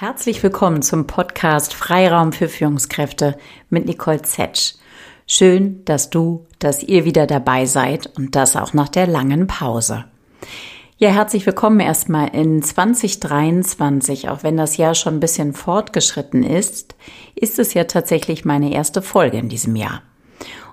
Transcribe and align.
Herzlich 0.00 0.44
willkommen 0.44 0.80
zum 0.80 1.08
Podcast 1.08 1.74
Freiraum 1.74 2.30
für 2.30 2.48
Führungskräfte 2.48 3.36
mit 3.68 3.86
Nicole 3.86 4.22
Zetsch. 4.22 4.74
Schön, 5.26 5.84
dass 5.86 6.08
du, 6.08 6.46
dass 6.60 6.84
ihr 6.84 7.04
wieder 7.04 7.26
dabei 7.26 7.66
seid 7.66 8.06
und 8.16 8.36
das 8.36 8.54
auch 8.54 8.72
nach 8.74 8.88
der 8.88 9.08
langen 9.08 9.48
Pause. 9.48 10.04
Ja, 10.98 11.08
herzlich 11.08 11.44
willkommen 11.46 11.80
erstmal 11.80 12.28
in 12.28 12.62
2023. 12.62 14.28
Auch 14.28 14.44
wenn 14.44 14.56
das 14.56 14.76
Jahr 14.76 14.94
schon 14.94 15.14
ein 15.14 15.20
bisschen 15.20 15.52
fortgeschritten 15.52 16.44
ist, 16.44 16.94
ist 17.34 17.58
es 17.58 17.74
ja 17.74 17.82
tatsächlich 17.82 18.44
meine 18.44 18.72
erste 18.72 19.02
Folge 19.02 19.38
in 19.38 19.48
diesem 19.48 19.74
Jahr. 19.74 20.02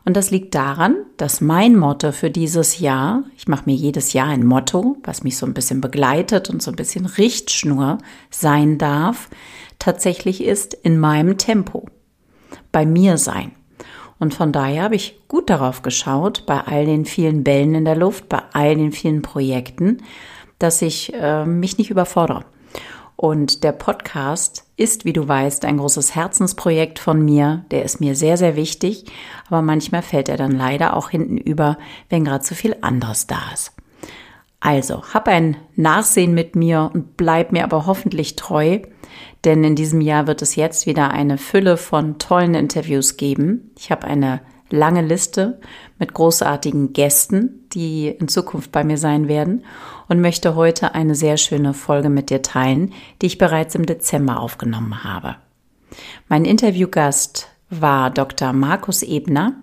Und 0.06 0.16
das 0.16 0.30
liegt 0.30 0.54
daran, 0.54 0.98
dass 1.18 1.42
mein 1.42 1.76
Motto 1.76 2.12
für 2.12 2.30
dieses 2.30 2.80
Jahr, 2.80 3.24
ich 3.36 3.48
mache 3.48 3.64
mir 3.66 3.76
jedes 3.76 4.14
Jahr 4.14 4.28
ein 4.28 4.46
Motto, 4.46 4.98
was 5.04 5.24
mich 5.24 5.36
so 5.36 5.48
ein 5.48 5.56
bisschen 5.56 5.82
begleitet 5.82 6.50
und 6.52 6.62
so 6.62 6.72
ein 6.72 6.76
bisschen 6.76 7.08
Richtschnur 7.08 7.98
sein 8.30 8.78
darf, 8.78 9.30
tatsächlich 9.80 10.44
ist 10.44 10.76
in 10.76 11.00
meinem 11.00 11.40
Tempo, 11.40 11.88
bei 12.72 12.86
mir 12.86 13.18
sein. 13.18 13.52
Und 14.20 14.36
von 14.36 14.52
daher 14.52 14.84
habe 14.84 14.96
ich 14.96 15.20
gut 15.28 15.50
darauf 15.50 15.82
geschaut, 15.82 16.46
bei 16.46 16.62
all 16.62 16.86
den 16.86 17.06
vielen 17.06 17.44
Bällen 17.44 17.74
in 17.74 17.86
der 17.86 17.96
Luft, 17.96 18.30
bei 18.30 18.44
all 18.54 18.76
den 18.76 18.92
vielen 18.92 19.24
Projekten, 19.24 20.04
dass 20.60 20.84
ich 20.84 21.14
äh, 21.14 21.46
mich 21.46 21.80
nicht 21.80 21.90
überfordere. 21.90 22.46
Und 23.16 23.64
der 23.64 23.72
Podcast 23.72 24.66
ist, 24.76 25.06
wie 25.06 25.14
du 25.14 25.28
weißt, 25.28 25.66
ein 25.66 25.78
großes 25.78 26.16
Herzensprojekt 26.16 27.00
von 27.00 27.24
mir. 27.24 27.66
Der 27.72 27.84
ist 27.84 28.02
mir 28.02 28.16
sehr, 28.16 28.38
sehr 28.38 28.56
wichtig. 28.56 29.06
Aber 29.48 29.62
manchmal 29.62 30.02
fällt 30.02 30.28
er 30.28 30.38
dann 30.38 30.52
leider 30.52 30.96
auch 30.96 31.10
hinten 31.10 31.38
über, 31.38 31.78
wenn 32.10 32.26
gerade 32.26 32.44
zu 32.44 32.56
viel 32.56 32.76
anderes 32.82 33.28
da 33.28 33.40
ist. 33.54 33.72
Also, 34.60 35.04
hab 35.14 35.28
ein 35.28 35.58
Nachsehen 35.76 36.34
mit 36.34 36.56
mir 36.56 36.90
und 36.94 37.18
bleib 37.18 37.52
mir 37.52 37.64
aber 37.64 37.86
hoffentlich 37.86 38.36
treu, 38.36 38.80
denn 39.44 39.64
in 39.64 39.76
diesem 39.76 40.02
Jahr 40.02 40.26
wird 40.26 40.42
es 40.42 40.56
jetzt 40.56 40.88
wieder 40.88 41.12
eine 41.12 41.38
Fülle 41.38 41.78
von 41.78 42.18
tollen 42.18 42.56
Interviews 42.56 43.16
geben. 43.16 43.72
Ich 43.78 43.92
habe 43.92 44.08
eine 44.08 44.42
lange 44.72 45.04
Liste 45.04 45.60
mit 46.00 46.14
großartigen 46.14 46.94
Gästen, 46.94 47.68
die 47.74 48.08
in 48.08 48.28
Zukunft 48.28 48.72
bei 48.72 48.84
mir 48.84 48.98
sein 48.98 49.28
werden 49.28 49.64
und 50.08 50.22
möchte 50.22 50.56
heute 50.56 50.94
eine 50.96 51.16
sehr 51.16 51.38
schöne 51.38 51.74
Folge 51.74 52.10
mit 52.10 52.30
dir 52.30 52.42
teilen, 52.42 52.94
die 53.22 53.28
ich 53.28 53.38
bereits 53.38 53.76
im 53.76 53.86
Dezember 53.86 54.40
aufgenommen 54.40 55.04
habe. 55.04 55.38
Mein 56.28 56.46
Interviewgast 56.46 57.50
war 57.70 58.10
Dr. 58.10 58.54
Markus 58.54 59.04
Ebner. 59.04 59.54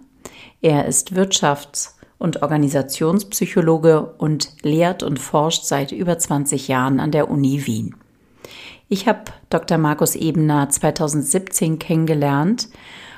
Er 0.60 0.86
ist 0.86 1.12
Wirtschafts- 1.14 1.94
und 2.18 2.42
Organisationspsychologe 2.42 4.14
und 4.18 4.50
lehrt 4.62 5.02
und 5.02 5.18
forscht 5.18 5.64
seit 5.64 5.92
über 5.92 6.18
20 6.18 6.68
Jahren 6.68 7.00
an 7.00 7.10
der 7.10 7.30
Uni 7.30 7.66
Wien. 7.66 7.96
Ich 8.88 9.08
habe 9.08 9.24
Dr. 9.50 9.78
Markus 9.78 10.14
Ebner 10.14 10.68
2017 10.68 11.78
kennengelernt, 11.78 12.68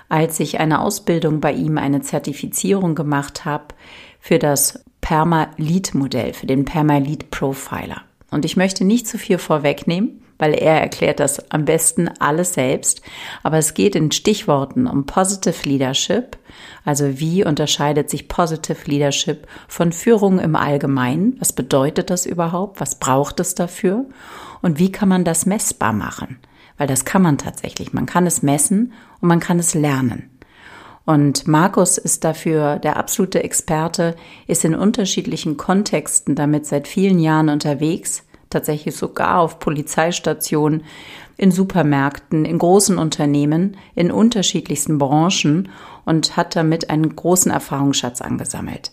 als 0.08 0.39
ich 0.41 0.61
eine 0.61 0.80
Ausbildung 0.80 1.41
bei 1.41 1.52
ihm, 1.52 1.78
eine 1.78 2.00
Zertifizierung 2.00 2.95
gemacht 2.95 3.45
habe 3.45 3.75
für 4.20 4.39
das 4.39 4.84
Perma-Lead-Modell, 5.05 6.33
für 6.33 6.47
den 6.47 6.64
Perma-Lead-Profiler. 6.64 8.00
Und 8.30 8.47
ich 8.47 8.56
möchte 8.56 8.86
nicht 8.86 9.06
zu 9.06 9.19
viel 9.19 9.36
vorwegnehmen, 9.36 10.22
weil 10.38 10.55
er 10.55 10.80
erklärt 10.80 11.20
das 11.20 11.50
am 11.50 11.66
besten 11.66 12.08
alles 12.20 12.55
selbst. 12.55 13.02
Aber 13.42 13.58
es 13.58 13.74
geht 13.74 13.96
in 13.96 14.11
Stichworten 14.12 14.86
um 14.86 15.05
Positive 15.05 15.69
Leadership. 15.69 16.38
Also 16.86 17.20
wie 17.20 17.44
unterscheidet 17.44 18.08
sich 18.08 18.28
Positive 18.28 18.78
Leadership 18.86 19.46
von 19.69 19.92
Führung 19.92 20.38
im 20.38 20.56
Allgemeinen? 20.56 21.36
Was 21.39 21.52
bedeutet 21.52 22.08
das 22.08 22.24
überhaupt? 22.24 22.80
Was 22.80 22.98
braucht 22.98 23.41
es 23.41 23.55
dafür? 23.55 24.06
Und 24.62 24.79
wie 24.79 24.90
kann 24.90 25.11
man 25.11 25.24
das 25.24 25.45
messbar 25.45 25.92
machen? 25.92 26.39
Weil 26.79 26.86
das 26.86 27.05
kann 27.05 27.20
man 27.20 27.36
tatsächlich. 27.36 27.92
Man 27.92 28.06
kann 28.06 28.27
es 28.27 28.42
messen 28.42 28.95
und 29.20 29.29
man 29.29 29.40
kann 29.40 29.58
es 29.58 29.74
lernen. 29.74 30.30
Und 31.07 31.47
Markus 31.47 31.98
ist 31.98 32.25
dafür 32.25 32.79
der 32.79 32.97
absolute 32.97 33.45
Experte, 33.45 34.17
ist 34.47 34.65
in 34.65 34.75
unterschiedlichen 34.75 35.57
Kontexten 35.57 36.35
damit 36.35 36.67
seit 36.67 36.89
vielen 36.89 37.19
Jahren 37.19 37.51
unterwegs, 37.51 38.25
tatsächlich 38.48 38.97
sogar 38.97 39.41
auf 39.41 39.59
Polizeistationen, 39.59 40.85
in 41.37 41.51
Supermärkten, 41.51 42.45
in 42.45 42.59
großen 42.59 42.97
Unternehmen, 42.97 43.77
in 43.95 44.13
unterschiedlichsten 44.13 44.98
Branchen 44.98 45.69
und 46.05 46.37
hat 46.37 46.55
damit 46.55 46.91
einen 46.91 47.17
großen 47.17 47.51
Erfahrungsschatz 47.51 48.21
angesammelt. 48.21 48.92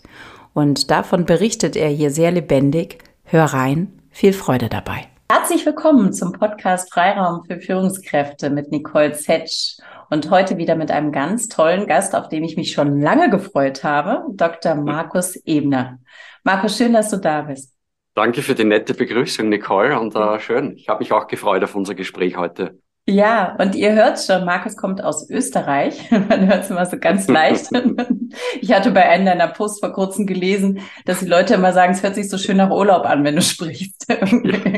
Und 0.54 0.92
davon 0.92 1.26
berichtet 1.26 1.76
er 1.76 1.90
hier 1.90 2.12
sehr 2.12 2.32
lebendig. 2.32 2.98
Hör 3.24 3.46
rein, 3.46 3.94
viel 4.10 4.34
Freude 4.34 4.70
dabei. 4.70 5.11
Herzlich 5.34 5.66
willkommen 5.66 6.12
zum 6.12 6.34
Podcast 6.34 6.94
Freiraum 6.94 7.46
für 7.46 7.58
Führungskräfte 7.58 8.50
mit 8.50 8.70
Nicole 8.70 9.14
Zetsch 9.14 9.78
und 10.10 10.30
heute 10.30 10.58
wieder 10.58 10.76
mit 10.76 10.92
einem 10.92 11.14
ganz 11.14 11.48
tollen 11.48 11.88
Gast, 11.88 12.16
auf 12.16 12.28
den 12.28 12.44
ich 12.44 12.58
mich 12.58 12.74
schon 12.74 13.00
lange 13.00 13.30
gefreut 13.30 13.86
habe, 13.86 14.26
Dr. 14.34 14.76
Markus 14.76 15.38
Ebner. 15.46 16.00
Markus, 16.44 16.76
schön, 16.76 16.92
dass 16.92 17.12
du 17.12 17.16
da 17.16 17.44
bist. 17.44 17.74
Danke 18.14 18.42
für 18.42 18.56
die 18.56 18.66
nette 18.66 18.94
Begrüßung, 18.94 19.48
Nicole, 19.48 19.98
und 19.98 20.14
äh, 20.18 20.38
schön. 20.42 20.76
Ich 20.76 20.90
habe 20.90 21.00
mich 21.00 21.14
auch 21.14 21.28
gefreut 21.28 21.64
auf 21.64 21.76
unser 21.76 21.96
Gespräch 21.96 22.36
heute. 22.36 22.78
Ja, 23.08 23.56
und 23.60 23.76
ihr 23.76 23.94
hört 23.94 24.20
schon, 24.20 24.46
Markus 24.46 24.78
kommt 24.78 25.04
aus 25.04 25.30
Österreich. 25.30 26.10
Man 26.30 26.48
hört 26.48 26.64
es 26.64 26.70
immer 26.70 26.86
so 26.86 26.98
ganz 26.98 27.28
leicht. 27.28 27.68
ich 28.62 28.72
hatte 28.72 28.92
bei 28.92 29.10
einem 29.10 29.26
deiner 29.26 29.48
Posts 29.48 29.80
vor 29.80 29.92
kurzem 29.92 30.28
gelesen, 30.28 30.82
dass 31.06 31.20
die 31.20 31.26
Leute 31.26 31.56
immer 31.56 31.74
sagen, 31.74 31.94
es 31.94 32.04
hört 32.04 32.16
sich 32.16 32.30
so 32.30 32.38
schön 32.38 32.58
nach 32.58 32.70
Urlaub 32.70 33.06
an, 33.06 33.24
wenn 33.24 33.36
du 33.36 33.42
sprichst. 33.42 34.06
ja, 34.08 34.18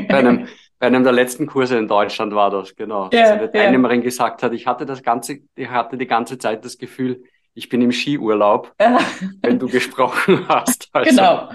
bei, 0.08 0.16
einem, 0.16 0.48
bei 0.78 0.86
einem 0.86 1.04
der 1.04 1.12
letzten 1.12 1.46
Kurse 1.46 1.76
in 1.76 1.86
Deutschland 1.86 2.34
war 2.34 2.50
das, 2.50 2.74
genau. 2.74 3.10
Ja, 3.12 3.22
dass 3.22 3.30
eine 3.32 3.52
Teilnehmerin 3.52 4.00
ja. 4.00 4.04
gesagt 4.04 4.42
hat, 4.42 4.52
ich 4.52 4.66
hatte 4.66 4.86
das 4.86 5.02
ganze, 5.02 5.40
ich 5.54 5.68
hatte 5.68 5.98
die 5.98 6.06
ganze 6.06 6.38
Zeit 6.38 6.64
das 6.64 6.78
Gefühl, 6.78 7.24
ich 7.54 7.68
bin 7.68 7.82
im 7.82 7.92
Skiurlaub, 7.92 8.72
wenn 9.42 9.58
du 9.58 9.68
gesprochen 9.68 10.46
hast. 10.48 10.88
Also, 10.92 11.10
genau. 11.10 11.48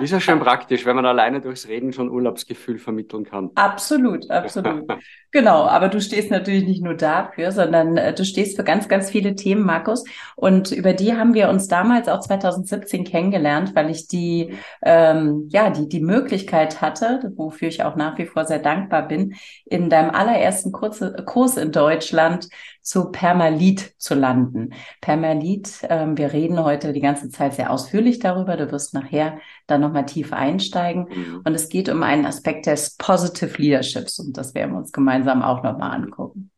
Ist 0.00 0.12
ja 0.12 0.20
schön 0.20 0.38
praktisch, 0.38 0.86
wenn 0.86 0.94
man 0.94 1.04
alleine 1.04 1.40
durchs 1.40 1.66
Reden 1.66 1.92
schon 1.92 2.10
Urlaubsgefühl 2.10 2.78
vermitteln 2.78 3.24
kann. 3.24 3.50
Absolut, 3.56 4.30
absolut. 4.30 4.84
genau, 5.32 5.64
aber 5.64 5.88
du 5.88 6.00
stehst 6.00 6.30
natürlich 6.30 6.64
nicht 6.64 6.82
nur 6.82 6.94
dafür, 6.94 7.50
sondern 7.50 7.96
äh, 7.96 8.14
du 8.14 8.24
stehst 8.24 8.56
für 8.56 8.62
ganz, 8.62 8.88
ganz 8.88 9.10
viele 9.10 9.34
Themen, 9.34 9.62
Markus. 9.66 10.04
Und 10.36 10.70
über 10.70 10.92
die 10.92 11.14
haben 11.14 11.34
wir 11.34 11.48
uns 11.48 11.66
damals 11.66 12.08
auch 12.08 12.20
2017 12.20 13.02
kennengelernt, 13.02 13.74
weil 13.74 13.90
ich 13.90 14.06
die, 14.06 14.54
ähm, 14.82 15.48
ja, 15.48 15.70
die, 15.70 15.88
die 15.88 16.00
Möglichkeit 16.00 16.80
hatte, 16.80 17.32
wofür 17.34 17.66
ich 17.66 17.82
auch 17.82 17.96
nach 17.96 18.16
wie 18.16 18.26
vor 18.26 18.44
sehr 18.46 18.60
dankbar 18.60 19.08
bin, 19.08 19.34
in 19.64 19.90
deinem 19.90 20.10
allerersten 20.10 20.70
Kurse, 20.70 21.16
Kurs 21.26 21.56
in 21.56 21.72
Deutschland 21.72 22.48
zu 22.82 23.10
Permalit 23.10 23.94
zu 23.98 24.14
landen. 24.14 24.70
Permalit, 25.00 25.80
ähm, 25.88 26.16
wir 26.16 26.32
reden 26.32 26.62
heute 26.64 26.92
die 26.92 27.00
ganze 27.00 27.28
Zeit 27.28 27.54
sehr 27.54 27.70
ausführlich 27.70 28.18
darüber. 28.18 28.56
Du 28.56 28.72
wirst 28.72 28.94
nachher 28.94 29.38
dann 29.66 29.79
nochmal 29.80 30.06
tief 30.06 30.32
einsteigen. 30.32 31.06
Mhm. 31.08 31.42
Und 31.44 31.54
es 31.54 31.68
geht 31.68 31.88
um 31.88 32.02
einen 32.02 32.26
Aspekt 32.26 32.66
des 32.66 32.96
Positive 32.96 33.60
Leaderships. 33.60 34.18
Und 34.18 34.36
das 34.36 34.54
werden 34.54 34.72
wir 34.72 34.78
uns 34.78 34.92
gemeinsam 34.92 35.42
auch 35.42 35.62
nochmal 35.62 35.92
angucken. 35.92 36.50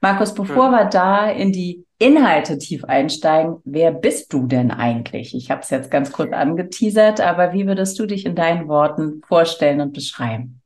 Markus, 0.00 0.34
bevor 0.34 0.68
mhm. 0.68 0.72
wir 0.72 0.84
da 0.86 1.30
in 1.30 1.52
die 1.52 1.84
Inhalte 1.98 2.58
tief 2.58 2.84
einsteigen, 2.84 3.58
wer 3.64 3.92
bist 3.92 4.32
du 4.32 4.46
denn 4.46 4.70
eigentlich? 4.70 5.34
Ich 5.34 5.50
habe 5.50 5.60
es 5.60 5.70
jetzt 5.70 5.90
ganz 5.90 6.10
kurz 6.10 6.32
angeteasert, 6.32 7.20
aber 7.20 7.52
wie 7.52 7.66
würdest 7.66 7.98
du 7.98 8.06
dich 8.06 8.26
in 8.26 8.34
deinen 8.34 8.66
Worten 8.66 9.22
vorstellen 9.26 9.80
und 9.80 9.92
beschreiben? 9.92 10.60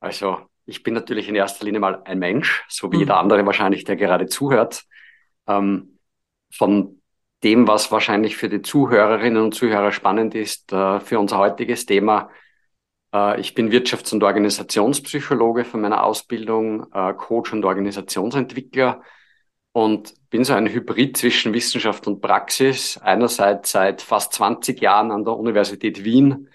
Also, 0.00 0.38
ich 0.66 0.82
bin 0.82 0.94
natürlich 0.94 1.28
in 1.28 1.34
erster 1.34 1.64
Linie 1.64 1.80
mal 1.80 2.02
ein 2.04 2.18
Mensch, 2.18 2.64
so 2.68 2.90
wie 2.92 2.96
mhm. 2.96 3.00
jeder 3.00 3.16
andere 3.18 3.46
wahrscheinlich, 3.46 3.84
der 3.84 3.96
gerade 3.96 4.26
zuhört. 4.26 4.84
Ähm, 5.46 5.98
von 6.52 7.01
dem, 7.44 7.66
was 7.66 7.90
wahrscheinlich 7.90 8.36
für 8.36 8.48
die 8.48 8.62
Zuhörerinnen 8.62 9.42
und 9.42 9.54
Zuhörer 9.54 9.92
spannend 9.92 10.34
ist, 10.34 10.72
äh, 10.72 11.00
für 11.00 11.18
unser 11.18 11.38
heutiges 11.38 11.86
Thema. 11.86 12.30
Äh, 13.14 13.40
ich 13.40 13.54
bin 13.54 13.70
Wirtschafts- 13.70 14.12
und 14.12 14.22
Organisationspsychologe 14.22 15.64
von 15.64 15.80
meiner 15.80 16.04
Ausbildung, 16.04 16.86
äh, 16.92 17.14
Coach 17.14 17.52
und 17.52 17.64
Organisationsentwickler 17.64 19.02
und 19.72 20.14
bin 20.30 20.44
so 20.44 20.54
ein 20.54 20.68
Hybrid 20.68 21.16
zwischen 21.16 21.54
Wissenschaft 21.54 22.06
und 22.06 22.20
Praxis. 22.20 22.98
Einerseits 22.98 23.72
seit 23.72 24.02
fast 24.02 24.34
20 24.34 24.80
Jahren 24.80 25.10
an 25.10 25.24
der 25.24 25.36
Universität 25.36 26.04
Wien 26.04 26.48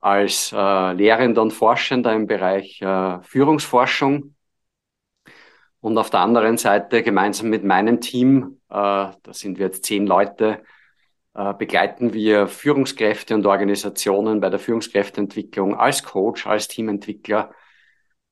als 0.00 0.50
Lehrender 0.50 1.42
und 1.42 1.52
Forschender 1.52 2.12
im 2.12 2.26
Bereich 2.26 2.82
Führungsforschung 3.22 4.34
und 5.82 5.98
auf 5.98 6.10
der 6.10 6.20
anderen 6.20 6.56
Seite 6.58 7.02
gemeinsam 7.02 7.50
mit 7.50 7.64
meinem 7.64 8.00
Team, 8.00 8.60
äh, 8.70 8.74
da 8.74 9.16
sind 9.32 9.58
wir 9.58 9.66
jetzt 9.66 9.84
zehn 9.84 10.06
Leute, 10.06 10.62
äh, 11.34 11.52
begleiten 11.54 12.14
wir 12.14 12.46
Führungskräfte 12.46 13.34
und 13.34 13.44
Organisationen 13.46 14.40
bei 14.40 14.48
der 14.48 14.60
Führungskräfteentwicklung 14.60 15.74
als 15.74 16.04
Coach, 16.04 16.46
als 16.46 16.68
Teamentwickler. 16.68 17.52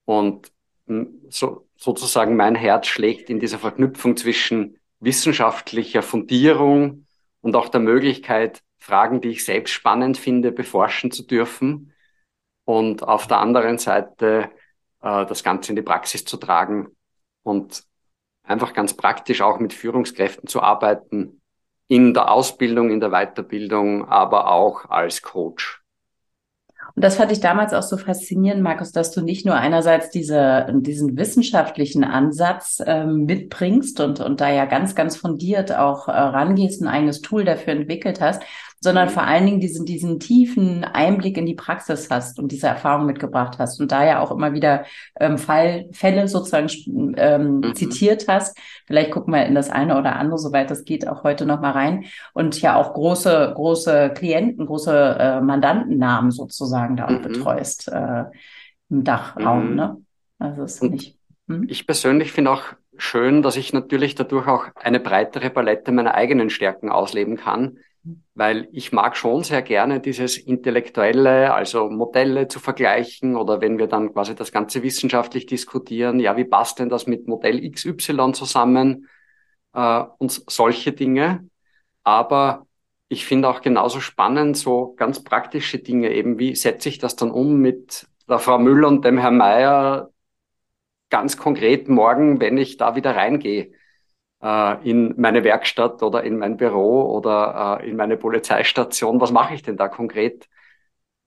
Und 0.04 0.52
hm, 0.86 1.22
so, 1.28 1.66
sozusagen 1.76 2.36
mein 2.36 2.54
Herz 2.54 2.86
schlägt 2.86 3.28
in 3.30 3.40
dieser 3.40 3.58
Verknüpfung 3.58 4.16
zwischen 4.16 4.78
wissenschaftlicher 5.00 6.02
Fundierung 6.02 7.06
und 7.40 7.56
auch 7.56 7.68
der 7.68 7.80
Möglichkeit, 7.80 8.62
Fragen, 8.78 9.20
die 9.20 9.30
ich 9.30 9.44
selbst 9.44 9.72
spannend 9.72 10.18
finde, 10.18 10.52
beforschen 10.52 11.10
zu 11.10 11.24
dürfen. 11.26 11.92
Und 12.64 13.02
auf 13.02 13.26
der 13.26 13.38
anderen 13.38 13.78
Seite 13.78 14.50
äh, 15.02 15.26
das 15.26 15.42
Ganze 15.42 15.72
in 15.72 15.76
die 15.76 15.82
Praxis 15.82 16.24
zu 16.24 16.36
tragen 16.36 16.94
und 17.42 17.84
einfach 18.42 18.72
ganz 18.72 18.94
praktisch 18.94 19.42
auch 19.42 19.58
mit 19.58 19.72
Führungskräften 19.72 20.48
zu 20.48 20.62
arbeiten, 20.62 21.40
in 21.88 22.14
der 22.14 22.30
Ausbildung, 22.30 22.90
in 22.90 23.00
der 23.00 23.10
Weiterbildung, 23.10 24.08
aber 24.08 24.52
auch 24.52 24.88
als 24.88 25.22
Coach. 25.22 25.80
Und 26.94 27.04
das 27.04 27.16
fand 27.16 27.30
ich 27.32 27.40
damals 27.40 27.72
auch 27.72 27.82
so 27.82 27.96
faszinierend, 27.96 28.62
Markus, 28.62 28.92
dass 28.92 29.12
du 29.12 29.22
nicht 29.22 29.46
nur 29.46 29.54
einerseits 29.54 30.10
diese, 30.10 30.66
diesen 30.72 31.16
wissenschaftlichen 31.16 32.04
Ansatz 32.04 32.82
ähm, 32.84 33.24
mitbringst 33.24 34.00
und, 34.00 34.20
und 34.20 34.40
da 34.40 34.50
ja 34.50 34.64
ganz, 34.64 34.94
ganz 34.94 35.16
fundiert 35.16 35.72
auch 35.76 36.08
äh, 36.08 36.12
rangehst, 36.12 36.82
ein 36.82 36.88
eigenes 36.88 37.20
Tool 37.20 37.44
dafür 37.44 37.74
entwickelt 37.74 38.20
hast, 38.20 38.42
sondern 38.80 39.08
mhm. 39.08 39.12
vor 39.12 39.22
allen 39.24 39.44
Dingen 39.44 39.60
diesen, 39.60 39.84
diesen 39.84 40.18
tiefen 40.18 40.84
Einblick 40.84 41.36
in 41.36 41.46
die 41.46 41.54
Praxis 41.54 42.08
hast 42.10 42.38
und 42.38 42.50
diese 42.50 42.66
Erfahrung 42.66 43.06
mitgebracht 43.06 43.58
hast 43.58 43.78
und 43.80 43.92
da 43.92 44.04
ja 44.04 44.20
auch 44.20 44.30
immer 44.30 44.54
wieder 44.54 44.84
ähm, 45.18 45.36
Fall, 45.36 45.88
Fälle 45.92 46.26
sozusagen 46.28 47.14
ähm, 47.18 47.58
mhm. 47.58 47.74
zitiert 47.74 48.26
hast. 48.26 48.56
Vielleicht 48.86 49.10
gucken 49.10 49.34
wir 49.34 49.44
in 49.44 49.54
das 49.54 49.70
eine 49.70 49.98
oder 49.98 50.16
andere, 50.16 50.38
soweit 50.38 50.70
das 50.70 50.84
geht, 50.84 51.06
auch 51.06 51.24
heute 51.24 51.44
noch 51.44 51.60
mal 51.60 51.72
rein 51.72 52.06
und 52.32 52.60
ja 52.62 52.76
auch 52.76 52.94
große, 52.94 53.52
große 53.54 54.12
Klienten, 54.14 54.66
große 54.66 55.16
äh, 55.18 55.40
Mandantennamen 55.42 56.30
sozusagen 56.30 56.96
da 56.96 57.06
auch 57.06 57.10
mhm. 57.10 57.22
betreust 57.22 57.88
äh, 57.88 58.24
im 58.88 59.04
Dachraum. 59.04 59.70
Mhm. 59.70 59.76
Ne? 59.76 59.96
Also 60.38 60.62
ist 60.62 60.82
nicht. 60.82 61.18
Hm? 61.48 61.66
Ich 61.68 61.86
persönlich 61.86 62.32
finde 62.32 62.52
auch 62.52 62.62
schön, 62.96 63.42
dass 63.42 63.56
ich 63.56 63.74
natürlich 63.74 64.14
dadurch 64.14 64.46
auch 64.46 64.64
eine 64.74 65.00
breitere 65.00 65.50
Palette 65.50 65.92
meiner 65.92 66.14
eigenen 66.14 66.48
Stärken 66.48 66.90
ausleben 66.90 67.36
kann 67.36 67.78
weil 68.34 68.68
ich 68.72 68.92
mag 68.92 69.16
schon 69.16 69.42
sehr 69.44 69.62
gerne 69.62 70.00
dieses 70.00 70.38
Intellektuelle, 70.38 71.52
also 71.52 71.90
Modelle 71.90 72.48
zu 72.48 72.58
vergleichen 72.58 73.36
oder 73.36 73.60
wenn 73.60 73.78
wir 73.78 73.86
dann 73.86 74.12
quasi 74.12 74.34
das 74.34 74.52
Ganze 74.52 74.82
wissenschaftlich 74.82 75.46
diskutieren, 75.46 76.20
ja, 76.20 76.36
wie 76.36 76.44
passt 76.44 76.78
denn 76.78 76.88
das 76.88 77.06
mit 77.06 77.28
Modell 77.28 77.60
XY 77.70 78.32
zusammen 78.32 79.08
äh, 79.74 80.02
und 80.18 80.42
solche 80.48 80.92
Dinge. 80.92 81.48
Aber 82.02 82.66
ich 83.08 83.26
finde 83.26 83.48
auch 83.48 83.60
genauso 83.60 84.00
spannend 84.00 84.56
so 84.56 84.94
ganz 84.94 85.22
praktische 85.22 85.78
Dinge, 85.78 86.10
eben 86.12 86.38
wie 86.38 86.54
setze 86.54 86.88
ich 86.88 86.98
das 86.98 87.16
dann 87.16 87.30
um 87.30 87.58
mit 87.60 88.06
der 88.28 88.38
Frau 88.38 88.58
Müller 88.58 88.88
und 88.88 89.04
dem 89.04 89.18
Herrn 89.18 89.36
Mayer 89.36 90.10
ganz 91.10 91.36
konkret 91.36 91.88
morgen, 91.88 92.40
wenn 92.40 92.56
ich 92.56 92.76
da 92.76 92.94
wieder 92.94 93.16
reingehe 93.16 93.72
in 94.42 95.14
meine 95.20 95.44
Werkstatt 95.44 96.02
oder 96.02 96.24
in 96.24 96.38
mein 96.38 96.56
Büro 96.56 97.14
oder 97.14 97.80
äh, 97.82 97.90
in 97.90 97.96
meine 97.96 98.16
Polizeistation. 98.16 99.20
Was 99.20 99.32
mache 99.32 99.54
ich 99.54 99.62
denn 99.62 99.76
da 99.76 99.88
konkret? 99.88 100.48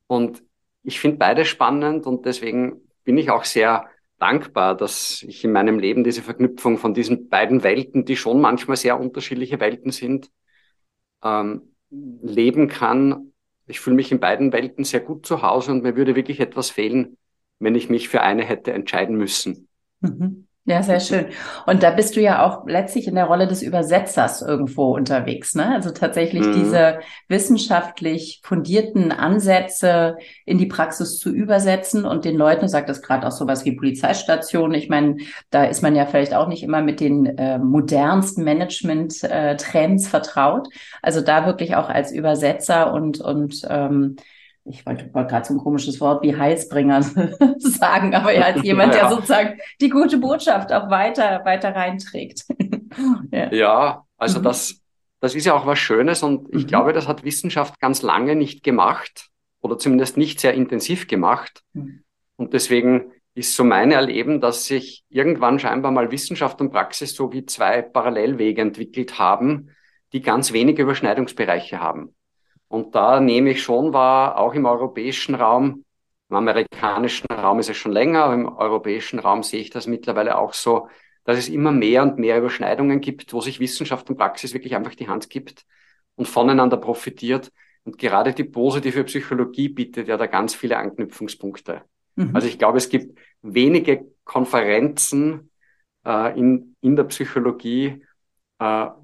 Und 0.08 0.44
ich 0.84 1.00
finde 1.00 1.18
beide 1.18 1.46
spannend 1.46 2.08
und 2.08 2.26
deswegen 2.26 2.82
bin 3.04 3.18
ich 3.18 3.30
auch 3.30 3.44
sehr 3.44 3.88
dankbar, 4.18 4.76
dass 4.76 5.24
ich 5.28 5.44
in 5.44 5.52
meinem 5.52 5.80
Leben 5.80 6.04
diese 6.04 6.22
Verknüpfung 6.22 6.78
von 6.78 6.94
diesen 6.94 7.30
beiden 7.30 7.64
Welten, 7.64 8.06
die 8.06 8.16
schon 8.16 8.42
manchmal 8.42 8.78
sehr 8.78 9.00
unterschiedliche 9.00 9.60
Welten 9.60 9.92
sind, 9.92 10.32
ähm, 11.24 11.74
leben 11.90 12.68
kann. 12.68 13.34
Ich 13.68 13.80
fühle 13.80 13.96
mich 13.96 14.12
in 14.12 14.20
beiden 14.20 14.52
Welten 14.54 14.84
sehr 14.84 15.02
gut 15.02 15.26
zu 15.26 15.42
Hause 15.42 15.72
und 15.72 15.84
mir 15.84 15.96
würde 15.96 16.16
wirklich 16.16 16.40
etwas 16.40 16.70
fehlen, 16.70 17.18
wenn 17.60 17.76
ich 17.76 17.90
mich 17.90 18.10
für 18.10 18.22
eine 18.22 18.44
hätte 18.44 18.74
entscheiden 18.74 19.18
müssen. 19.18 19.68
Mhm. 20.00 20.48
Ja, 20.66 20.82
sehr 20.82 21.02
schön. 21.02 21.26
Und 21.66 21.84
da 21.84 21.92
bist 21.92 22.16
du 22.16 22.22
ja 22.22 22.42
auch 22.46 22.66
letztlich 22.66 23.10
in 23.10 23.16
der 23.16 23.26
Rolle 23.26 23.48
des 23.48 23.62
Übersetzers 23.62 24.42
irgendwo 24.42 24.96
unterwegs, 24.96 25.56
ne? 25.56 25.74
Also 25.74 25.92
tatsächlich 25.92 26.48
mhm. 26.48 26.54
diese 26.54 27.00
wissenschaftlich 27.28 28.40
fundierten 28.46 29.12
Ansätze 29.12 30.16
in 30.46 30.58
die 30.58 30.68
Praxis 30.68 31.20
zu 31.20 31.32
übersetzen 31.32 32.06
und 32.06 32.24
den 32.24 32.38
Leuten, 32.38 32.70
sagt 32.70 32.88
das 32.88 33.02
gerade 33.02 33.28
auch 33.28 33.32
sowas 33.32 33.66
wie 33.66 33.76
Polizeistationen. 33.76 34.76
Ich 34.76 34.88
meine, 34.88 35.18
da 35.50 35.66
ist 35.66 35.84
man 35.84 35.98
ja 35.98 36.06
vielleicht 36.06 36.34
auch 36.34 36.48
nicht 36.48 36.64
immer 36.64 36.82
mit 36.82 37.02
den 37.02 37.26
äh, 37.38 37.58
modernsten 37.58 38.46
Management-Trends 38.46 40.06
äh, 40.06 40.10
vertraut. 40.10 40.70
Also 41.02 41.20
da 41.20 41.46
wirklich 41.46 41.76
auch 41.76 41.90
als 41.90 42.14
Übersetzer 42.14 42.94
und, 42.94 43.20
und 43.20 43.68
ähm, 43.70 44.16
ich 44.66 44.86
wollte, 44.86 45.14
wollte 45.14 45.30
gerade 45.30 45.46
so 45.46 45.54
ein 45.54 45.60
komisches 45.60 46.00
Wort 46.00 46.24
wie 46.24 46.36
Heilsbringer 46.36 47.02
sagen, 47.58 48.16
aber 48.16 48.32
ja, 48.34 48.44
als 48.44 48.64
jemand, 48.64 48.94
ja. 48.94 49.02
der 49.02 49.10
sozusagen 49.10 49.60
die 49.82 49.90
gute 49.90 50.18
Botschaft 50.18 50.72
auch 50.72 50.90
weiter, 50.90 51.44
weiter 51.44 51.76
reinträgt. 51.76 52.46
ja. 53.32 53.54
ja. 53.54 54.06
also 54.18 54.40
mhm. 54.40 54.44
das, 54.44 54.82
das 55.20 55.36
ist 55.36 55.46
ja 55.46 55.54
auch 55.54 55.66
was 55.66 55.80
Schönes 55.80 56.24
und 56.24 56.48
ich 56.54 56.64
mhm. 56.64 56.68
glaube, 56.68 56.94
das 56.94 57.08
hat 57.08 57.24
Wissenschaft 57.24 57.80
ganz 57.80 58.02
lange 58.02 58.36
nicht 58.36 58.64
gemacht 58.64 59.30
oder 59.62 59.78
zumindest 59.78 60.18
nicht 60.18 60.40
sehr 60.40 60.54
intensiv 60.54 61.08
gemacht. 61.08 61.62
Mhm. 61.74 62.04
Und 62.38 62.54
deswegen 62.54 63.12
ist 63.36 63.56
so 63.56 63.64
mein 63.64 63.92
Erleben, 63.92 64.40
dass 64.40 64.66
sich 64.66 65.04
irgendwann 65.10 65.60
scheinbar 65.60 65.92
mal 65.92 66.12
Wissenschaft 66.12 66.62
und 66.62 66.72
Praxis 66.72 67.16
so 67.16 67.34
wie 67.34 67.46
zwei 67.46 67.82
Parallelwege 67.82 68.62
entwickelt 68.62 69.18
haben, 69.18 69.72
die 70.14 70.22
ganz 70.22 70.54
wenige 70.54 70.84
Überschneidungsbereiche 70.84 71.80
haben. 71.80 72.14
Und 72.68 72.96
da 72.96 73.20
nehme 73.20 73.52
ich 73.52 73.62
schon 73.62 73.94
wahr, 73.94 74.38
auch 74.38 74.54
im 74.54 74.66
europäischen 74.66 75.36
Raum, 75.36 75.84
im 76.30 76.36
amerikanischen 76.36 77.28
Raum 77.28 77.60
ist 77.60 77.70
es 77.70 77.78
schon 77.78 77.92
länger, 77.92 78.24
aber 78.24 78.34
im 78.34 78.48
europäischen 78.48 79.20
Raum 79.20 79.44
sehe 79.44 79.62
ich 79.62 79.70
das 79.70 79.86
mittlerweile 79.86 80.38
auch 80.38 80.54
so, 80.54 80.88
dass 81.26 81.38
es 81.38 81.50
immer 81.50 81.72
mehr 81.72 82.02
und 82.04 82.18
mehr 82.18 82.38
Überschneidungen 82.38 83.02
gibt, 83.02 83.34
wo 83.34 83.42
sich 83.42 83.60
Wissenschaft 83.60 84.10
und 84.10 84.18
Praxis 84.18 84.54
wirklich 84.54 84.76
einfach 84.76 84.96
die 84.96 85.08
Hand 85.08 85.30
gibt 85.30 85.66
und 86.16 86.28
voneinander 86.28 86.78
profitiert. 86.78 87.52
Und 87.84 87.98
gerade 87.98 88.34
die 88.34 88.46
positive 88.46 89.04
Psychologie 89.04 89.70
bietet 89.70 90.08
ja 90.08 90.18
da 90.18 90.26
ganz 90.26 90.56
viele 90.56 90.78
Anknüpfungspunkte. 90.78 91.82
Mhm. 92.16 92.36
Also 92.36 92.48
ich 92.48 92.58
glaube, 92.58 92.78
es 92.78 92.90
gibt 92.90 93.18
wenige 93.42 94.06
Konferenzen 94.24 95.52
äh, 96.06 96.38
in, 96.38 96.76
in 96.82 96.96
der 96.96 97.04
Psychologie, 97.06 98.06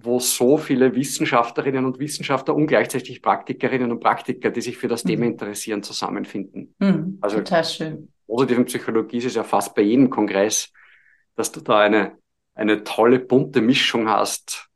wo 0.01 0.19
so 0.19 0.57
viele 0.57 0.95
Wissenschaftlerinnen 0.95 1.85
und 1.85 1.99
Wissenschaftler 1.99 2.55
und 2.55 2.67
gleichzeitig 2.67 3.21
Praktikerinnen 3.21 3.91
und 3.91 3.99
Praktiker, 3.99 4.51
die 4.51 4.61
sich 4.61 4.77
für 4.77 4.87
das 4.87 5.03
mhm. 5.03 5.09
Thema 5.09 5.25
interessieren, 5.25 5.83
zusammenfinden. 5.83 6.75
Mhm, 6.79 7.17
also 7.21 7.37
total 7.37 7.65
schön. 7.65 8.13
Positiven 8.25 8.65
Psychologie 8.65 9.17
ist 9.17 9.25
es 9.25 9.35
ja 9.35 9.43
fast 9.43 9.75
bei 9.75 9.81
jedem 9.81 10.09
Kongress, 10.09 10.71
dass 11.35 11.51
du 11.51 11.61
da 11.61 11.79
eine, 11.79 12.17
eine 12.53 12.83
tolle, 12.83 13.19
bunte 13.19 13.61
Mischung 13.61 14.07
hast, 14.07 14.69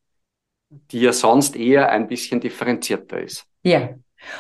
die 0.69 1.01
ja 1.01 1.13
sonst 1.13 1.56
eher 1.56 1.89
ein 1.89 2.08
bisschen 2.08 2.41
differenzierter 2.41 3.22
ist. 3.22 3.46
Ja, 3.62 3.89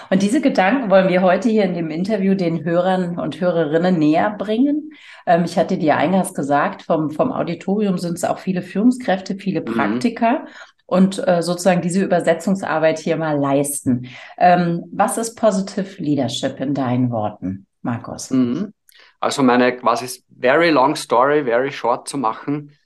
und 0.09 0.21
diese 0.21 0.41
Gedanken 0.41 0.89
wollen 0.89 1.09
wir 1.09 1.21
heute 1.21 1.49
hier 1.49 1.63
in 1.63 1.73
dem 1.73 1.89
Interview 1.89 2.35
den 2.35 2.63
Hörern 2.63 3.19
und 3.19 3.39
Hörerinnen 3.39 3.97
näher 3.97 4.35
bringen. 4.37 4.91
Ähm, 5.25 5.43
ich 5.45 5.57
hatte 5.57 5.77
dir 5.77 5.97
eingangs 5.97 6.33
gesagt, 6.33 6.83
vom, 6.83 7.09
vom 7.09 7.31
Auditorium 7.31 7.97
sind 7.97 8.13
es 8.13 8.23
auch 8.23 8.39
viele 8.39 8.61
Führungskräfte, 8.61 9.35
viele 9.35 9.61
mhm. 9.61 9.65
Praktiker. 9.65 10.39
Mhm. 10.39 10.47
Und 10.85 11.27
äh, 11.27 11.41
sozusagen 11.41 11.81
diese 11.81 12.03
Übersetzungsarbeit 12.03 12.99
hier 12.99 13.15
mal 13.15 13.39
leisten. 13.39 14.09
Ähm, 14.37 14.83
was 14.91 15.17
ist 15.17 15.35
Positive 15.35 16.01
Leadership 16.03 16.59
in 16.59 16.73
deinen 16.73 17.09
Worten, 17.09 17.65
Markus? 17.81 18.29
Mhm. 18.31 18.73
Also 19.19 19.41
meine 19.41 19.75
quasi 19.77 20.21
very 20.37 20.69
long 20.69 20.95
story, 20.95 21.45
very 21.45 21.71
short 21.71 22.09
zu 22.09 22.17
machen, 22.17 22.77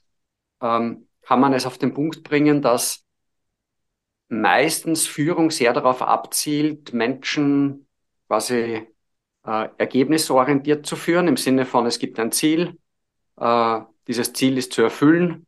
ähm, 0.62 1.08
kann 1.22 1.40
man 1.40 1.52
es 1.52 1.66
auf 1.66 1.78
den 1.78 1.92
Punkt 1.92 2.22
bringen, 2.22 2.62
dass 2.62 3.02
meistens 4.28 5.06
Führung 5.06 5.50
sehr 5.50 5.72
darauf 5.72 6.02
abzielt, 6.02 6.92
Menschen 6.92 7.86
quasi 8.26 8.86
äh, 9.44 9.68
ergebnisorientiert 9.78 10.86
zu 10.86 10.96
führen, 10.96 11.28
im 11.28 11.36
Sinne 11.36 11.64
von, 11.64 11.86
es 11.86 11.98
gibt 11.98 12.18
ein 12.20 12.32
Ziel, 12.32 12.78
äh, 13.38 13.80
dieses 14.06 14.32
Ziel 14.32 14.58
ist 14.58 14.72
zu 14.72 14.82
erfüllen. 14.82 15.46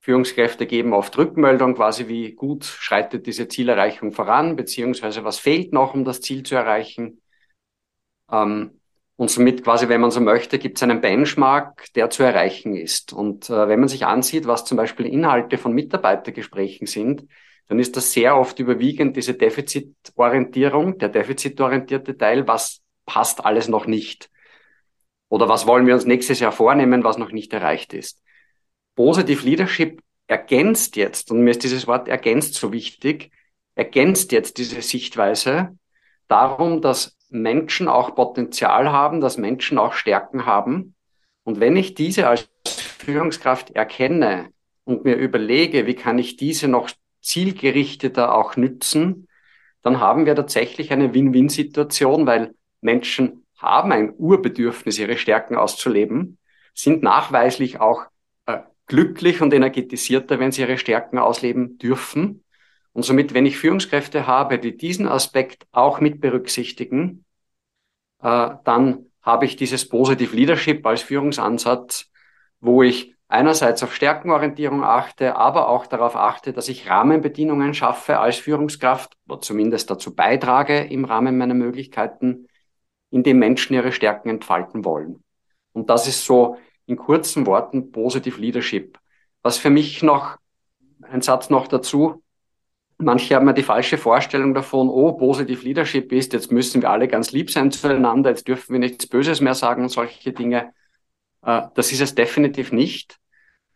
Führungskräfte 0.00 0.66
geben 0.66 0.94
oft 0.94 1.16
Rückmeldung, 1.16 1.74
quasi 1.74 2.08
wie 2.08 2.32
gut 2.32 2.64
schreitet 2.64 3.26
diese 3.26 3.46
Zielerreichung 3.46 4.12
voran, 4.12 4.56
beziehungsweise 4.56 5.22
was 5.24 5.38
fehlt 5.38 5.72
noch, 5.72 5.94
um 5.94 6.04
das 6.04 6.20
Ziel 6.20 6.42
zu 6.42 6.56
erreichen. 6.56 7.20
Ähm, 8.30 8.80
und 9.16 9.30
somit 9.30 9.62
quasi, 9.62 9.88
wenn 9.88 10.00
man 10.00 10.10
so 10.10 10.20
möchte, 10.20 10.58
gibt 10.58 10.78
es 10.78 10.82
einen 10.82 11.00
Benchmark, 11.00 11.92
der 11.94 12.10
zu 12.10 12.24
erreichen 12.24 12.74
ist. 12.74 13.12
Und 13.12 13.50
äh, 13.50 13.68
wenn 13.68 13.78
man 13.78 13.88
sich 13.88 14.06
ansieht, 14.06 14.46
was 14.46 14.64
zum 14.64 14.76
Beispiel 14.76 15.06
Inhalte 15.06 15.58
von 15.58 15.72
Mitarbeitergesprächen 15.72 16.88
sind, 16.88 17.26
dann 17.72 17.78
ist 17.78 17.96
das 17.96 18.12
sehr 18.12 18.36
oft 18.36 18.58
überwiegend 18.58 19.16
diese 19.16 19.32
Defizitorientierung, 19.32 20.98
der 20.98 21.08
defizitorientierte 21.08 22.18
Teil, 22.18 22.46
was 22.46 22.82
passt 23.06 23.46
alles 23.46 23.66
noch 23.66 23.86
nicht. 23.86 24.28
Oder 25.30 25.48
was 25.48 25.66
wollen 25.66 25.86
wir 25.86 25.94
uns 25.94 26.04
nächstes 26.04 26.38
Jahr 26.38 26.52
vornehmen, 26.52 27.02
was 27.02 27.16
noch 27.16 27.32
nicht 27.32 27.50
erreicht 27.54 27.94
ist. 27.94 28.22
Positive 28.94 29.42
Leadership 29.42 30.02
ergänzt 30.26 30.96
jetzt, 30.96 31.30
und 31.30 31.40
mir 31.40 31.52
ist 31.52 31.62
dieses 31.62 31.86
Wort 31.86 32.08
ergänzt 32.08 32.56
so 32.56 32.74
wichtig, 32.74 33.30
ergänzt 33.74 34.32
jetzt 34.32 34.58
diese 34.58 34.82
Sichtweise 34.82 35.74
darum, 36.28 36.82
dass 36.82 37.16
Menschen 37.30 37.88
auch 37.88 38.14
Potenzial 38.14 38.92
haben, 38.92 39.22
dass 39.22 39.38
Menschen 39.38 39.78
auch 39.78 39.94
Stärken 39.94 40.44
haben. 40.44 40.94
Und 41.42 41.58
wenn 41.58 41.76
ich 41.76 41.94
diese 41.94 42.28
als 42.28 42.50
Führungskraft 42.66 43.70
erkenne 43.70 44.50
und 44.84 45.06
mir 45.06 45.16
überlege, 45.16 45.86
wie 45.86 45.94
kann 45.94 46.18
ich 46.18 46.36
diese 46.36 46.68
noch 46.68 46.90
zielgerichteter 47.22 48.34
auch 48.34 48.56
nützen, 48.56 49.28
dann 49.82 50.00
haben 50.00 50.26
wir 50.26 50.34
tatsächlich 50.34 50.92
eine 50.92 51.14
Win-Win-Situation, 51.14 52.26
weil 52.26 52.54
Menschen 52.80 53.44
haben 53.56 53.92
ein 53.92 54.12
Urbedürfnis, 54.16 54.98
ihre 54.98 55.16
Stärken 55.16 55.56
auszuleben. 55.56 56.38
sind 56.74 57.02
nachweislich 57.02 57.80
auch 57.80 58.06
äh, 58.46 58.60
glücklich 58.86 59.42
und 59.42 59.52
energetisierter, 59.52 60.38
wenn 60.40 60.52
sie 60.52 60.62
ihre 60.62 60.78
Stärken 60.78 61.18
ausleben 61.18 61.78
dürfen. 61.78 62.44
Und 62.92 63.04
somit, 63.04 63.34
wenn 63.34 63.46
ich 63.46 63.58
Führungskräfte 63.58 64.26
habe, 64.26 64.58
die 64.58 64.76
diesen 64.76 65.06
Aspekt 65.06 65.66
auch 65.72 66.00
mit 66.00 66.20
berücksichtigen, 66.20 67.24
äh, 68.22 68.50
dann 68.64 69.06
habe 69.22 69.44
ich 69.44 69.56
dieses 69.56 69.88
Positive 69.88 70.34
Leadership 70.34 70.84
als 70.86 71.02
Führungsansatz, 71.02 72.10
wo 72.60 72.82
ich 72.82 73.11
einerseits 73.32 73.82
auf 73.82 73.94
Stärkenorientierung 73.94 74.84
achte, 74.84 75.36
aber 75.36 75.68
auch 75.70 75.86
darauf 75.86 76.16
achte, 76.16 76.52
dass 76.52 76.68
ich 76.68 76.90
Rahmenbedingungen 76.90 77.72
schaffe 77.72 78.18
als 78.18 78.36
Führungskraft 78.36 79.16
oder 79.26 79.40
zumindest 79.40 79.90
dazu 79.90 80.14
beitrage 80.14 80.80
im 80.80 81.06
Rahmen 81.06 81.38
meiner 81.38 81.54
Möglichkeiten, 81.54 82.46
in 83.10 83.22
dem 83.22 83.38
Menschen 83.38 83.74
ihre 83.74 83.92
Stärken 83.92 84.28
entfalten 84.28 84.84
wollen. 84.84 85.24
Und 85.72 85.88
das 85.88 86.06
ist 86.06 86.26
so 86.26 86.58
in 86.84 86.96
kurzen 86.96 87.46
Worten 87.46 87.90
Positive 87.90 88.38
Leadership. 88.38 88.98
Was 89.42 89.56
für 89.56 89.70
mich 89.70 90.02
noch, 90.02 90.36
ein 91.00 91.22
Satz 91.22 91.48
noch 91.48 91.68
dazu, 91.68 92.22
manche 92.98 93.34
haben 93.34 93.46
ja 93.46 93.54
die 93.54 93.62
falsche 93.62 93.96
Vorstellung 93.96 94.52
davon, 94.52 94.90
oh, 94.90 95.12
Positive 95.12 95.64
Leadership 95.64 96.12
ist, 96.12 96.34
jetzt 96.34 96.52
müssen 96.52 96.82
wir 96.82 96.90
alle 96.90 97.08
ganz 97.08 97.32
lieb 97.32 97.50
sein 97.50 97.70
zueinander, 97.70 98.28
jetzt 98.28 98.46
dürfen 98.46 98.74
wir 98.74 98.78
nichts 98.78 99.06
Böses 99.06 99.40
mehr 99.40 99.54
sagen 99.54 99.84
und 99.84 99.88
solche 99.88 100.34
Dinge. 100.34 100.74
Äh, 101.42 101.62
das 101.74 101.92
ist 101.92 102.02
es 102.02 102.14
definitiv 102.14 102.72
nicht, 102.72 103.21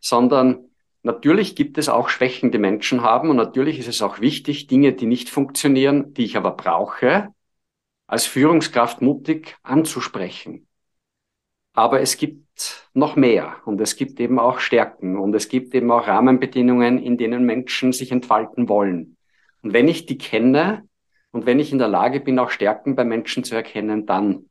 sondern 0.01 0.71
natürlich 1.03 1.57
gibt 1.57 1.79
es 1.79 1.89
auch 1.89 2.09
Schwächen, 2.09 2.51
die 2.51 2.59
Menschen 2.59 3.03
haben 3.03 3.31
und 3.31 3.37
natürlich 3.37 3.79
ist 3.79 3.89
es 3.89 4.03
auch 4.03 4.21
wichtig, 4.21 4.67
Dinge, 4.67 4.93
die 4.93 5.07
nicht 5.07 5.29
funktionieren, 5.29 6.15
die 6.15 6.25
ich 6.25 6.37
aber 6.37 6.53
brauche, 6.53 7.29
als 8.07 8.27
Führungskraft 8.27 9.03
mutig 9.03 9.57
anzusprechen. 9.63 10.67
Aber 11.73 12.01
es 12.01 12.17
gibt 12.17 12.89
noch 12.95 13.17
mehr 13.17 13.57
und 13.67 13.81
es 13.81 13.97
gibt 13.97 14.19
eben 14.21 14.39
auch 14.39 14.61
Stärken 14.61 15.19
und 15.19 15.35
es 15.35 15.49
gibt 15.49 15.75
eben 15.75 15.91
auch 15.91 16.07
Rahmenbedingungen, 16.07 16.99
in 16.99 17.19
denen 17.19 17.45
Menschen 17.45 17.93
sich 17.93 18.13
entfalten 18.13 18.69
wollen. 18.69 19.17
Und 19.63 19.73
wenn 19.73 19.89
ich 19.89 20.07
die 20.07 20.17
kenne 20.17 20.89
und 21.33 21.45
wenn 21.45 21.59
ich 21.59 21.73
in 21.73 21.79
der 21.79 21.89
Lage 21.89 22.21
bin, 22.21 22.39
auch 22.39 22.51
Stärken 22.51 22.97
bei 22.97 23.05
Menschen 23.05 23.45
zu 23.45 23.55
erkennen, 23.55 24.07
dann 24.07 24.49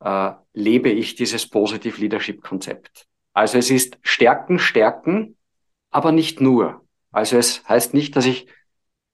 äh, 0.00 0.32
lebe 0.52 0.90
ich 0.90 1.14
dieses 1.14 1.48
Positive 1.48 1.98
Leadership 2.00 2.42
Konzept. 2.42 3.06
Also 3.38 3.56
es 3.56 3.70
ist 3.70 3.98
Stärken, 4.02 4.58
Stärken, 4.58 5.36
aber 5.90 6.10
nicht 6.10 6.40
nur. 6.40 6.82
Also 7.12 7.36
es 7.36 7.62
heißt 7.68 7.94
nicht, 7.94 8.16
dass 8.16 8.26
ich 8.26 8.48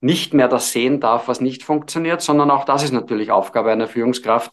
nicht 0.01 0.33
mehr 0.33 0.49
das 0.49 0.73
sehen 0.73 0.99
darf, 0.99 1.29
was 1.29 1.43
nicht 1.43 1.63
funktioniert, 1.63 2.23
sondern 2.23 2.51
auch 2.51 2.65
das 2.65 2.83
ist 2.83 2.93
natürlich 2.93 3.31
Aufgabe 3.31 3.71
einer 3.71 3.87
Führungskraft, 3.87 4.51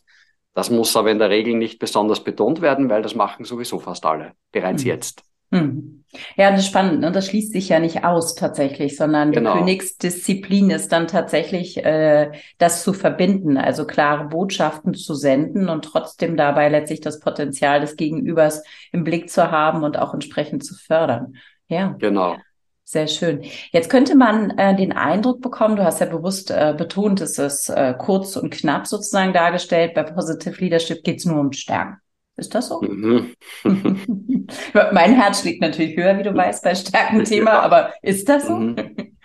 das 0.54 0.70
muss 0.70 0.94
aber 0.98 1.10
in 1.10 1.20
der 1.20 1.30
Regel 1.30 1.56
nicht 1.56 1.80
besonders 1.80 2.22
betont 2.22 2.60
werden, 2.60 2.90
weil 2.90 3.02
das 3.02 3.16
machen 3.16 3.46
sowieso 3.46 3.80
fast 3.80 4.06
alle 4.06 4.34
bereits 4.52 4.84
mhm. 4.84 4.90
jetzt. 4.90 5.24
Mhm. 5.52 6.04
Ja, 6.36 6.52
das 6.52 6.62
ist 6.62 6.68
spannend. 6.68 7.00
Ne? 7.00 7.12
Das 7.12 7.28
schließt 7.28 7.54
sich 7.54 7.70
ja 7.70 7.80
nicht 7.80 8.04
aus 8.04 8.36
tatsächlich, 8.36 8.98
sondern 8.98 9.32
genau. 9.32 9.54
die 9.54 9.60
Königsdisziplin 9.60 10.70
ist 10.70 10.92
dann 10.92 11.08
tatsächlich, 11.08 11.78
äh, 11.86 12.32
das 12.58 12.84
zu 12.84 12.92
verbinden, 12.94 13.58
also 13.58 13.86
klare 13.86 14.26
Botschaften 14.26 14.94
zu 14.94 15.16
senden 15.16 15.70
und 15.70 15.86
trotzdem 15.86 16.36
dabei 16.36 16.68
letztlich 16.68 17.00
das 17.00 17.20
Potenzial 17.20 17.80
des 17.80 17.96
Gegenübers 17.96 18.64
im 18.92 19.04
Blick 19.04 19.30
zu 19.30 19.52
haben 19.52 19.84
und 19.84 19.98
auch 19.98 20.14
entsprechend 20.14 20.66
zu 20.66 20.76
fördern. 20.76 21.36
Ja. 21.68 21.96
Genau. 22.00 22.36
Sehr 22.84 23.08
schön. 23.08 23.46
Jetzt 23.72 23.90
könnte 23.90 24.16
man 24.16 24.50
äh, 24.58 24.76
den 24.76 24.92
Eindruck 24.92 25.40
bekommen, 25.42 25.78
du 25.78 25.86
hast 25.86 26.02
ja 26.02 26.08
bewusst 26.08 26.52
äh, 26.52 26.74
betont, 26.78 27.22
es 27.22 27.38
ist 27.38 27.70
äh, 27.70 27.94
kurz 27.98 28.36
und 28.36 28.50
knapp 28.50 28.86
sozusagen 28.86 29.32
dargestellt, 29.32 29.94
bei 29.94 30.04
Positive 30.04 30.60
Leadership 30.60 31.02
geht 31.02 31.20
es 31.20 31.26
nur 31.26 31.40
um 31.40 31.54
Stärken. 31.54 32.02
Ist 32.38 32.56
das 32.56 32.70
so? 32.70 32.82
Mhm. 32.82 33.36
mein 34.74 35.16
Herz 35.16 35.42
schlägt 35.42 35.62
natürlich 35.62 35.96
höher, 35.96 36.18
wie 36.18 36.24
du 36.24 36.34
weißt, 36.34 36.64
bei 36.64 36.74
Stärkenthema, 36.76 37.52
ja. 37.52 37.62
aber 37.62 37.94
ist 38.02 38.28
das 38.30 38.48
so? 38.48 38.56
Mhm. 38.56 39.18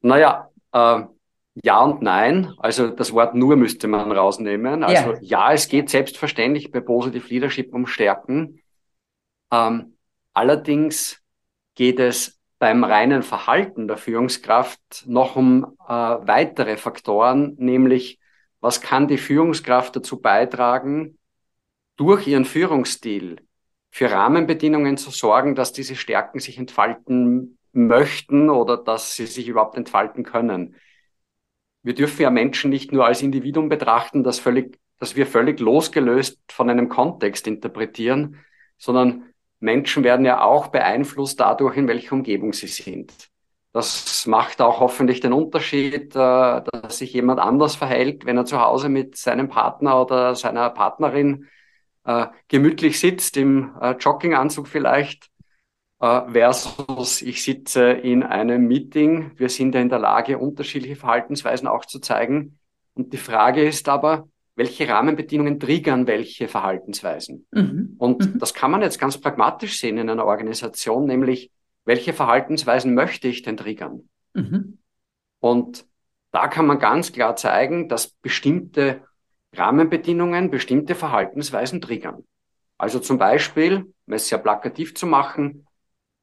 Naja, 0.00 0.50
äh, 0.72 1.02
ja 1.62 1.80
und 1.82 2.02
nein. 2.02 2.52
Also 2.58 2.88
das 2.88 3.12
Wort 3.12 3.34
nur 3.34 3.56
müsste 3.56 3.88
man 3.88 4.12
rausnehmen. 4.12 4.84
Also 4.84 5.12
ja, 5.14 5.18
ja 5.20 5.52
es 5.52 5.68
geht 5.68 5.90
selbstverständlich 5.90 6.70
bei 6.70 6.80
Positive 6.80 7.26
Leadership 7.28 7.74
um 7.74 7.86
Stärken. 7.86 8.60
Ähm, 9.50 9.96
allerdings 10.32 11.22
geht 11.74 11.98
es 11.98 12.38
beim 12.58 12.84
reinen 12.84 13.22
Verhalten 13.22 13.86
der 13.86 13.96
Führungskraft 13.96 15.04
noch 15.06 15.36
um 15.36 15.76
äh, 15.86 15.92
weitere 15.92 16.76
Faktoren, 16.76 17.54
nämlich 17.58 18.18
was 18.60 18.80
kann 18.80 19.08
die 19.08 19.18
Führungskraft 19.18 19.94
dazu 19.96 20.20
beitragen, 20.20 21.15
durch 21.96 22.26
ihren 22.26 22.44
Führungsstil 22.44 23.36
für 23.90 24.10
Rahmenbedingungen 24.10 24.96
zu 24.96 25.10
sorgen, 25.10 25.54
dass 25.54 25.72
diese 25.72 25.96
Stärken 25.96 26.38
sich 26.38 26.58
entfalten 26.58 27.58
möchten 27.72 28.50
oder 28.50 28.76
dass 28.76 29.16
sie 29.16 29.26
sich 29.26 29.48
überhaupt 29.48 29.76
entfalten 29.76 30.24
können. 30.24 30.76
Wir 31.82 31.94
dürfen 31.94 32.22
ja 32.22 32.30
Menschen 32.30 32.70
nicht 32.70 32.92
nur 32.92 33.06
als 33.06 33.22
Individuum 33.22 33.68
betrachten, 33.68 34.24
das 34.24 34.38
völlig, 34.38 34.78
dass 34.98 35.16
wir 35.16 35.26
völlig 35.26 35.60
losgelöst 35.60 36.40
von 36.50 36.68
einem 36.68 36.88
Kontext 36.88 37.46
interpretieren, 37.46 38.44
sondern 38.76 39.32
Menschen 39.60 40.04
werden 40.04 40.26
ja 40.26 40.42
auch 40.42 40.68
beeinflusst 40.68 41.40
dadurch, 41.40 41.76
in 41.76 41.88
welcher 41.88 42.12
Umgebung 42.12 42.52
sie 42.52 42.66
sind. 42.66 43.12
Das 43.72 44.26
macht 44.26 44.60
auch 44.60 44.80
hoffentlich 44.80 45.20
den 45.20 45.32
Unterschied, 45.32 46.16
äh, 46.16 46.62
dass 46.62 46.98
sich 46.98 47.12
jemand 47.12 47.40
anders 47.40 47.76
verhält, 47.76 48.24
wenn 48.24 48.38
er 48.38 48.46
zu 48.46 48.60
Hause 48.60 48.88
mit 48.88 49.16
seinem 49.16 49.48
Partner 49.48 50.00
oder 50.00 50.34
seiner 50.34 50.70
Partnerin 50.70 51.46
äh, 52.06 52.26
gemütlich 52.48 52.98
sitzt, 52.98 53.36
im 53.36 53.74
äh, 53.80 53.92
Jogginganzug 53.92 54.68
vielleicht, 54.68 55.30
versus 55.98 57.22
ich 57.22 57.42
sitze 57.42 57.90
in 57.90 58.22
einem 58.22 58.66
Meeting. 58.68 59.30
Wir 59.36 59.48
sind 59.48 59.74
ja 59.74 59.80
in 59.80 59.88
der 59.88 59.98
Lage, 59.98 60.36
unterschiedliche 60.36 60.94
Verhaltensweisen 60.94 61.66
auch 61.66 61.86
zu 61.86 62.00
zeigen. 62.00 62.58
Und 62.92 63.14
die 63.14 63.16
Frage 63.16 63.66
ist 63.66 63.88
aber, 63.88 64.28
welche 64.56 64.88
Rahmenbedingungen 64.88 65.60
triggern 65.60 66.06
welche 66.06 66.48
Verhaltensweisen. 66.48 67.46
Mhm. 67.50 67.94
Und 67.98 68.34
mhm. 68.34 68.38
das 68.38 68.54
kann 68.54 68.70
man 68.70 68.82
jetzt 68.82 68.98
ganz 68.98 69.18
pragmatisch 69.18 69.78
sehen 69.78 69.98
in 69.98 70.10
einer 70.10 70.24
Organisation, 70.24 71.06
nämlich 71.06 71.50
welche 71.84 72.12
Verhaltensweisen 72.12 72.94
möchte 72.94 73.28
ich 73.28 73.42
denn 73.42 73.56
triggern? 73.56 74.08
Mhm. 74.34 74.78
Und 75.40 75.86
da 76.32 76.48
kann 76.48 76.66
man 76.66 76.78
ganz 76.78 77.12
klar 77.12 77.36
zeigen, 77.36 77.88
dass 77.88 78.08
bestimmte 78.08 79.02
Rahmenbedingungen 79.58 80.50
bestimmte 80.50 80.94
Verhaltensweisen 80.94 81.80
triggern. 81.80 82.24
Also 82.78 83.00
zum 83.00 83.18
Beispiel, 83.18 83.92
um 84.06 84.12
es 84.12 84.28
sehr 84.28 84.38
plakativ 84.38 84.94
zu 84.94 85.06
machen, 85.06 85.66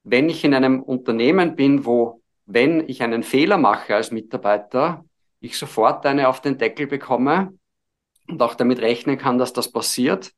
wenn 0.04 0.28
ich 0.28 0.44
in 0.44 0.54
einem 0.54 0.82
Unternehmen 0.82 1.56
bin, 1.56 1.84
wo, 1.84 2.22
wenn 2.46 2.88
ich 2.88 3.02
einen 3.02 3.22
Fehler 3.22 3.58
mache 3.58 3.94
als 3.94 4.10
Mitarbeiter, 4.10 5.04
ich 5.40 5.58
sofort 5.58 6.06
eine 6.06 6.28
auf 6.28 6.40
den 6.40 6.58
Deckel 6.58 6.86
bekomme, 6.86 7.54
und 8.28 8.40
auch 8.42 8.54
damit 8.54 8.80
rechnen 8.80 9.18
kann, 9.18 9.38
dass 9.38 9.52
das 9.52 9.70
passiert, 9.70 10.32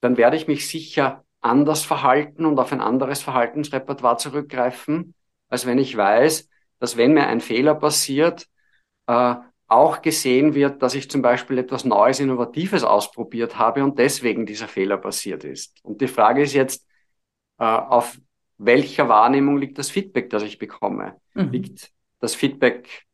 dann 0.00 0.16
werde 0.16 0.36
ich 0.36 0.48
mich 0.48 0.66
sicher 0.68 1.24
anders 1.40 1.84
verhalten 1.84 2.46
und 2.46 2.58
auf 2.58 2.72
ein 2.72 2.80
anderes 2.80 3.22
Verhaltensrepertoire 3.22 4.16
zurückgreifen, 4.16 5.14
als 5.48 5.66
wenn 5.66 5.78
ich 5.78 5.96
weiß, 5.96 6.48
dass 6.78 6.96
wenn 6.96 7.12
mir 7.12 7.26
ein 7.26 7.40
Fehler 7.40 7.74
passiert, 7.74 8.46
äh, 9.06 9.34
auch 9.70 10.02
gesehen 10.02 10.54
wird, 10.54 10.82
dass 10.82 10.94
ich 10.94 11.10
zum 11.10 11.22
Beispiel 11.22 11.58
etwas 11.58 11.84
Neues, 11.84 12.18
Innovatives 12.18 12.82
ausprobiert 12.82 13.56
habe 13.56 13.84
und 13.84 13.98
deswegen 13.98 14.44
dieser 14.44 14.66
Fehler 14.66 14.96
passiert 14.96 15.44
ist. 15.44 15.78
Und 15.84 16.00
die 16.00 16.08
Frage 16.08 16.42
ist 16.42 16.54
jetzt, 16.54 16.86
äh, 17.58 17.64
auf 17.64 18.18
welcher 18.58 19.08
Wahrnehmung 19.08 19.58
liegt 19.58 19.78
das 19.78 19.88
Feedback, 19.88 20.28
das 20.30 20.42
ich 20.42 20.58
bekomme? 20.58 21.16
Mhm. 21.34 21.50
Liegt 21.50 21.92
das 22.18 22.34
Feedback 22.34 23.06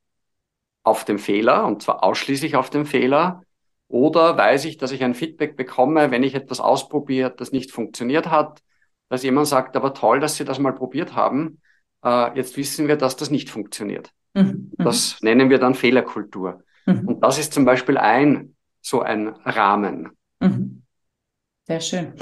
auf 0.82 1.04
dem 1.04 1.18
Fehler 1.18 1.66
und 1.66 1.82
zwar 1.82 2.02
ausschließlich 2.02 2.56
auf 2.56 2.70
dem 2.70 2.86
Fehler 2.86 3.42
oder 3.88 4.36
weiß 4.36 4.64
ich, 4.64 4.78
dass 4.78 4.92
ich 4.92 5.04
ein 5.04 5.14
Feedback 5.14 5.56
bekomme, 5.56 6.10
wenn 6.10 6.22
ich 6.22 6.34
etwas 6.34 6.60
ausprobiere, 6.60 7.34
das 7.36 7.52
nicht 7.52 7.70
funktioniert 7.70 8.30
hat, 8.30 8.62
dass 9.08 9.22
jemand 9.22 9.46
sagt, 9.46 9.76
aber 9.76 9.94
toll, 9.94 10.20
dass 10.20 10.36
Sie 10.36 10.44
das 10.44 10.58
mal 10.58 10.72
probiert 10.72 11.14
haben. 11.14 11.60
Äh, 12.02 12.34
jetzt 12.36 12.56
wissen 12.56 12.88
wir, 12.88 12.96
dass 12.96 13.16
das 13.16 13.30
nicht 13.30 13.50
funktioniert. 13.50 14.10
Mhm. 14.36 14.72
Das 14.78 15.20
nennen 15.22 15.50
wir 15.50 15.58
dann 15.58 15.74
Fehlerkultur. 15.74 16.62
Mhm. 16.84 17.08
Und 17.08 17.20
das 17.22 17.38
ist 17.38 17.52
zum 17.52 17.64
Beispiel 17.64 17.96
ein 17.98 18.54
so 18.80 19.00
ein 19.00 19.28
Rahmen. 19.44 20.10
Mhm. 20.40 20.82
Sehr 21.64 21.80
schön. 21.80 22.12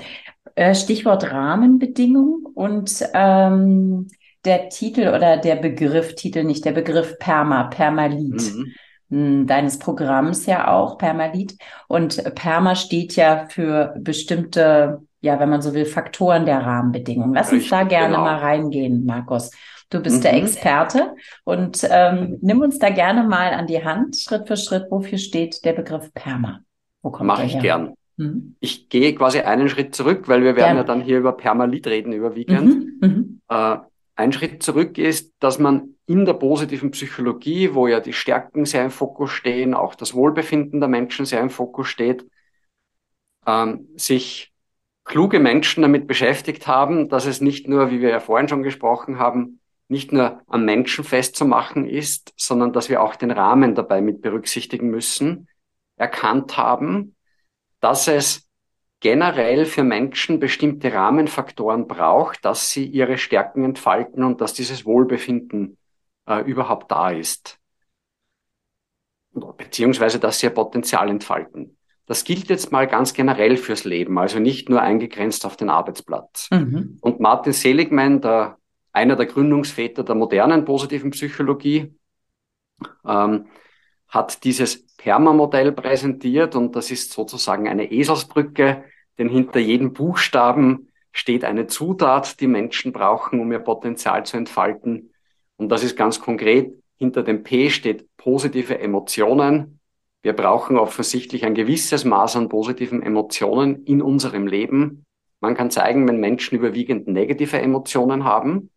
Äh, 0.54 0.75
Stichwort 0.75 1.30
Rahmenbedingung 1.30 2.47
und 2.54 3.04
ähm, 3.12 4.09
der 4.44 4.68
Titel 4.71 5.09
oder 5.09 5.37
der 5.37 5.56
Begriff, 5.56 6.14
Titel 6.14 6.44
nicht, 6.44 6.64
der 6.64 6.73
Begriff 6.73 7.18
Perma, 7.18 7.64
Permalit. 7.64 8.54
Mhm 8.54 8.73
deines 9.11 9.78
Programms 9.78 10.47
ja 10.47 10.68
auch, 10.68 10.99
Permalit. 10.99 11.56
Und 11.88 12.35
Perma 12.35 12.75
steht 12.75 13.14
ja 13.16 13.47
für 13.49 13.94
bestimmte, 13.99 15.02
ja, 15.21 15.38
wenn 15.38 15.50
man 15.50 15.62
so 15.62 15.75
will, 15.75 15.85
Faktoren 15.85 16.47
der 16.47 16.61
Rahmenbedingungen. 16.61 17.35
Lass 17.35 17.52
uns 17.52 17.68
da 17.68 17.85
gerne 17.85 18.14
genau. 18.14 18.25
mal 18.25 18.38
reingehen, 18.38 19.04
Markus. 19.04 19.50
Du 19.90 20.00
bist 20.00 20.18
mhm. 20.18 20.22
der 20.22 20.34
Experte 20.34 21.14
und 21.44 21.86
ähm, 21.90 22.38
nimm 22.40 22.60
uns 22.60 22.78
da 22.78 22.90
gerne 22.90 23.24
mal 23.24 23.52
an 23.52 23.66
die 23.66 23.84
Hand, 23.84 24.16
Schritt 24.16 24.48
für 24.48 24.56
Schritt, 24.56 24.86
wofür 24.90 25.18
steht 25.18 25.64
der 25.64 25.72
Begriff 25.72 26.12
Perma? 26.14 26.60
Wo 27.02 27.10
kommt 27.10 27.28
Mach 27.28 27.42
ich 27.42 27.54
her? 27.54 27.62
gern. 27.62 27.94
Mhm. 28.16 28.56
Ich 28.60 28.88
gehe 28.88 29.14
quasi 29.14 29.40
einen 29.40 29.68
Schritt 29.68 29.94
zurück, 29.94 30.28
weil 30.28 30.42
wir 30.42 30.56
werden 30.56 30.76
ja, 30.76 30.82
ja 30.82 30.84
dann 30.84 31.00
hier 31.00 31.18
über 31.18 31.32
Permalit 31.32 31.86
reden 31.86 32.12
überwiegend. 32.12 33.00
Mhm. 33.00 33.08
Mhm. 33.08 33.40
Äh, 33.48 33.76
ein 34.16 34.32
Schritt 34.32 34.62
zurück 34.62 34.98
ist, 34.98 35.32
dass 35.40 35.58
man 35.58 35.94
in 36.06 36.24
der 36.24 36.34
positiven 36.34 36.90
Psychologie, 36.90 37.74
wo 37.74 37.86
ja 37.86 38.00
die 38.00 38.12
Stärken 38.12 38.64
sehr 38.64 38.84
im 38.84 38.90
Fokus 38.90 39.30
stehen, 39.30 39.74
auch 39.74 39.94
das 39.94 40.14
Wohlbefinden 40.14 40.80
der 40.80 40.88
Menschen 40.88 41.26
sehr 41.26 41.40
im 41.40 41.50
Fokus 41.50 41.88
steht, 41.88 42.26
ähm, 43.46 43.88
sich 43.96 44.52
kluge 45.04 45.40
Menschen 45.40 45.82
damit 45.82 46.06
beschäftigt 46.06 46.66
haben, 46.66 47.08
dass 47.08 47.26
es 47.26 47.40
nicht 47.40 47.68
nur, 47.68 47.90
wie 47.90 48.00
wir 48.00 48.10
ja 48.10 48.20
vorhin 48.20 48.48
schon 48.48 48.62
gesprochen 48.62 49.18
haben, 49.18 49.60
nicht 49.88 50.12
nur 50.12 50.42
am 50.46 50.64
Menschen 50.64 51.04
festzumachen 51.04 51.86
ist, 51.86 52.32
sondern 52.36 52.72
dass 52.72 52.88
wir 52.88 53.02
auch 53.02 53.16
den 53.16 53.30
Rahmen 53.30 53.74
dabei 53.74 54.00
mit 54.00 54.22
berücksichtigen 54.22 54.88
müssen, 54.88 55.48
erkannt 55.96 56.56
haben, 56.56 57.14
dass 57.80 58.08
es 58.08 58.48
generell 59.00 59.66
für 59.66 59.84
Menschen 59.84 60.40
bestimmte 60.40 60.92
Rahmenfaktoren 60.92 61.86
braucht, 61.86 62.44
dass 62.44 62.70
sie 62.70 62.86
ihre 62.86 63.18
Stärken 63.18 63.62
entfalten 63.62 64.24
und 64.24 64.40
dass 64.40 64.54
dieses 64.54 64.86
Wohlbefinden 64.86 65.76
äh, 66.26 66.40
überhaupt 66.40 66.90
da 66.90 67.10
ist. 67.10 67.58
Beziehungsweise, 69.32 70.18
dass 70.18 70.38
sie 70.38 70.46
ihr 70.46 70.54
Potenzial 70.54 71.10
entfalten. 71.10 71.76
Das 72.06 72.24
gilt 72.24 72.48
jetzt 72.48 72.70
mal 72.72 72.86
ganz 72.86 73.14
generell 73.14 73.56
fürs 73.56 73.84
Leben, 73.84 74.18
also 74.18 74.38
nicht 74.38 74.68
nur 74.68 74.80
eingegrenzt 74.80 75.44
auf 75.44 75.56
den 75.56 75.70
Arbeitsplatz. 75.70 76.48
Mhm. 76.50 76.98
Und 77.00 77.20
Martin 77.20 77.52
Seligman, 77.52 78.20
der, 78.20 78.58
einer 78.94 79.16
der 79.16 79.26
Gründungsväter 79.26 80.04
der 80.04 80.14
modernen 80.14 80.64
positiven 80.64 81.10
Psychologie, 81.10 81.94
ähm, 83.04 83.46
hat 84.08 84.44
dieses 84.44 84.86
PERMA-Modell 84.96 85.72
präsentiert 85.72 86.54
und 86.54 86.76
das 86.76 86.90
ist 86.90 87.12
sozusagen 87.12 87.68
eine 87.68 87.90
Eselsbrücke, 87.90 88.84
denn 89.18 89.28
hinter 89.28 89.58
jedem 89.58 89.92
Buchstaben 89.92 90.88
steht 91.12 91.44
eine 91.44 91.66
Zutat, 91.66 92.40
die 92.40 92.46
Menschen 92.46 92.92
brauchen, 92.92 93.40
um 93.40 93.50
ihr 93.52 93.58
Potenzial 93.58 94.24
zu 94.24 94.36
entfalten. 94.36 95.10
Und 95.56 95.68
das 95.68 95.84
ist 95.84 95.96
ganz 95.96 96.20
konkret. 96.20 96.72
Hinter 96.96 97.22
dem 97.22 97.42
P 97.42 97.70
steht 97.70 98.08
positive 98.16 98.78
Emotionen. 98.78 99.80
Wir 100.22 100.32
brauchen 100.32 100.78
offensichtlich 100.78 101.44
ein 101.44 101.54
gewisses 101.54 102.04
Maß 102.04 102.36
an 102.36 102.48
positiven 102.48 103.02
Emotionen 103.02 103.84
in 103.84 104.00
unserem 104.00 104.46
Leben. 104.46 105.04
Man 105.40 105.54
kann 105.54 105.70
zeigen, 105.70 106.08
wenn 106.08 106.18
Menschen 106.18 106.56
überwiegend 106.56 107.06
negative 107.06 107.60
Emotionen 107.60 108.24
haben, 108.24 108.70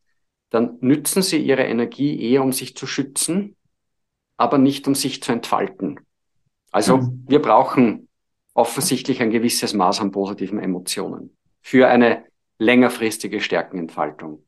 dann 0.49 0.77
nützen 0.81 1.21
sie 1.21 1.37
ihre 1.37 1.63
Energie 1.63 2.21
eher, 2.21 2.43
um 2.43 2.53
sich 2.53 2.75
zu 2.75 2.87
schützen, 2.87 3.55
aber 4.37 4.57
nicht 4.57 4.87
um 4.87 4.95
sich 4.95 5.21
zu 5.21 5.31
entfalten. 5.31 5.99
Also 6.71 6.97
mhm. 6.97 7.25
wir 7.27 7.41
brauchen 7.41 8.07
offensichtlich 8.53 9.21
ein 9.21 9.31
gewisses 9.31 9.73
Maß 9.73 10.01
an 10.01 10.11
positiven 10.11 10.59
Emotionen 10.59 11.35
für 11.61 11.87
eine 11.87 12.25
längerfristige 12.59 13.41
Stärkenentfaltung. 13.41 14.43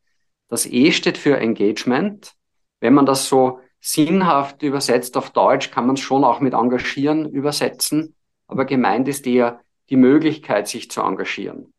Das 0.48 0.66
E 0.66 0.92
steht 0.92 1.18
für 1.18 1.38
Engagement. 1.38 2.34
Wenn 2.80 2.94
man 2.94 3.06
das 3.06 3.28
so 3.28 3.60
sinnhaft 3.82 4.64
übersetzt 4.64 5.16
auf 5.16 5.30
Deutsch, 5.30 5.72
kann 5.72 5.86
man 5.86 5.96
es 5.96 6.02
schon 6.02 6.24
auch 6.24 6.40
mit 6.40 6.54
engagieren 6.54 7.30
übersetzen, 7.30 8.16
aber 8.48 8.66
gemeint 8.66 9.08
ist 9.08 9.28
eher 9.28 9.62
die 9.90 9.96
Möglichkeit, 9.96 10.68
sich 10.68 10.90
zu 10.90 11.02
engagieren. 11.02 11.74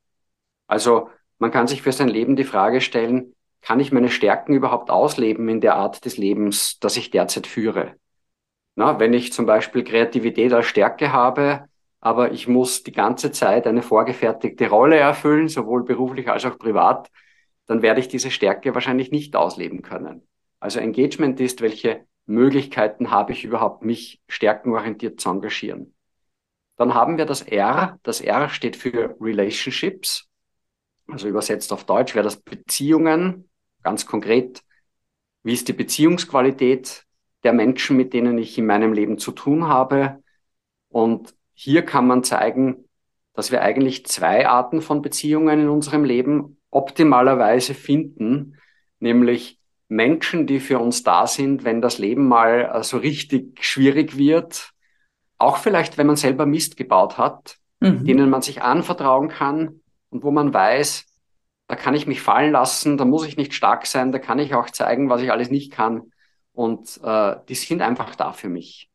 Also 0.66 1.10
man 1.38 1.50
kann 1.50 1.66
sich 1.66 1.82
für 1.82 1.92
sein 1.92 2.08
Leben 2.08 2.36
die 2.36 2.44
Frage 2.44 2.80
stellen, 2.80 3.34
kann 3.62 3.80
ich 3.80 3.92
meine 3.92 4.10
Stärken 4.10 4.54
überhaupt 4.54 4.90
ausleben 4.90 5.48
in 5.48 5.60
der 5.60 5.76
Art 5.76 6.04
des 6.04 6.16
Lebens, 6.16 6.78
das 6.80 6.96
ich 6.96 7.10
derzeit 7.10 7.46
führe? 7.46 7.94
Na, 8.74 8.98
wenn 8.98 9.12
ich 9.12 9.32
zum 9.32 9.46
Beispiel 9.46 9.84
Kreativität 9.84 10.52
als 10.52 10.66
Stärke 10.66 11.12
habe, 11.12 11.66
aber 12.00 12.32
ich 12.32 12.48
muss 12.48 12.82
die 12.82 12.92
ganze 12.92 13.30
Zeit 13.30 13.66
eine 13.66 13.82
vorgefertigte 13.82 14.70
Rolle 14.70 14.96
erfüllen, 14.96 15.48
sowohl 15.48 15.84
beruflich 15.84 16.28
als 16.28 16.46
auch 16.46 16.58
privat, 16.58 17.10
dann 17.66 17.82
werde 17.82 18.00
ich 18.00 18.08
diese 18.08 18.30
Stärke 18.30 18.74
wahrscheinlich 18.74 19.10
nicht 19.10 19.36
ausleben 19.36 19.82
können. 19.82 20.26
Also 20.60 20.80
Engagement 20.80 21.38
ist, 21.40 21.60
welche 21.60 22.06
Möglichkeiten 22.26 23.10
habe 23.10 23.32
ich 23.32 23.44
überhaupt, 23.44 23.84
mich 23.84 24.22
stärkenorientiert 24.28 25.20
zu 25.20 25.30
engagieren. 25.30 25.94
Dann 26.76 26.94
haben 26.94 27.18
wir 27.18 27.26
das 27.26 27.42
R. 27.42 27.98
Das 28.02 28.22
R 28.22 28.48
steht 28.48 28.76
für 28.76 29.14
Relationships. 29.20 30.28
Also 31.06 31.28
übersetzt 31.28 31.72
auf 31.72 31.84
Deutsch 31.84 32.14
wäre 32.14 32.24
das 32.24 32.36
Beziehungen. 32.36 33.49
Ganz 33.82 34.06
konkret, 34.06 34.62
wie 35.42 35.52
ist 35.52 35.68
die 35.68 35.72
Beziehungsqualität 35.72 37.04
der 37.44 37.52
Menschen, 37.52 37.96
mit 37.96 38.12
denen 38.12 38.38
ich 38.38 38.58
in 38.58 38.66
meinem 38.66 38.92
Leben 38.92 39.18
zu 39.18 39.32
tun 39.32 39.68
habe? 39.68 40.22
Und 40.88 41.34
hier 41.54 41.82
kann 41.82 42.06
man 42.06 42.24
zeigen, 42.24 42.84
dass 43.34 43.50
wir 43.50 43.62
eigentlich 43.62 44.06
zwei 44.06 44.46
Arten 44.46 44.82
von 44.82 45.02
Beziehungen 45.02 45.60
in 45.60 45.68
unserem 45.68 46.04
Leben 46.04 46.58
optimalerweise 46.70 47.74
finden, 47.74 48.56
nämlich 48.98 49.58
Menschen, 49.88 50.46
die 50.46 50.60
für 50.60 50.78
uns 50.78 51.02
da 51.02 51.26
sind, 51.26 51.64
wenn 51.64 51.80
das 51.80 51.98
Leben 51.98 52.28
mal 52.28 52.66
so 52.66 52.72
also 52.72 52.96
richtig 52.98 53.64
schwierig 53.64 54.16
wird, 54.16 54.70
auch 55.38 55.56
vielleicht, 55.56 55.98
wenn 55.98 56.06
man 56.06 56.16
selber 56.16 56.46
Mist 56.46 56.76
gebaut 56.76 57.18
hat, 57.18 57.56
mhm. 57.80 58.04
denen 58.04 58.30
man 58.30 58.42
sich 58.42 58.62
anvertrauen 58.62 59.28
kann 59.28 59.80
und 60.10 60.22
wo 60.22 60.30
man 60.30 60.54
weiß, 60.54 61.06
da 61.70 61.76
kann 61.76 61.94
ich 61.94 62.08
mich 62.08 62.20
fallen 62.20 62.50
lassen, 62.50 62.98
da 62.98 63.04
muss 63.04 63.24
ich 63.24 63.36
nicht 63.36 63.54
stark 63.54 63.86
sein, 63.86 64.10
da 64.10 64.18
kann 64.18 64.40
ich 64.40 64.56
auch 64.56 64.68
zeigen, 64.70 65.08
was 65.08 65.22
ich 65.22 65.30
alles 65.30 65.52
nicht 65.52 65.70
kann. 65.70 66.10
Und 66.52 67.00
äh, 67.04 67.36
die 67.48 67.54
sind 67.54 67.80
einfach 67.80 68.16
da 68.16 68.32
für 68.32 68.48
mich. 68.48 68.90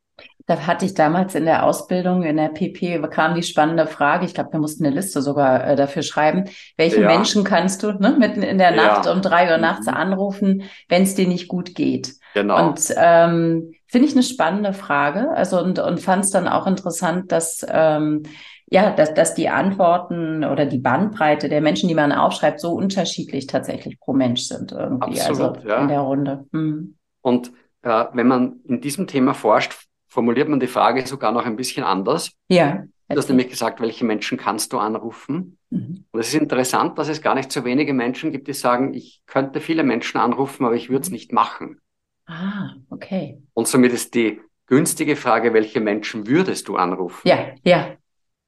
Da 0.46 0.68
hatte 0.68 0.86
ich 0.86 0.94
damals 0.94 1.36
in 1.36 1.46
der 1.46 1.64
Ausbildung, 1.64 2.24
in 2.24 2.36
der 2.36 2.50
PP, 2.50 3.02
kam 3.10 3.34
die 3.34 3.44
spannende 3.44 3.88
Frage, 3.88 4.26
ich 4.26 4.34
glaube, 4.34 4.52
wir 4.52 4.60
mussten 4.60 4.86
eine 4.86 4.94
Liste 4.94 5.22
sogar 5.22 5.66
äh, 5.66 5.78
dafür 5.78 6.04
schreiben, 6.04 6.50
welche 6.76 7.00
ja. 7.00 7.08
Menschen 7.08 7.46
kannst 7.46 7.82
du 7.82 7.94
ne, 7.94 8.18
mitten 8.20 8.44
in 8.44 8.58
der 8.58 8.72
Nacht 8.72 9.06
ja. 9.06 9.14
um 9.14 9.22
drei 9.22 9.50
Uhr 9.50 9.58
nachts 9.58 9.88
mhm. 9.88 9.94
anrufen, 9.94 10.64
wenn 10.90 11.04
es 11.04 11.16
dir 11.16 11.30
nicht 11.30 11.48
gut 11.48 11.76
geht? 11.76 12.16
Genau. 12.34 12.68
Und 12.68 12.94
ähm, 12.98 13.74
finde 13.88 14.08
ich 14.10 14.14
eine 14.14 14.24
spannende 14.24 14.74
Frage. 14.74 15.30
Also 15.30 15.62
und, 15.62 15.80
und 15.80 16.02
fand 16.02 16.26
es 16.26 16.32
dann 16.32 16.50
auch 16.50 16.68
interessant, 16.68 17.32
dass 17.32 17.66
ähm, 17.70 18.24
ja, 18.68 18.92
dass, 18.92 19.14
dass 19.14 19.36
die 19.36 19.50
Antworten 19.50 20.44
oder 20.44 20.66
die 20.66 20.80
Bandbreite 20.80 21.50
der 21.50 21.62
Menschen, 21.62 21.88
die 21.88 21.96
man 21.96 22.12
aufschreibt, 22.12 22.60
so 22.60 22.72
unterschiedlich 22.72 23.48
tatsächlich 23.48 24.00
pro 24.00 24.14
Mensch 24.14 24.42
sind 24.42 24.72
irgendwie. 24.72 25.20
Absolut, 25.22 25.58
also 25.58 25.68
ja. 25.68 25.82
in 25.82 25.88
der 25.88 26.00
Runde. 26.00 26.46
Mhm. 26.52 26.96
Und 27.22 27.52
äh, 27.84 28.06
wenn 28.14 28.28
man 28.28 28.60
in 28.66 28.82
diesem 28.82 29.08
Thema 29.08 29.34
forscht, 29.34 29.88
formuliert 30.08 30.50
man 30.50 30.60
die 30.60 30.68
Frage 30.68 31.06
sogar 31.06 31.32
noch 31.32 31.46
ein 31.46 31.56
bisschen 31.56 31.84
anders. 31.84 32.32
Ja. 32.48 32.86
Du 33.08 33.18
hast 33.18 33.30
nämlich 33.30 33.50
gesagt, 33.50 33.82
welche 33.82 34.04
Menschen 34.04 34.38
kannst 34.40 34.74
du 34.74 34.80
anrufen? 34.80 35.60
Mhm. 35.70 36.06
Und 36.12 36.20
es 36.20 36.30
ist 36.30 36.42
interessant, 36.42 36.98
dass 36.98 37.08
es 37.08 37.22
gar 37.22 37.36
nicht 37.36 37.52
so 37.52 37.64
wenige 37.64 37.94
Menschen 37.94 38.32
gibt, 38.32 38.48
die 38.48 38.54
sagen, 38.54 38.96
ich 38.96 39.22
könnte 39.28 39.62
viele 39.62 39.84
Menschen 39.84 40.20
anrufen, 40.20 40.66
aber 40.66 40.76
ich 40.76 40.90
würde 40.90 41.04
es 41.04 41.12
nicht 41.12 41.32
machen. 41.32 41.80
Ah, 42.26 42.72
okay. 42.90 43.44
Und 43.54 43.68
somit 43.68 43.94
ist 43.94 44.16
die 44.16 44.42
günstige 44.66 45.16
Frage, 45.16 45.54
welche 45.54 45.80
Menschen 45.80 46.26
würdest 46.26 46.68
du 46.68 46.78
anrufen? 46.78 47.28
Ja, 47.28 47.50
ja. 47.64 47.90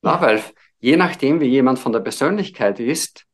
Ja. 0.07 0.21
Weil 0.21 0.41
je 0.79 0.97
nachdem, 0.97 1.39
wie 1.39 1.47
jemand 1.47 1.79
von 1.79 1.91
der 1.91 1.99
Persönlichkeit 1.99 2.79
ist, 2.79 3.25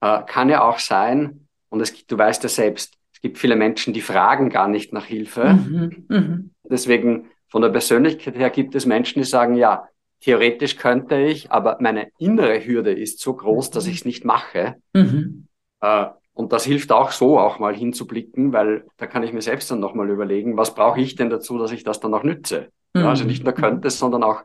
äh, 0.00 0.22
kann 0.26 0.48
ja 0.48 0.62
auch 0.62 0.78
sein, 0.78 1.46
und 1.68 1.80
es, 1.80 2.06
du 2.06 2.18
weißt 2.18 2.42
ja 2.42 2.48
selbst, 2.48 2.94
es 3.12 3.20
gibt 3.20 3.38
viele 3.38 3.56
Menschen, 3.56 3.92
die 3.92 4.00
fragen 4.00 4.48
gar 4.50 4.68
nicht 4.68 4.92
nach 4.92 5.04
Hilfe. 5.04 5.44
Mhm, 5.44 6.06
mh. 6.08 6.38
Deswegen 6.64 7.30
von 7.48 7.62
der 7.62 7.68
Persönlichkeit 7.68 8.36
her 8.36 8.50
gibt 8.50 8.74
es 8.74 8.86
Menschen, 8.86 9.20
die 9.20 9.28
sagen, 9.28 9.56
ja, 9.56 9.88
theoretisch 10.20 10.76
könnte 10.76 11.18
ich, 11.18 11.50
aber 11.50 11.78
meine 11.80 12.08
innere 12.18 12.64
Hürde 12.64 12.92
ist 12.92 13.20
so 13.20 13.34
groß, 13.34 13.70
dass 13.70 13.86
ich 13.86 13.96
es 13.96 14.04
nicht 14.04 14.24
mache. 14.24 14.76
Mhm. 14.92 15.48
Äh, 15.80 16.06
und 16.32 16.52
das 16.52 16.64
hilft 16.64 16.92
auch 16.92 17.10
so, 17.10 17.38
auch 17.38 17.58
mal 17.58 17.74
hinzublicken, 17.74 18.52
weil 18.52 18.86
da 18.96 19.06
kann 19.06 19.22
ich 19.22 19.32
mir 19.32 19.42
selbst 19.42 19.70
dann 19.70 19.80
nochmal 19.80 20.08
überlegen, 20.08 20.56
was 20.56 20.74
brauche 20.74 21.00
ich 21.00 21.14
denn 21.14 21.28
dazu, 21.28 21.58
dass 21.58 21.72
ich 21.72 21.84
das 21.84 22.00
dann 22.00 22.14
auch 22.14 22.22
nütze? 22.22 22.70
Mhm. 22.94 23.02
Ja, 23.02 23.08
also 23.10 23.24
nicht 23.24 23.44
nur 23.44 23.52
könnte, 23.52 23.88
es, 23.88 23.98
sondern 23.98 24.22
auch 24.22 24.42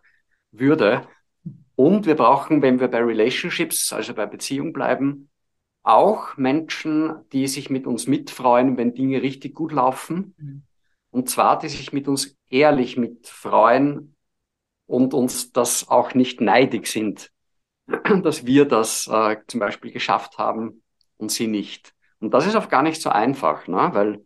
würde. 0.52 1.08
Und 1.76 2.06
wir 2.06 2.16
brauchen, 2.16 2.62
wenn 2.62 2.80
wir 2.80 2.88
bei 2.88 3.04
Relationships, 3.04 3.92
also 3.92 4.14
bei 4.14 4.26
Beziehung 4.26 4.72
bleiben, 4.72 5.30
auch 5.84 6.36
Menschen, 6.38 7.14
die 7.32 7.48
sich 7.48 7.70
mit 7.70 7.86
uns 7.86 8.08
mitfreuen, 8.08 8.78
wenn 8.78 8.96
Dinge 8.96 9.22
richtig 9.22 9.54
gut 9.54 9.72
laufen. 9.72 10.34
Mhm. 10.38 10.64
Und 11.12 11.30
zwar, 11.30 11.60
die 11.60 11.70
sich 11.70 11.94
mit 11.94 12.08
uns 12.08 12.36
ehrlich 12.50 12.98
mitfreuen 12.98 14.16
und 14.88 15.14
uns 15.14 15.52
das 15.52 15.88
auch 15.88 16.14
nicht 16.14 16.42
neidig 16.42 16.88
sind, 16.88 17.32
dass 18.24 18.46
wir 18.46 18.66
das 18.66 19.08
äh, 19.08 19.38
zum 19.48 19.60
Beispiel 19.60 19.92
geschafft 19.92 20.38
haben 20.38 20.82
und 21.18 21.32
sie 21.32 21.48
nicht. 21.48 21.94
Und 22.20 22.34
das 22.34 22.48
ist 22.48 22.56
oft 22.56 22.70
gar 22.70 22.82
nicht 22.82 23.02
so 23.02 23.10
einfach, 23.10 23.68
ne? 23.68 23.90
weil 23.94 24.26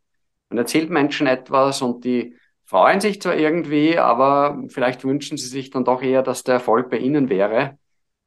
man 0.50 0.58
erzählt 0.58 0.90
Menschen 0.90 1.28
etwas 1.28 1.82
und 1.82 2.06
die 2.06 2.36
freuen 2.70 3.02
sich 3.02 3.20
zwar 3.20 3.36
irgendwie, 3.36 3.98
aber 3.98 4.64
vielleicht 4.68 5.04
wünschen 5.04 5.40
sie 5.40 5.48
sich 5.48 5.72
dann 5.72 5.86
doch 5.86 6.04
eher, 6.04 6.22
dass 6.22 6.44
der 6.44 6.54
Erfolg 6.56 6.92
bei 6.92 7.00
ihnen 7.00 7.28
wäre. 7.28 7.80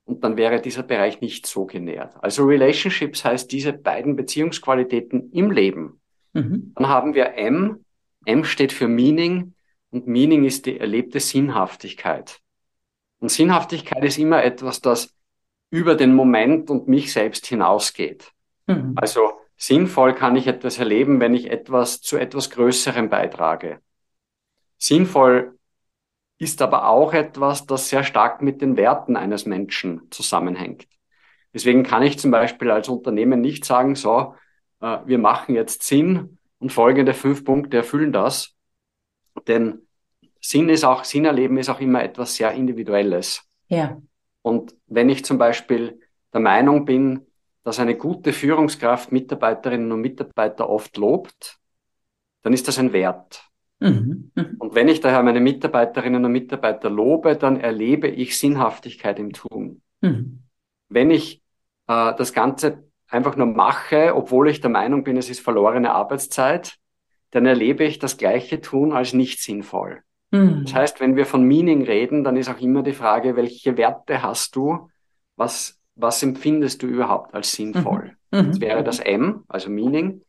Und 0.04 0.24
dann 0.24 0.36
wäre 0.36 0.60
dieser 0.60 0.82
Bereich 0.82 1.20
nicht 1.20 1.46
so 1.46 1.64
genährt. 1.64 2.16
Also 2.20 2.44
Relationships 2.44 3.24
heißt 3.24 3.52
diese 3.52 3.72
beiden 3.72 4.16
Beziehungsqualitäten 4.16 5.30
im 5.30 5.52
Leben. 5.52 6.00
Mhm. 6.32 6.72
Dann 6.74 6.88
haben 6.88 7.14
wir 7.14 7.34
M, 7.34 7.84
M 8.24 8.42
steht 8.42 8.72
für 8.72 8.88
Meaning 8.88 9.54
und 9.90 10.08
Meaning 10.08 10.44
ist 10.44 10.66
die 10.66 10.80
erlebte 10.80 11.20
Sinnhaftigkeit. 11.20 12.40
Und 13.20 13.30
Sinnhaftigkeit 13.30 14.02
ist 14.02 14.18
immer 14.18 14.42
etwas, 14.42 14.80
das 14.80 15.14
über 15.70 15.94
den 15.94 16.16
Moment 16.16 16.68
und 16.68 16.88
mich 16.88 17.12
selbst 17.12 17.46
hinausgeht. 17.46 18.32
Mhm. 18.66 18.94
Also 18.96 19.34
sinnvoll 19.56 20.16
kann 20.16 20.34
ich 20.34 20.48
etwas 20.48 20.80
erleben, 20.80 21.20
wenn 21.20 21.32
ich 21.32 21.48
etwas 21.48 22.00
zu 22.00 22.16
etwas 22.16 22.50
Größerem 22.50 23.08
beitrage. 23.08 23.78
Sinnvoll 24.82 25.60
ist 26.38 26.60
aber 26.60 26.88
auch 26.88 27.12
etwas, 27.12 27.66
das 27.66 27.88
sehr 27.88 28.02
stark 28.02 28.42
mit 28.42 28.60
den 28.60 28.76
Werten 28.76 29.14
eines 29.14 29.46
Menschen 29.46 30.10
zusammenhängt. 30.10 30.88
Deswegen 31.54 31.84
kann 31.84 32.02
ich 32.02 32.18
zum 32.18 32.32
Beispiel 32.32 32.68
als 32.68 32.88
Unternehmen 32.88 33.40
nicht 33.40 33.64
sagen, 33.64 33.94
so, 33.94 34.34
äh, 34.80 34.98
wir 35.04 35.18
machen 35.18 35.54
jetzt 35.54 35.84
Sinn 35.84 36.36
und 36.58 36.72
folgende 36.72 37.14
fünf 37.14 37.44
Punkte 37.44 37.76
erfüllen 37.76 38.10
das. 38.10 38.56
Denn 39.46 39.86
Sinn 40.40 40.68
ist 40.68 40.82
auch, 40.82 41.04
Sinn 41.04 41.26
erleben 41.26 41.58
ist 41.58 41.68
auch 41.68 41.78
immer 41.78 42.02
etwas 42.02 42.34
sehr 42.34 42.50
Individuelles. 42.50 43.48
Ja. 43.68 44.02
Und 44.42 44.74
wenn 44.88 45.10
ich 45.10 45.24
zum 45.24 45.38
Beispiel 45.38 46.00
der 46.32 46.40
Meinung 46.40 46.84
bin, 46.84 47.24
dass 47.62 47.78
eine 47.78 47.96
gute 47.96 48.32
Führungskraft 48.32 49.12
Mitarbeiterinnen 49.12 49.92
und 49.92 50.00
Mitarbeiter 50.00 50.68
oft 50.68 50.96
lobt, 50.96 51.60
dann 52.42 52.52
ist 52.52 52.66
das 52.66 52.80
ein 52.80 52.92
Wert. 52.92 53.51
Mhm. 53.82 54.30
Mhm. 54.34 54.56
Und 54.58 54.74
wenn 54.74 54.88
ich 54.88 55.00
daher 55.00 55.22
meine 55.22 55.40
Mitarbeiterinnen 55.40 56.24
und 56.24 56.32
Mitarbeiter 56.32 56.88
lobe, 56.88 57.36
dann 57.36 57.60
erlebe 57.60 58.08
ich 58.08 58.38
Sinnhaftigkeit 58.38 59.18
im 59.18 59.32
Tun. 59.32 59.82
Mhm. 60.00 60.42
Wenn 60.88 61.10
ich 61.10 61.42
äh, 61.88 62.14
das 62.16 62.32
Ganze 62.32 62.84
einfach 63.08 63.36
nur 63.36 63.46
mache, 63.46 64.14
obwohl 64.14 64.48
ich 64.48 64.60
der 64.60 64.70
Meinung 64.70 65.04
bin, 65.04 65.16
es 65.16 65.30
ist 65.30 65.40
verlorene 65.40 65.92
Arbeitszeit, 65.92 66.76
dann 67.30 67.46
erlebe 67.46 67.84
ich 67.84 67.98
das 67.98 68.16
gleiche 68.16 68.60
Tun 68.60 68.92
als 68.92 69.12
nicht 69.12 69.40
sinnvoll. 69.40 70.02
Mhm. 70.30 70.62
Das 70.64 70.74
heißt, 70.74 71.00
wenn 71.00 71.16
wir 71.16 71.26
von 71.26 71.42
Meaning 71.42 71.82
reden, 71.82 72.24
dann 72.24 72.36
ist 72.36 72.48
auch 72.48 72.60
immer 72.60 72.82
die 72.82 72.92
Frage, 72.92 73.36
welche 73.36 73.76
Werte 73.76 74.22
hast 74.22 74.56
du? 74.56 74.88
Was, 75.36 75.80
was 75.94 76.22
empfindest 76.22 76.82
du 76.82 76.86
überhaupt 76.86 77.34
als 77.34 77.52
sinnvoll? 77.52 78.16
Mhm. 78.30 78.48
Das 78.48 78.60
wäre 78.60 78.82
das 78.82 78.98
M, 78.98 79.44
also 79.48 79.70
Meaning. 79.70 80.22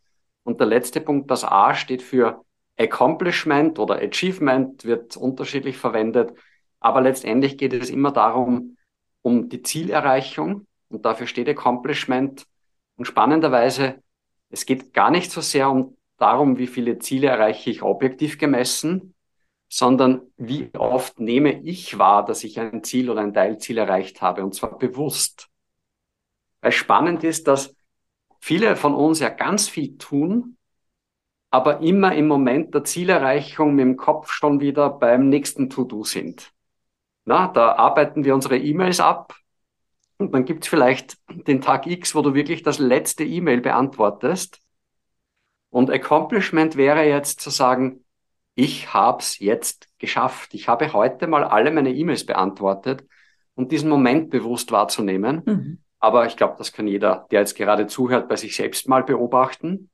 Und 0.43 0.59
der 0.59 0.67
letzte 0.67 0.99
Punkt, 0.99 1.31
das 1.31 1.45
A, 1.45 1.73
steht 1.73 2.01
für 2.01 2.43
Accomplishment 2.77 3.79
oder 3.79 3.95
Achievement 3.95 4.83
wird 4.85 5.15
unterschiedlich 5.17 5.77
verwendet. 5.77 6.33
Aber 6.79 7.01
letztendlich 7.01 7.57
geht 7.57 7.73
es 7.73 7.89
immer 7.89 8.11
darum, 8.11 8.77
um 9.21 9.49
die 9.49 9.61
Zielerreichung. 9.61 10.67
Und 10.89 11.05
dafür 11.05 11.27
steht 11.27 11.47
Accomplishment. 11.49 12.45
Und 12.97 13.05
spannenderweise, 13.05 14.01
es 14.49 14.65
geht 14.65 14.93
gar 14.93 15.11
nicht 15.11 15.31
so 15.31 15.41
sehr 15.41 15.69
um 15.69 15.97
darum, 16.17 16.57
wie 16.57 16.67
viele 16.67 16.99
Ziele 16.99 17.27
erreiche 17.27 17.69
ich 17.69 17.81
objektiv 17.81 18.37
gemessen, 18.37 19.13
sondern 19.67 20.21
wie 20.37 20.69
oft 20.77 21.19
nehme 21.19 21.63
ich 21.63 21.97
wahr, 21.97 22.23
dass 22.23 22.43
ich 22.43 22.59
ein 22.59 22.83
Ziel 22.83 23.09
oder 23.09 23.21
ein 23.21 23.33
Teilziel 23.33 23.79
erreicht 23.79 24.21
habe, 24.21 24.43
und 24.43 24.53
zwar 24.53 24.77
bewusst. 24.77 25.49
Weil 26.61 26.71
spannend 26.71 27.23
ist, 27.23 27.47
dass 27.47 27.75
viele 28.39 28.75
von 28.75 28.93
uns 28.93 29.19
ja 29.19 29.29
ganz 29.29 29.67
viel 29.67 29.97
tun, 29.97 30.57
aber 31.53 31.81
immer 31.81 32.15
im 32.15 32.27
Moment 32.27 32.73
der 32.73 32.83
Zielerreichung 32.83 33.75
mit 33.75 33.83
dem 33.83 33.95
Kopf 33.95 34.31
schon 34.31 34.59
wieder 34.59 34.89
beim 34.89 35.29
nächsten 35.29 35.69
To-Do 35.69 36.03
sind. 36.03 36.51
Na, 37.25 37.47
da 37.47 37.73
arbeiten 37.73 38.25
wir 38.25 38.33
unsere 38.33 38.57
E-Mails 38.57 38.99
ab 38.99 39.35
und 40.17 40.33
dann 40.33 40.45
gibt's 40.45 40.67
vielleicht 40.67 41.15
den 41.29 41.61
Tag 41.61 41.85
X, 41.85 42.15
wo 42.15 42.23
du 42.23 42.33
wirklich 42.33 42.63
das 42.63 42.79
letzte 42.79 43.23
E-Mail 43.23 43.61
beantwortest. 43.61 44.61
Und 45.69 45.91
Accomplishment 45.91 46.75
wäre 46.75 47.03
jetzt 47.03 47.39
zu 47.39 47.51
sagen, 47.51 48.03
ich 48.55 48.91
hab's 48.91 49.37
jetzt 49.37 49.87
geschafft. 49.99 50.55
Ich 50.55 50.67
habe 50.67 50.91
heute 50.91 51.27
mal 51.27 51.43
alle 51.43 51.69
meine 51.69 51.93
E-Mails 51.93 52.25
beantwortet 52.25 53.05
und 53.53 53.71
diesen 53.71 53.91
Moment 53.91 54.31
bewusst 54.31 54.71
wahrzunehmen. 54.71 55.43
Mhm. 55.45 55.83
Aber 55.99 56.25
ich 56.25 56.35
glaube, 56.35 56.55
das 56.57 56.73
kann 56.73 56.87
jeder, 56.87 57.27
der 57.29 57.41
jetzt 57.41 57.55
gerade 57.55 57.85
zuhört, 57.85 58.27
bei 58.27 58.37
sich 58.37 58.55
selbst 58.55 58.87
mal 58.87 59.03
beobachten 59.03 59.91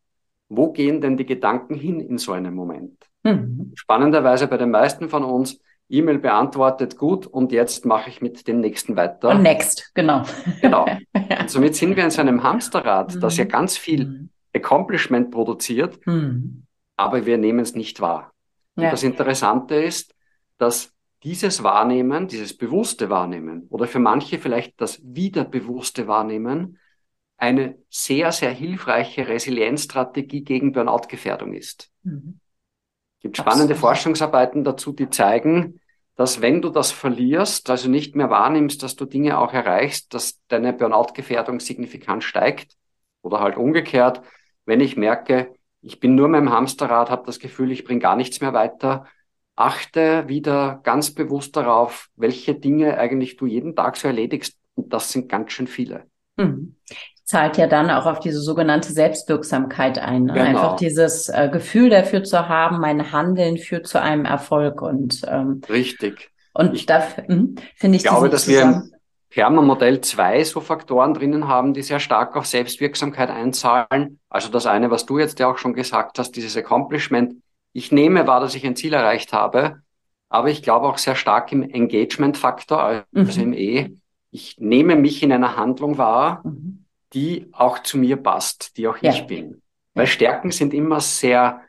wo 0.50 0.72
gehen 0.72 1.00
denn 1.00 1.16
die 1.16 1.26
Gedanken 1.26 1.76
hin 1.76 2.00
in 2.00 2.18
so 2.18 2.34
einem 2.34 2.54
Moment? 2.56 3.08
Mhm. 3.24 3.72
Spannenderweise 3.76 4.48
bei 4.48 4.58
den 4.58 4.72
meisten 4.72 5.10
von 5.10 5.24
uns 5.24 5.60
E-Mail 5.90 6.20
beantwortet, 6.20 6.98
gut, 6.98 7.26
und 7.26 7.52
jetzt 7.52 7.86
mache 7.86 8.10
ich 8.10 8.22
mit 8.22 8.48
dem 8.48 8.60
nächsten 8.60 8.96
weiter. 8.96 9.30
Und 9.30 9.42
next, 9.42 9.92
genau. 9.96 10.24
Genau. 10.62 10.86
ja. 11.30 11.42
Und 11.42 11.50
somit 11.50 11.76
sind 11.76 11.96
wir 11.96 12.04
in 12.04 12.12
so 12.12 12.22
einem 12.22 12.44
Hamsterrad, 12.44 13.16
mhm. 13.16 13.20
das 13.20 13.38
ja 13.38 13.46
ganz 13.46 13.76
viel 13.78 14.06
mhm. 14.06 14.30
Accomplishment 14.54 15.32
produziert, 15.32 16.06
mhm. 16.06 16.64
aber 16.96 17.26
wir 17.26 17.38
nehmen 17.38 17.60
es 17.60 17.74
nicht 17.74 18.02
wahr. 18.02 18.34
Und 18.76 18.84
ja. 18.84 18.92
das 18.92 19.04
Interessante 19.04 19.76
ist, 19.76 20.14
dass 20.60 20.94
dieses 21.24 21.64
Wahrnehmen, 21.64 22.28
dieses 22.28 22.56
bewusste 22.56 23.10
Wahrnehmen 23.10 23.66
oder 23.70 23.88
für 23.88 24.00
manche 24.00 24.38
vielleicht 24.38 24.80
das 24.80 25.02
wiederbewusste 25.04 26.08
Wahrnehmen 26.08 26.78
eine 27.40 27.78
sehr, 27.90 28.32
sehr 28.32 28.52
hilfreiche 28.52 29.28
Resilienzstrategie 29.28 30.44
gegen 30.44 30.74
Burnout-Gefährdung 30.74 31.54
ist. 31.54 31.90
Mhm. 32.04 32.40
Es 33.18 33.24
gibt 33.24 33.38
spannende 33.38 33.74
Absolut. 33.74 33.80
Forschungsarbeiten 33.80 34.64
dazu, 34.64 34.92
die 34.92 35.10
zeigen, 35.10 35.80
dass 36.16 36.42
wenn 36.42 36.62
du 36.62 36.70
das 36.70 36.92
verlierst, 36.92 37.70
also 37.70 37.90
nicht 37.90 38.16
mehr 38.16 38.30
wahrnimmst, 38.30 38.84
dass 38.84 38.98
du 38.98 39.06
Dinge 39.06 39.38
auch 39.38 39.54
erreichst, 39.54 40.14
dass 40.14 40.42
deine 40.50 40.74
Burnout-Gefährdung 40.74 41.62
signifikant 41.62 42.26
steigt. 42.26 42.76
Oder 43.22 43.40
halt 43.40 43.58
umgekehrt, 43.58 44.22
wenn 44.66 44.82
ich 44.82 44.98
merke, 44.98 45.54
ich 45.82 46.00
bin 46.02 46.16
nur 46.16 46.28
mit 46.28 46.42
dem 46.42 46.52
Hamsterrad, 46.52 47.10
habe 47.10 47.26
das 47.26 47.40
Gefühl, 47.40 47.72
ich 47.72 47.86
bringe 47.86 48.02
gar 48.02 48.18
nichts 48.18 48.42
mehr 48.42 48.54
weiter, 48.54 49.06
achte 49.56 50.28
wieder 50.28 50.82
ganz 50.84 51.14
bewusst 51.14 51.56
darauf, 51.56 52.10
welche 52.16 52.56
Dinge 52.56 52.98
eigentlich 52.98 53.38
du 53.38 53.46
jeden 53.46 53.76
Tag 53.76 53.96
so 53.96 54.08
erledigst. 54.08 54.58
Und 54.76 54.94
das 54.94 55.12
sind 55.12 55.30
ganz 55.30 55.52
schön 55.52 55.68
viele. 55.68 56.06
Mhm 56.38 56.76
zahlt 57.30 57.58
ja 57.58 57.68
dann 57.68 57.92
auch 57.92 58.08
auf 58.08 58.20
diese 58.20 58.42
sogenannte 58.42 58.92
Selbstwirksamkeit 58.92 60.00
ein. 60.00 60.24
Ne? 60.24 60.34
Genau. 60.34 60.46
Einfach 60.48 60.76
dieses 60.78 61.30
äh, 61.30 61.48
Gefühl 61.52 61.92
dafür 61.92 62.24
zu 62.24 62.50
haben, 62.50 62.80
mein 62.80 63.12
Handeln 63.12 63.60
führt 63.60 63.86
zu 63.86 64.02
einem 64.02 64.26
Erfolg 64.26 64.82
und 64.82 65.22
ähm, 65.28 65.62
richtig. 65.70 66.32
Und 66.56 66.74
ich 66.74 66.88
dafür 66.88 67.28
hm, 67.28 67.56
finde 67.76 67.98
ich. 67.98 68.04
Ich 68.04 68.10
glaube, 68.10 68.30
dass 68.30 68.48
wir 68.48 68.62
im 68.64 68.92
Perma-Modell 69.30 70.02
zwei 70.02 70.44
so 70.44 70.60
Faktoren 70.60 71.14
drinnen 71.14 71.48
haben, 71.48 71.76
die 71.76 71.84
sehr 71.84 72.00
stark 72.00 72.36
auf 72.36 72.48
Selbstwirksamkeit 72.48 73.30
einzahlen. 73.30 74.20
Also 74.28 74.50
das 74.50 74.66
eine, 74.66 74.90
was 74.90 75.06
du 75.06 75.20
jetzt 75.20 75.38
ja 75.38 75.52
auch 75.52 75.60
schon 75.60 75.76
gesagt 75.76 76.18
hast, 76.18 76.32
dieses 76.32 76.58
Accomplishment. 76.58 77.36
Ich 77.74 77.92
nehme 77.92 78.26
wahr, 78.26 78.40
dass 78.40 78.56
ich 78.56 78.66
ein 78.66 78.76
Ziel 78.76 78.94
erreicht 78.94 79.34
habe, 79.34 79.84
aber 80.30 80.50
ich 80.50 80.64
glaube 80.64 80.88
auch 80.88 80.98
sehr 80.98 81.14
stark 81.14 81.52
im 81.52 81.62
Engagement-Faktor, 81.62 82.82
also 82.82 83.04
mhm. 83.12 83.30
im 83.40 83.54
E. 83.54 83.98
Ich 84.32 84.58
nehme 84.58 84.96
mich 84.96 85.22
in 85.22 85.32
einer 85.32 85.58
Handlung 85.58 86.00
wahr. 86.00 86.42
Mhm 86.44 86.79
die 87.14 87.48
auch 87.52 87.80
zu 87.80 87.98
mir 87.98 88.18
passt, 88.18 88.78
die 88.78 88.88
auch 88.88 88.98
ja. 89.02 89.12
ich 89.12 89.26
bin. 89.26 89.62
Weil 89.94 90.08
Stärken 90.08 90.52
sind 90.52 90.74
immer 90.74 91.02
sehr 91.02 91.62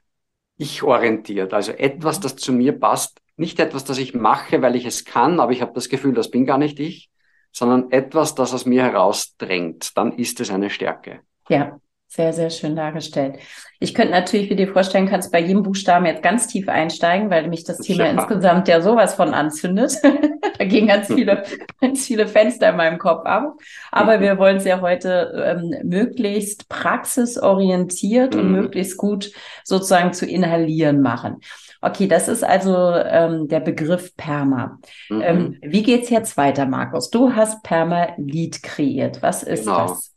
ich-orientiert. 0.57 1.55
Also 1.55 1.73
etwas, 1.73 2.21
das 2.21 2.37
zu 2.37 2.53
mir 2.53 2.79
passt. 2.79 3.21
Nicht 3.37 3.59
etwas, 3.59 3.85
das 3.85 3.99
ich 3.99 4.15
mache, 4.15 4.61
weil 4.61 4.77
ich 4.77 4.85
es 4.85 5.05
kann, 5.05 5.41
aber 5.41 5.53
ich 5.53 5.63
habe 5.63 5.73
das 5.73 5.89
Gefühl, 5.89 6.13
das 6.13 6.31
bin 6.31 6.45
gar 6.45 6.59
nicht 6.59 6.79
ich, 6.79 7.11
sondern 7.53 7.91
etwas, 7.91 8.35
das 8.35 8.53
aus 8.53 8.67
mir 8.67 8.83
herausdrängt. 8.83 9.97
Dann 9.97 10.13
ist 10.13 10.39
es 10.41 10.51
eine 10.51 10.69
Stärke. 10.69 11.21
Ja, 11.49 11.81
sehr, 12.11 12.33
sehr 12.33 12.51
schön 12.51 12.75
dargestellt. 12.75 13.39
Ich 13.79 13.95
könnte 13.95 14.11
natürlich, 14.11 14.51
wie 14.51 14.57
du 14.57 14.67
dir 14.67 14.73
vorstellen 14.73 15.09
kannst, 15.09 15.31
bei 15.31 15.41
jedem 15.41 15.63
Buchstaben 15.63 16.07
jetzt 16.07 16.25
ganz 16.25 16.49
tief 16.49 16.69
einsteigen, 16.69 17.31
weil 17.31 17.47
mich 17.47 17.63
das 17.63 17.79
Thema 17.79 18.07
ja. 18.07 18.11
insgesamt 18.11 18.67
ja 18.67 18.81
sowas 18.81 19.15
von 19.15 19.33
anzündet. 19.33 19.93
da 20.59 20.65
gehen 20.65 20.89
ganz 20.89 21.07
viele, 21.07 21.45
ganz 21.81 22.05
viele 22.05 22.27
Fenster 22.27 22.71
in 22.71 22.77
meinem 22.77 22.99
Kopf 22.99 23.25
ab. 23.27 23.55
Aber 23.93 24.21
wir 24.21 24.39
wollen 24.39 24.57
es 24.57 24.65
ja 24.65 24.81
heute 24.81 25.57
ähm, 25.57 25.89
möglichst 25.89 26.69
praxisorientiert 26.69 28.35
mhm. 28.35 28.41
und 28.41 28.53
möglichst 28.53 28.97
gut 28.97 29.31
sozusagen 29.63 30.13
zu 30.13 30.27
inhalieren 30.27 31.03
machen. 31.03 31.37
Okay, 31.81 32.09
das 32.09 32.27
ist 32.27 32.43
also 32.43 32.93
ähm, 32.93 33.47
der 33.47 33.61
Begriff 33.61 34.17
Perma. 34.17 34.81
Mhm. 35.11 35.23
Ähm, 35.23 35.59
wie 35.63 35.85
geht's 35.85 36.11
jetzt 36.11 36.37
weiter, 36.37 36.67
Markus? 36.67 37.09
Du 37.09 37.37
hast 37.37 37.63
Perma-Lead 37.63 38.65
kreiert. 38.65 39.23
Was 39.23 39.45
ist 39.45 39.65
genau. 39.65 39.87
das? 39.87 40.10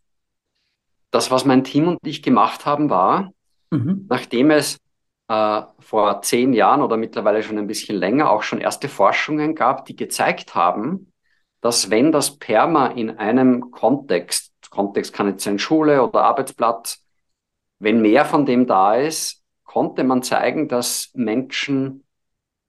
Das, 1.13 1.29
was 1.29 1.45
mein 1.45 1.63
Team 1.63 1.87
und 1.87 1.99
ich 2.05 2.23
gemacht 2.23 2.65
haben, 2.65 2.89
war, 2.89 3.31
mhm. 3.69 4.07
nachdem 4.09 4.49
es 4.49 4.79
äh, 5.27 5.61
vor 5.79 6.23
zehn 6.23 6.53
Jahren 6.53 6.81
oder 6.81 6.97
mittlerweile 6.97 7.43
schon 7.43 7.59
ein 7.59 7.67
bisschen 7.67 7.97
länger 7.97 8.31
auch 8.31 8.41
schon 8.41 8.59
erste 8.59 8.89
Forschungen 8.89 9.53
gab, 9.53 9.85
die 9.85 9.95
gezeigt 9.95 10.55
haben, 10.55 11.13
dass 11.61 11.91
wenn 11.91 12.11
das 12.11 12.39
Perma 12.39 12.87
in 12.87 13.11
einem 13.11 13.69
Kontext, 13.69 14.53
Kontext 14.71 15.13
kann 15.13 15.27
jetzt 15.27 15.43
sein 15.43 15.59
Schule 15.59 16.03
oder 16.03 16.23
Arbeitsplatz, 16.23 17.05
wenn 17.77 18.01
mehr 18.01 18.25
von 18.25 18.47
dem 18.47 18.65
da 18.65 18.95
ist, 18.95 19.43
konnte 19.63 20.03
man 20.03 20.23
zeigen, 20.23 20.67
dass 20.67 21.11
Menschen 21.13 22.05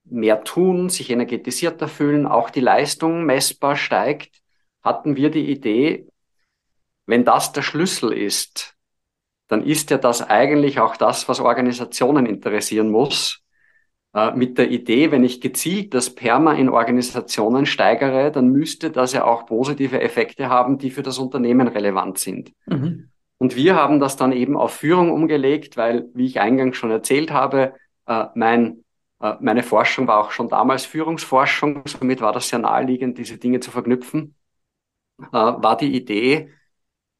mehr 0.05 0.45
tun, 0.45 0.91
sich 0.91 1.09
energetisierter 1.09 1.89
fühlen, 1.89 2.27
auch 2.27 2.51
die 2.51 2.61
Leistung 2.61 3.25
messbar 3.25 3.77
steigt, 3.77 4.43
hatten 4.83 5.17
wir 5.17 5.31
die 5.31 5.51
Idee, 5.51 6.07
wenn 7.07 7.25
das 7.25 7.53
der 7.53 7.63
Schlüssel 7.63 8.13
ist, 8.13 8.77
dann 9.49 9.63
ist 9.63 9.91
ja 9.91 9.99
das 9.99 10.23
eigentlich 10.23 10.81
auch 10.81 10.97
das, 10.97 11.29
was 11.29 11.41
Organisationen 11.41 12.27
interessieren 12.27 12.91
muss. 12.91 13.45
äh, 14.15 14.33
mit 14.35 14.57
der 14.59 14.71
Idee, 14.71 15.11
wenn 15.11 15.25
ich 15.25 15.41
gezielt 15.41 15.93
das 15.93 16.15
Perma 16.15 16.55
in 16.55 16.69
Organisationen 16.69 17.67
steigere, 17.67 18.31
dann 18.31 18.49
müsste 18.49 18.91
das 18.91 19.13
ja 19.13 19.25
auch 19.25 19.45
positive 19.47 20.01
Effekte 20.01 20.49
haben, 20.49 20.79
die 20.79 20.91
für 20.91 21.03
das 21.03 21.19
Unternehmen 21.19 21.69
relevant 21.69 22.19
sind. 22.19 22.53
Mhm. 22.67 23.11
Und 23.39 23.57
wir 23.57 23.75
haben 23.75 24.01
das 24.01 24.17
dann 24.17 24.33
eben 24.33 24.57
auf 24.57 24.73
Führung 24.75 25.11
umgelegt, 25.11 25.77
weil, 25.77 26.09
wie 26.15 26.27
ich 26.27 26.41
eingangs 26.41 26.77
schon 26.77 26.91
erzählt 26.93 27.33
habe, 27.33 27.75
äh, 28.07 28.27
mein, 28.35 28.85
äh, 29.21 29.35
meine 29.41 29.65
Forschung 29.65 30.07
war 30.07 30.21
auch 30.21 30.31
schon 30.31 30.49
damals 30.49 30.87
Führungsforschung, 30.87 31.83
somit 31.87 32.21
war 32.21 32.33
das 32.33 32.49
sehr 32.49 32.61
naheliegend, 32.61 33.19
diese 33.19 33.37
Dinge 33.39 33.61
zu 33.61 33.73
verknüpfen, 33.73 34.37
äh, 35.21 35.25
war 35.33 35.77
die 35.77 35.93
Idee, 35.95 36.51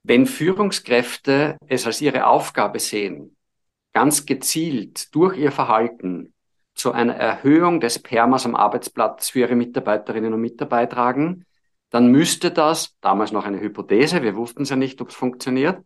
wenn 0.05 0.27
Führungskräfte 0.27 1.57
es 1.67 1.87
als 1.87 2.01
ihre 2.01 2.27
Aufgabe 2.27 2.79
sehen, 2.79 3.37
ganz 3.93 4.27
gezielt 4.27 5.15
durch 5.15 5.37
ihr 5.37 5.51
Verhalten 5.51 6.35
zu 6.75 6.93
einer 6.93 7.15
Erhöhung 7.15 7.81
des 7.81 7.99
Permas 7.99 8.45
am 8.45 8.55
Arbeitsplatz 8.55 9.31
für 9.31 9.41
ihre 9.41 9.57
Mitarbeiterinnen 9.57 10.35
und 10.35 10.41
Mitarbeiter 10.41 10.95
beitragen, 10.97 11.47
dann 11.91 12.09
müsste 12.09 12.51
das, 12.51 12.97
damals 13.01 13.33
noch 13.33 13.45
eine 13.45 13.61
Hypothese, 13.61 14.23
wir 14.23 14.37
wussten 14.37 14.63
es 14.63 14.71
ja 14.71 14.77
nicht, 14.77 15.01
ob 15.01 15.09
es 15.09 15.15
funktioniert, 15.15 15.83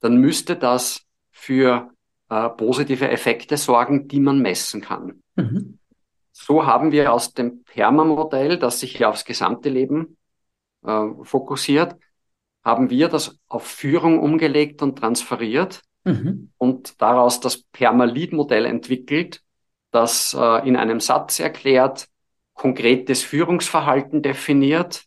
dann 0.00 0.18
müsste 0.18 0.56
das 0.56 1.02
für 1.30 1.90
äh, 2.28 2.48
positive 2.50 3.08
Effekte 3.08 3.56
sorgen, 3.56 4.06
die 4.08 4.20
man 4.20 4.40
messen 4.40 4.82
kann. 4.82 5.22
Mhm. 5.36 5.78
So 6.32 6.66
haben 6.66 6.92
wir 6.92 7.12
aus 7.12 7.34
dem 7.34 7.64
Perma-Modell, 7.64 8.58
das 8.58 8.80
sich 8.80 8.98
ja 8.98 9.08
aufs 9.08 9.24
gesamte 9.24 9.70
Leben 9.70 10.18
äh, 10.84 11.06
fokussiert, 11.22 11.96
haben 12.68 12.90
wir 12.90 13.08
das 13.08 13.38
auf 13.48 13.66
Führung 13.66 14.18
umgelegt 14.20 14.82
und 14.82 14.98
transferiert 14.98 15.80
mhm. 16.04 16.52
und 16.58 17.00
daraus 17.00 17.40
das 17.40 17.62
Perma-Lead-Modell 17.62 18.66
entwickelt, 18.66 19.42
das 19.90 20.36
äh, 20.38 20.68
in 20.68 20.76
einem 20.76 21.00
Satz 21.00 21.40
erklärt, 21.40 22.08
konkretes 22.52 23.22
Führungsverhalten 23.22 24.20
definiert, 24.20 25.04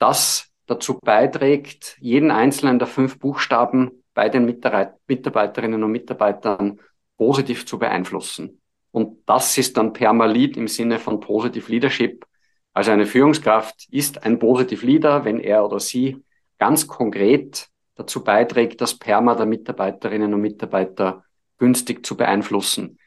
das 0.00 0.50
dazu 0.66 0.98
beiträgt, 1.00 1.96
jeden 2.00 2.32
einzelnen 2.32 2.80
der 2.80 2.88
fünf 2.88 3.20
Buchstaben 3.20 4.02
bei 4.12 4.28
den 4.28 4.44
Mitarbeiterinnen 4.44 5.84
und 5.84 5.92
Mitarbeitern 5.92 6.80
positiv 7.16 7.64
zu 7.64 7.78
beeinflussen. 7.78 8.60
Und 8.90 9.18
das 9.26 9.56
ist 9.56 9.76
dann 9.76 9.92
Permalit 9.92 10.56
im 10.56 10.66
Sinne 10.66 10.98
von 10.98 11.20
Positive 11.20 11.70
Leadership. 11.70 12.26
Also 12.72 12.90
eine 12.90 13.06
Führungskraft 13.06 13.86
ist 13.90 14.24
ein 14.24 14.40
Positive 14.40 14.84
Leader, 14.84 15.24
wenn 15.24 15.38
er 15.38 15.64
oder 15.64 15.78
sie 15.78 16.24
ganz 16.62 16.86
konkret 16.86 17.66
dazu 17.96 18.22
beiträgt, 18.22 18.80
das 18.80 18.96
Perma 18.96 19.34
der 19.34 19.46
Mitarbeiterinnen 19.46 20.32
und 20.32 20.40
Mitarbeiter 20.40 21.24
günstig 21.58 22.06
zu 22.06 22.16
beeinflussen. 22.16 23.00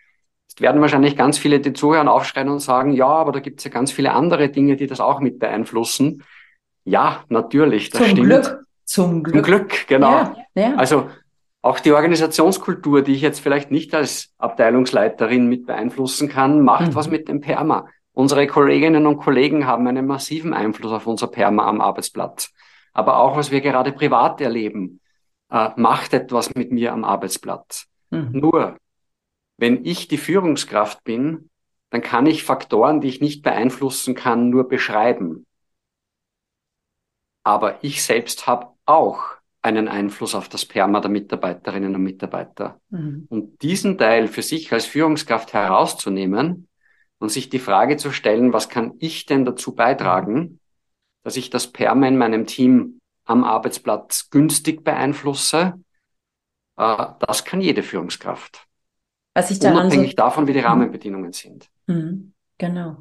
Jetzt 0.50 0.60
werden 0.60 0.82
wahrscheinlich 0.82 1.15
ganz 1.15 1.38
viele, 1.38 1.62
die 1.62 1.72
zuhören, 1.72 2.10
aufschreien 2.10 2.50
und 2.50 2.60
sagen, 2.60 2.91
ja, 2.91 3.08
aber 3.08 3.32
da 3.32 3.39
gibt 3.39 3.62
es 3.62 3.63
ja 3.63 3.72
ganz 3.72 3.94
viele 3.94 4.12
andere 4.12 4.50
Dinge, 4.50 4.76
die 4.76 4.88
das 4.88 5.00
auch 5.00 5.22
mit 5.22 5.39
beeinflussen. 5.39 6.26
Ja, 6.84 7.24
natürlich, 7.30 7.91
das 7.91 8.02
Zum 8.02 8.10
stimmt. 8.10 8.28
Glück. 8.28 8.65
Zum 8.84 9.24
Glück. 9.24 9.36
Zum 9.36 9.44
Glück, 9.44 9.88
genau. 9.88 10.12
Ja, 10.12 10.36
ja. 10.56 10.76
Also 10.76 11.10
auch 11.62 11.80
die 11.80 11.94
Organisationskultur, 11.94 13.04
die 13.04 13.13
ich 13.13 13.22
jetzt 13.22 13.39
vielleicht 13.39 13.72
nicht 13.72 13.96
als 13.96 14.34
Abteilungsleiterin 14.38 15.48
mit 15.48 15.65
beeinflussen 15.65 16.28
kann, 16.28 16.62
macht 16.62 16.88
mhm. 16.88 16.96
was 16.96 17.10
mit 17.10 17.30
dem 17.30 17.39
Perma. 17.39 17.88
Unsere 18.12 18.48
Kolleginnen 18.48 19.08
und 19.08 19.15
Kollegen 19.15 19.65
haben 19.65 19.88
einen 19.88 20.08
massiven 20.08 20.54
Einfluss 20.54 20.91
auf 20.91 21.08
unser 21.08 21.28
Perma 21.28 21.65
am 21.68 21.80
Arbeitsplatz. 21.80 22.52
Aber 22.95 23.19
auch 23.19 23.36
was 23.36 23.51
wir 23.51 23.62
gerade 23.62 23.91
privat 23.91 24.39
erleben, 24.39 25.01
äh, 25.51 25.69
macht 25.75 26.13
etwas 26.13 26.55
mit 26.55 26.71
mir 26.71 26.93
am 26.93 27.03
Arbeitsplatz. 27.03 27.88
Mhm. 28.10 28.29
Nur 28.31 28.77
wenn 29.58 29.86
ich 29.86 30.08
die 30.08 30.17
Führungskraft 30.17 31.03
bin, 31.03 31.49
dann 31.89 32.01
kann 32.01 32.25
ich 32.25 32.43
Faktoren, 32.43 33.01
die 33.01 33.10
ich 33.10 33.21
nicht 33.21 33.43
beeinflussen 33.43 34.15
kann, 34.15 34.49
nur 34.49 34.67
beschreiben. 34.67 35.45
Aber 37.43 37.84
ich 37.84 38.01
selbst 38.01 38.47
habe 38.47 38.69
auch 38.86 39.23
einen 39.62 39.88
Einfluss 39.88 40.34
auf 40.34 40.47
das 40.47 40.65
Perma 40.65 41.01
der 41.01 41.12
Mitarbeiterinnen 41.12 41.95
und 41.95 42.03
Mitarbeiter. 42.03 42.79
Mhm. 42.89 43.27
Und 43.29 43.62
diesen 43.62 43.97
Teil 43.97 44.27
für 44.27 44.41
sich 44.41 44.71
als 44.71 44.86
Führungskraft 44.86 45.53
herauszunehmen 45.53 46.69
und 47.19 47.29
sich 47.29 47.49
die 47.49 47.60
Frage 47.60 47.97
zu 47.97 48.12
stellen, 48.12 48.53
was 48.53 48.69
kann 48.69 48.93
ich 48.99 49.25
denn 49.25 49.43
dazu 49.43 49.75
beitragen, 49.75 50.60
dass 51.25 51.38
ich 51.38 51.49
das 51.49 51.65
Perma 51.65 52.07
in 52.07 52.19
meinem 52.19 52.45
Team 52.45 52.99
am 53.25 53.43
Arbeitsplatz 53.43 54.29
günstig 54.29 54.83
beeinflusse, 54.83 55.73
äh, 56.77 57.05
das 57.19 57.43
kann 57.43 57.61
jede 57.61 57.81
Führungskraft. 57.81 58.67
Was 59.33 59.49
ich 59.49 59.57
daran 59.57 59.88
Unabhängig 59.88 60.11
so, 60.11 60.17
davon, 60.17 60.45
wie 60.45 60.53
die 60.53 60.59
mhm. 60.59 60.65
Rahmenbedingungen 60.65 61.33
sind. 61.33 61.67
Mhm. 61.88 62.35
Genau. 62.58 62.96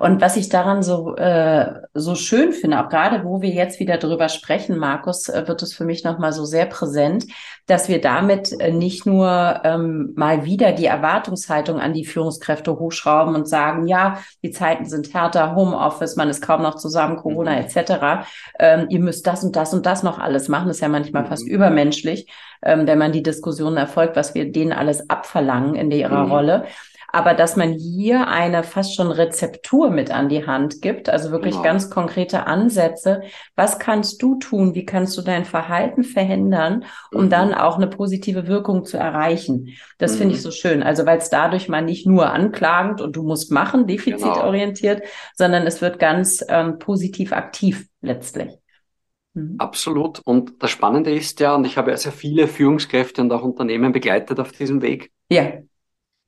Und 0.00 0.20
was 0.20 0.36
ich 0.36 0.48
daran 0.48 0.82
so, 0.82 1.14
äh, 1.14 1.74
so 1.94 2.16
schön 2.16 2.52
finde, 2.52 2.84
auch 2.84 2.88
gerade 2.88 3.22
wo 3.22 3.40
wir 3.40 3.50
jetzt 3.50 3.78
wieder 3.78 3.98
drüber 3.98 4.28
sprechen, 4.28 4.78
Markus, 4.78 5.28
äh, 5.28 5.46
wird 5.46 5.62
es 5.62 5.74
für 5.74 5.84
mich 5.84 6.02
nochmal 6.02 6.32
so 6.32 6.44
sehr 6.44 6.66
präsent, 6.66 7.24
dass 7.66 7.88
wir 7.88 8.00
damit 8.00 8.60
äh, 8.60 8.72
nicht 8.72 9.06
nur 9.06 9.60
ähm, 9.62 10.12
mal 10.16 10.44
wieder 10.44 10.72
die 10.72 10.86
Erwartungshaltung 10.86 11.78
an 11.78 11.92
die 11.92 12.04
Führungskräfte 12.04 12.80
hochschrauben 12.80 13.36
und 13.36 13.48
sagen, 13.48 13.86
ja, 13.86 14.18
die 14.42 14.50
Zeiten 14.50 14.86
sind 14.86 15.14
härter, 15.14 15.54
Homeoffice, 15.54 16.16
man 16.16 16.28
ist 16.28 16.42
kaum 16.42 16.62
noch 16.62 16.74
zusammen, 16.74 17.16
Corona 17.16 17.52
mhm. 17.52 17.58
etc. 17.58 18.26
Ähm, 18.58 18.86
ihr 18.88 19.00
müsst 19.00 19.24
das 19.28 19.44
und 19.44 19.54
das 19.54 19.72
und 19.72 19.86
das 19.86 20.02
noch 20.02 20.18
alles 20.18 20.48
machen, 20.48 20.66
das 20.66 20.78
ist 20.78 20.82
ja 20.82 20.88
manchmal 20.88 21.22
mhm. 21.22 21.28
fast 21.28 21.46
übermenschlich, 21.46 22.28
ähm, 22.60 22.88
wenn 22.88 22.98
man 22.98 23.12
die 23.12 23.22
Diskussion 23.22 23.76
erfolgt, 23.76 24.16
was 24.16 24.34
wir 24.34 24.50
denen 24.50 24.72
alles 24.72 25.08
abverlangen 25.08 25.76
in 25.76 25.92
ihrer 25.92 26.24
mhm. 26.24 26.32
Rolle 26.32 26.64
aber 27.12 27.34
dass 27.34 27.56
man 27.56 27.72
hier 27.72 28.28
eine 28.28 28.62
fast 28.62 28.94
schon 28.94 29.10
Rezeptur 29.10 29.90
mit 29.90 30.10
an 30.10 30.28
die 30.28 30.46
Hand 30.46 30.82
gibt, 30.82 31.08
also 31.08 31.30
wirklich 31.30 31.52
genau. 31.52 31.64
ganz 31.64 31.90
konkrete 31.90 32.46
Ansätze. 32.46 33.22
Was 33.54 33.78
kannst 33.78 34.22
du 34.22 34.36
tun? 34.38 34.74
Wie 34.74 34.84
kannst 34.84 35.16
du 35.16 35.22
dein 35.22 35.44
Verhalten 35.44 36.04
verändern, 36.04 36.84
um 37.12 37.24
mhm. 37.24 37.30
dann 37.30 37.54
auch 37.54 37.76
eine 37.76 37.86
positive 37.86 38.46
Wirkung 38.46 38.84
zu 38.84 38.96
erreichen? 38.96 39.76
Das 39.98 40.14
mhm. 40.14 40.18
finde 40.18 40.34
ich 40.34 40.40
mhm. 40.40 40.44
so 40.44 40.50
schön. 40.50 40.82
Also 40.82 41.06
weil 41.06 41.18
es 41.18 41.30
dadurch 41.30 41.68
mal 41.68 41.82
nicht 41.82 42.06
nur 42.06 42.30
anklagend 42.30 43.00
und 43.00 43.16
du 43.16 43.22
musst 43.22 43.50
machen, 43.52 43.86
defizitorientiert, 43.86 45.00
genau. 45.00 45.10
sondern 45.36 45.66
es 45.66 45.80
wird 45.80 45.98
ganz 45.98 46.44
ähm, 46.48 46.78
positiv 46.78 47.32
aktiv 47.32 47.86
letztlich. 48.00 48.52
Mhm. 49.34 49.56
Absolut. 49.58 50.20
Und 50.24 50.62
das 50.62 50.70
Spannende 50.70 51.14
ist 51.14 51.40
ja, 51.40 51.54
und 51.54 51.66
ich 51.66 51.76
habe 51.76 51.92
ja 51.92 51.96
sehr 51.96 52.12
viele 52.12 52.48
Führungskräfte 52.48 53.22
und 53.22 53.32
auch 53.32 53.42
Unternehmen 53.42 53.92
begleitet 53.92 54.40
auf 54.40 54.52
diesem 54.52 54.82
Weg. 54.82 55.12
Ja 55.30 55.52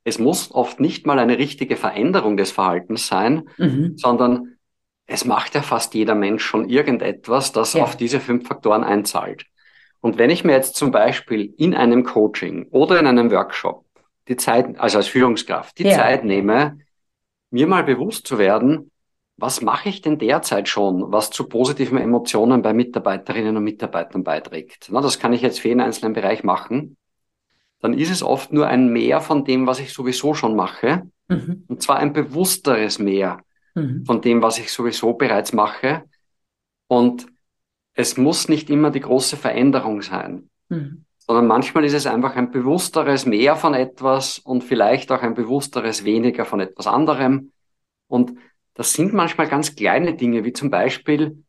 es 0.09 0.19
muss 0.19 0.51
oft 0.51 0.79
nicht 0.79 1.05
mal 1.05 1.19
eine 1.19 1.37
richtige 1.37 1.77
Veränderung 1.77 2.35
des 2.35 2.51
Verhaltens 2.51 3.07
sein, 3.07 3.47
mhm. 3.57 3.97
sondern 3.97 4.57
es 5.05 5.23
macht 5.23 5.55
ja 5.55 5.61
fast 5.61 5.93
jeder 5.93 6.15
Mensch 6.15 6.43
schon 6.43 6.69
irgendetwas, 6.69 7.51
das 7.51 7.73
ja. 7.73 7.83
auf 7.83 7.95
diese 7.95 8.19
fünf 8.19 8.47
Faktoren 8.47 8.83
einzahlt. 8.83 9.45
Und 10.01 10.17
wenn 10.17 10.29
ich 10.29 10.43
mir 10.43 10.53
jetzt 10.53 10.75
zum 10.75 10.91
Beispiel 10.91 11.53
in 11.57 11.73
einem 11.73 12.03
Coaching 12.03 12.67
oder 12.71 12.99
in 12.99 13.07
einem 13.07 13.31
Workshop 13.31 13.85
die 14.27 14.35
Zeit, 14.35 14.79
also 14.79 14.97
als 14.97 15.07
Führungskraft, 15.07 15.77
die 15.77 15.83
ja. 15.83 15.95
Zeit 15.95 16.23
nehme, 16.23 16.79
mir 17.49 17.67
mal 17.67 17.83
bewusst 17.83 18.27
zu 18.27 18.37
werden, 18.37 18.91
was 19.37 19.61
mache 19.61 19.89
ich 19.89 20.01
denn 20.01 20.17
derzeit 20.17 20.67
schon, 20.67 21.11
was 21.11 21.31
zu 21.31 21.47
positiven 21.47 21.97
Emotionen 21.97 22.61
bei 22.61 22.73
Mitarbeiterinnen 22.73 23.55
und 23.55 23.63
Mitarbeitern 23.63 24.23
beiträgt? 24.23 24.89
Na, 24.91 25.01
das 25.01 25.17
kann 25.17 25.33
ich 25.33 25.41
jetzt 25.41 25.61
für 25.61 25.69
jeden 25.69 25.81
einzelnen 25.81 26.13
Bereich 26.13 26.43
machen 26.43 26.97
dann 27.79 27.93
ist 27.93 28.11
es 28.11 28.23
oft 28.23 28.51
nur 28.51 28.67
ein 28.67 28.89
Mehr 28.89 29.21
von 29.21 29.45
dem, 29.45 29.65
was 29.67 29.79
ich 29.79 29.93
sowieso 29.93 30.33
schon 30.33 30.55
mache. 30.55 31.03
Mhm. 31.27 31.63
Und 31.67 31.81
zwar 31.81 31.97
ein 31.97 32.13
bewussteres 32.13 32.99
Mehr 32.99 33.41
mhm. 33.75 34.05
von 34.05 34.21
dem, 34.21 34.41
was 34.41 34.59
ich 34.59 34.71
sowieso 34.71 35.13
bereits 35.13 35.53
mache. 35.53 36.03
Und 36.87 37.27
es 37.93 38.17
muss 38.17 38.49
nicht 38.49 38.69
immer 38.69 38.91
die 38.91 38.99
große 38.99 39.37
Veränderung 39.37 40.01
sein, 40.01 40.49
mhm. 40.69 41.05
sondern 41.19 41.47
manchmal 41.47 41.85
ist 41.85 41.93
es 41.93 42.07
einfach 42.07 42.35
ein 42.35 42.51
bewussteres 42.51 43.25
Mehr 43.25 43.55
von 43.55 43.73
etwas 43.73 44.39
und 44.39 44.63
vielleicht 44.63 45.11
auch 45.11 45.21
ein 45.21 45.33
bewussteres 45.33 46.03
Weniger 46.03 46.45
von 46.45 46.59
etwas 46.59 46.87
anderem. 46.87 47.51
Und 48.07 48.33
das 48.73 48.93
sind 48.93 49.13
manchmal 49.13 49.47
ganz 49.47 49.75
kleine 49.75 50.15
Dinge, 50.15 50.43
wie 50.43 50.53
zum 50.53 50.69
Beispiel, 50.69 51.43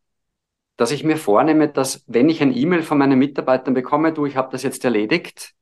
dass 0.77 0.91
ich 0.91 1.03
mir 1.03 1.17
vornehme, 1.17 1.69
dass 1.69 2.03
wenn 2.07 2.29
ich 2.29 2.41
ein 2.41 2.55
E-Mail 2.55 2.83
von 2.83 2.97
meinen 2.97 3.19
Mitarbeitern 3.19 3.73
bekomme, 3.73 4.13
du, 4.13 4.25
ich 4.25 4.35
habe 4.35 4.51
das 4.51 4.63
jetzt 4.63 4.83
erledigt, 4.85 5.53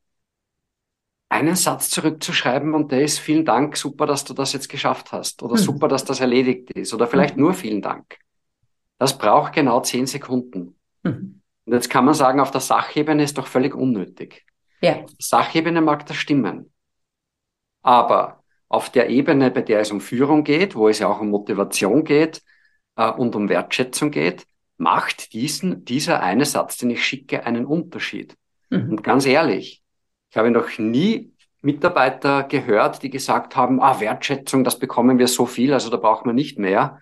einen 1.29 1.55
Satz 1.55 1.89
zurückzuschreiben 1.91 2.73
und 2.73 2.91
der 2.91 3.03
ist 3.03 3.19
vielen 3.19 3.45
Dank, 3.45 3.77
super, 3.77 4.07
dass 4.07 4.25
du 4.25 4.33
das 4.33 4.51
jetzt 4.53 4.67
geschafft 4.67 5.11
hast 5.11 5.43
oder 5.43 5.53
mhm. 5.53 5.59
super, 5.59 5.87
dass 5.87 6.03
das 6.03 6.19
erledigt 6.19 6.71
ist 6.71 6.93
oder 6.93 7.07
vielleicht 7.07 7.37
mhm. 7.37 7.43
nur 7.43 7.53
vielen 7.53 7.81
Dank. 7.81 8.17
Das 8.97 9.17
braucht 9.17 9.53
genau 9.53 9.79
zehn 9.81 10.07
Sekunden. 10.07 10.75
Mhm. 11.03 11.41
Und 11.65 11.73
jetzt 11.73 11.89
kann 11.89 12.05
man 12.05 12.15
sagen, 12.15 12.39
auf 12.39 12.51
der 12.51 12.61
Sachebene 12.61 13.23
ist 13.23 13.37
doch 13.37 13.45
völlig 13.45 13.75
unnötig. 13.75 14.43
Ja. 14.81 15.03
Auf 15.03 15.11
der 15.11 15.15
Sachebene 15.19 15.81
mag 15.81 16.05
das 16.07 16.17
stimmen. 16.17 16.73
Aber 17.83 18.43
auf 18.67 18.89
der 18.89 19.09
Ebene, 19.09 19.51
bei 19.51 19.61
der 19.61 19.79
es 19.81 19.91
um 19.91 20.01
Führung 20.01 20.43
geht, 20.43 20.75
wo 20.75 20.89
es 20.89 20.99
ja 20.99 21.07
auch 21.07 21.21
um 21.21 21.29
Motivation 21.29 22.03
geht 22.03 22.41
äh, 22.95 23.09
und 23.09 23.35
um 23.35 23.49
Wertschätzung 23.49 24.09
geht, 24.09 24.45
macht 24.77 25.33
diesen, 25.33 25.85
dieser 25.85 26.21
eine 26.21 26.45
Satz, 26.45 26.77
den 26.77 26.89
ich 26.89 27.05
schicke, 27.05 27.45
einen 27.45 27.65
Unterschied. 27.65 28.35
Mhm. 28.69 28.89
Und 28.89 29.03
ganz 29.03 29.25
ehrlich, 29.25 29.83
ich 30.29 30.37
habe 30.37 30.51
noch 30.51 30.77
nie 30.77 31.33
Mitarbeiter 31.61 32.43
gehört, 32.43 33.03
die 33.03 33.09
gesagt 33.09 33.55
haben, 33.55 33.81
ah, 33.81 33.99
Wertschätzung, 33.99 34.63
das 34.63 34.79
bekommen 34.79 35.19
wir 35.19 35.27
so 35.27 35.45
viel, 35.45 35.73
also 35.73 35.89
da 35.89 35.97
braucht 35.97 36.25
man 36.25 36.35
nicht 36.35 36.57
mehr. 36.57 36.99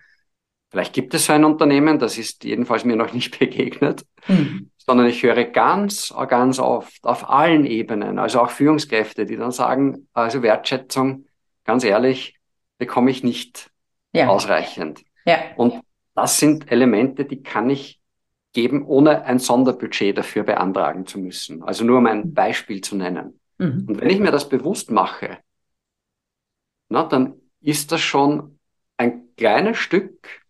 Vielleicht 0.70 0.92
gibt 0.92 1.14
es 1.14 1.26
so 1.26 1.32
ein 1.32 1.44
Unternehmen, 1.44 1.98
das 1.98 2.18
ist 2.18 2.44
jedenfalls 2.44 2.84
mir 2.84 2.96
noch 2.96 3.12
nicht 3.14 3.38
begegnet, 3.38 4.04
mhm. 4.26 4.70
sondern 4.78 5.06
ich 5.06 5.22
höre 5.22 5.44
ganz, 5.44 6.12
ganz 6.28 6.58
oft 6.58 7.04
auf 7.04 7.28
allen 7.28 7.64
Ebenen, 7.64 8.18
also 8.18 8.40
auch 8.40 8.50
Führungskräfte, 8.50 9.26
die 9.26 9.36
dann 9.36 9.52
sagen, 9.52 10.08
also 10.12 10.42
Wertschätzung, 10.42 11.26
ganz 11.64 11.84
ehrlich, 11.84 12.36
bekomme 12.78 13.10
ich 13.10 13.22
nicht 13.22 13.70
ja. 14.12 14.28
ausreichend. 14.28 15.02
Ja. 15.24 15.38
Und 15.56 15.82
das 16.14 16.38
sind 16.38 16.70
Elemente, 16.72 17.24
die 17.24 17.42
kann 17.42 17.70
ich 17.70 18.00
geben, 18.58 18.84
ohne 18.84 19.24
ein 19.24 19.38
Sonderbudget 19.38 20.18
dafür 20.18 20.42
beantragen 20.42 21.06
zu 21.06 21.20
müssen. 21.20 21.62
Also 21.62 21.84
nur 21.84 21.98
um 21.98 22.06
ein. 22.06 22.34
Beispiel 22.34 22.80
zu 22.80 22.96
nennen. 22.96 23.38
Mhm. 23.58 23.86
Und 23.88 24.00
wenn 24.00 24.10
ich 24.10 24.18
mir 24.18 24.32
das 24.32 24.48
bewusst 24.48 24.90
mache, 24.90 25.38
na, 26.88 27.04
dann 27.04 27.34
ist 27.60 27.92
das 27.92 28.00
schon 28.00 28.58
ein 28.96 29.28
kleines 29.36 29.78
Stück, 29.78 30.42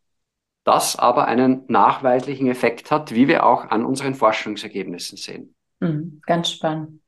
das 0.65 0.97
aber 0.97 1.27
einen 1.27 1.65
nachweislichen 1.69 2.49
Effekt 2.49 2.91
hat, 2.91 3.15
wie 3.15 3.29
wir 3.29 3.45
auch 3.45 3.67
an 3.67 3.85
unseren 3.85 4.15
Forschungsergebnissen 4.15 5.19
sehen. 5.19 5.55
Mhm, 5.81 6.23
ganz 6.25 6.51
spannend. 6.51 7.01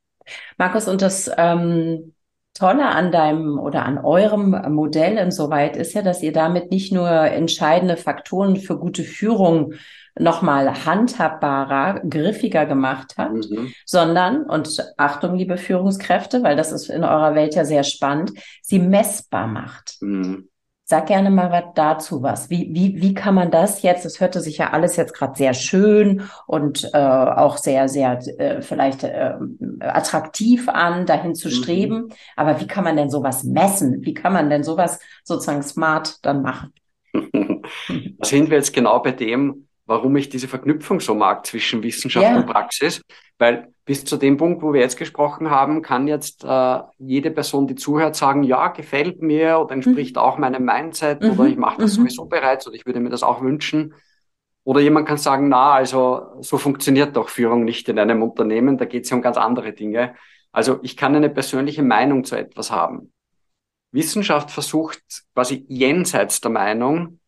Markus, 0.59 0.87
und 0.87 1.01
das 1.01 1.31
ähm, 1.35 2.13
Tolle 2.53 2.85
an 2.85 3.11
deinem 3.11 3.57
oder 3.57 3.85
an 3.85 3.97
eurem 3.97 4.51
Modell 4.71 5.17
insoweit 5.17 5.75
ist 5.75 5.93
ja, 5.93 6.03
dass 6.03 6.21
ihr 6.21 6.31
damit 6.31 6.69
nicht 6.69 6.91
nur 6.91 7.09
entscheidende 7.09 7.97
Faktoren 7.97 8.57
für 8.57 8.77
gute 8.77 9.03
Führung 9.03 9.73
nochmal 10.21 10.85
handhabbarer, 10.85 12.01
griffiger 12.07 12.65
gemacht 12.65 13.15
habt, 13.17 13.49
mhm. 13.49 13.73
sondern, 13.85 14.43
und 14.43 14.93
Achtung, 14.97 15.35
liebe 15.35 15.57
Führungskräfte, 15.57 16.43
weil 16.43 16.55
das 16.55 16.71
ist 16.71 16.89
in 16.89 17.03
eurer 17.03 17.35
Welt 17.35 17.55
ja 17.55 17.65
sehr 17.65 17.83
spannend, 17.83 18.31
sie 18.61 18.79
messbar 18.79 19.47
macht. 19.47 19.97
Mhm. 20.01 20.47
Sag 20.83 21.07
gerne 21.07 21.29
mal 21.29 21.51
was 21.51 21.63
dazu 21.73 22.21
was. 22.21 22.49
Wie, 22.49 22.69
wie, 22.73 23.01
wie 23.01 23.13
kann 23.13 23.33
man 23.33 23.49
das 23.49 23.81
jetzt, 23.81 24.05
es 24.05 24.19
hörte 24.19 24.41
sich 24.41 24.57
ja 24.57 24.71
alles 24.71 24.97
jetzt 24.97 25.13
gerade 25.13 25.37
sehr 25.37 25.53
schön 25.53 26.23
und 26.47 26.89
äh, 26.93 26.97
auch 26.97 27.57
sehr, 27.57 27.87
sehr 27.87 28.19
äh, 28.37 28.61
vielleicht 28.61 29.05
äh, 29.05 29.35
attraktiv 29.79 30.67
an, 30.67 31.05
dahin 31.05 31.33
zu 31.33 31.47
mhm. 31.47 31.53
streben. 31.53 32.09
Aber 32.35 32.59
wie 32.59 32.67
kann 32.67 32.83
man 32.83 32.97
denn 32.97 33.09
sowas 33.09 33.45
messen? 33.45 34.01
Wie 34.01 34.13
kann 34.13 34.33
man 34.33 34.49
denn 34.49 34.63
sowas 34.63 34.99
sozusagen 35.23 35.63
smart 35.63 36.17
dann 36.25 36.41
machen? 36.41 36.73
da 37.13 38.25
sind 38.25 38.49
wir 38.49 38.57
jetzt 38.57 38.73
genau 38.73 38.99
bei 38.99 39.13
dem, 39.13 39.67
warum 39.85 40.15
ich 40.15 40.29
diese 40.29 40.47
Verknüpfung 40.47 40.99
so 40.99 41.15
mag 41.15 41.45
zwischen 41.45 41.83
Wissenschaft 41.83 42.25
ja. 42.25 42.37
und 42.37 42.45
Praxis. 42.45 43.01
Weil 43.37 43.73
bis 43.85 44.05
zu 44.05 44.17
dem 44.17 44.37
Punkt, 44.37 44.61
wo 44.61 44.73
wir 44.73 44.81
jetzt 44.81 44.97
gesprochen 44.97 45.49
haben, 45.49 45.81
kann 45.81 46.07
jetzt 46.07 46.43
äh, 46.43 46.79
jede 46.99 47.31
Person, 47.31 47.67
die 47.67 47.75
zuhört, 47.75 48.15
sagen, 48.15 48.43
ja, 48.43 48.67
gefällt 48.67 49.21
mir 49.21 49.59
oder 49.59 49.73
entspricht 49.73 50.15
mhm. 50.15 50.21
auch 50.21 50.37
meinem 50.37 50.63
Mindset 50.63 51.21
mhm. 51.21 51.31
oder 51.31 51.45
ich 51.45 51.57
mache 51.57 51.81
das 51.81 51.97
mhm. 51.97 52.03
sowieso 52.03 52.25
bereits 52.25 52.67
oder 52.67 52.75
ich 52.75 52.85
würde 52.85 52.99
mir 52.99 53.09
das 53.09 53.23
auch 53.23 53.41
wünschen. 53.41 53.95
Oder 54.63 54.79
jemand 54.79 55.07
kann 55.07 55.17
sagen, 55.17 55.49
na, 55.49 55.73
also 55.73 56.27
so 56.41 56.57
funktioniert 56.59 57.15
doch 57.15 57.29
Führung 57.29 57.65
nicht 57.65 57.89
in 57.89 57.97
einem 57.97 58.21
Unternehmen, 58.21 58.77
da 58.77 58.85
geht 58.85 59.05
es 59.05 59.09
ja 59.09 59.15
um 59.15 59.23
ganz 59.23 59.37
andere 59.37 59.73
Dinge. 59.73 60.13
Also 60.51 60.79
ich 60.83 60.95
kann 60.95 61.15
eine 61.15 61.29
persönliche 61.29 61.81
Meinung 61.81 62.23
zu 62.23 62.35
etwas 62.35 62.69
haben. 62.69 63.11
Wissenschaft 63.91 64.51
versucht 64.51 65.01
quasi 65.33 65.65
jenseits 65.67 66.41
der 66.41 66.51
Meinung 66.51 67.19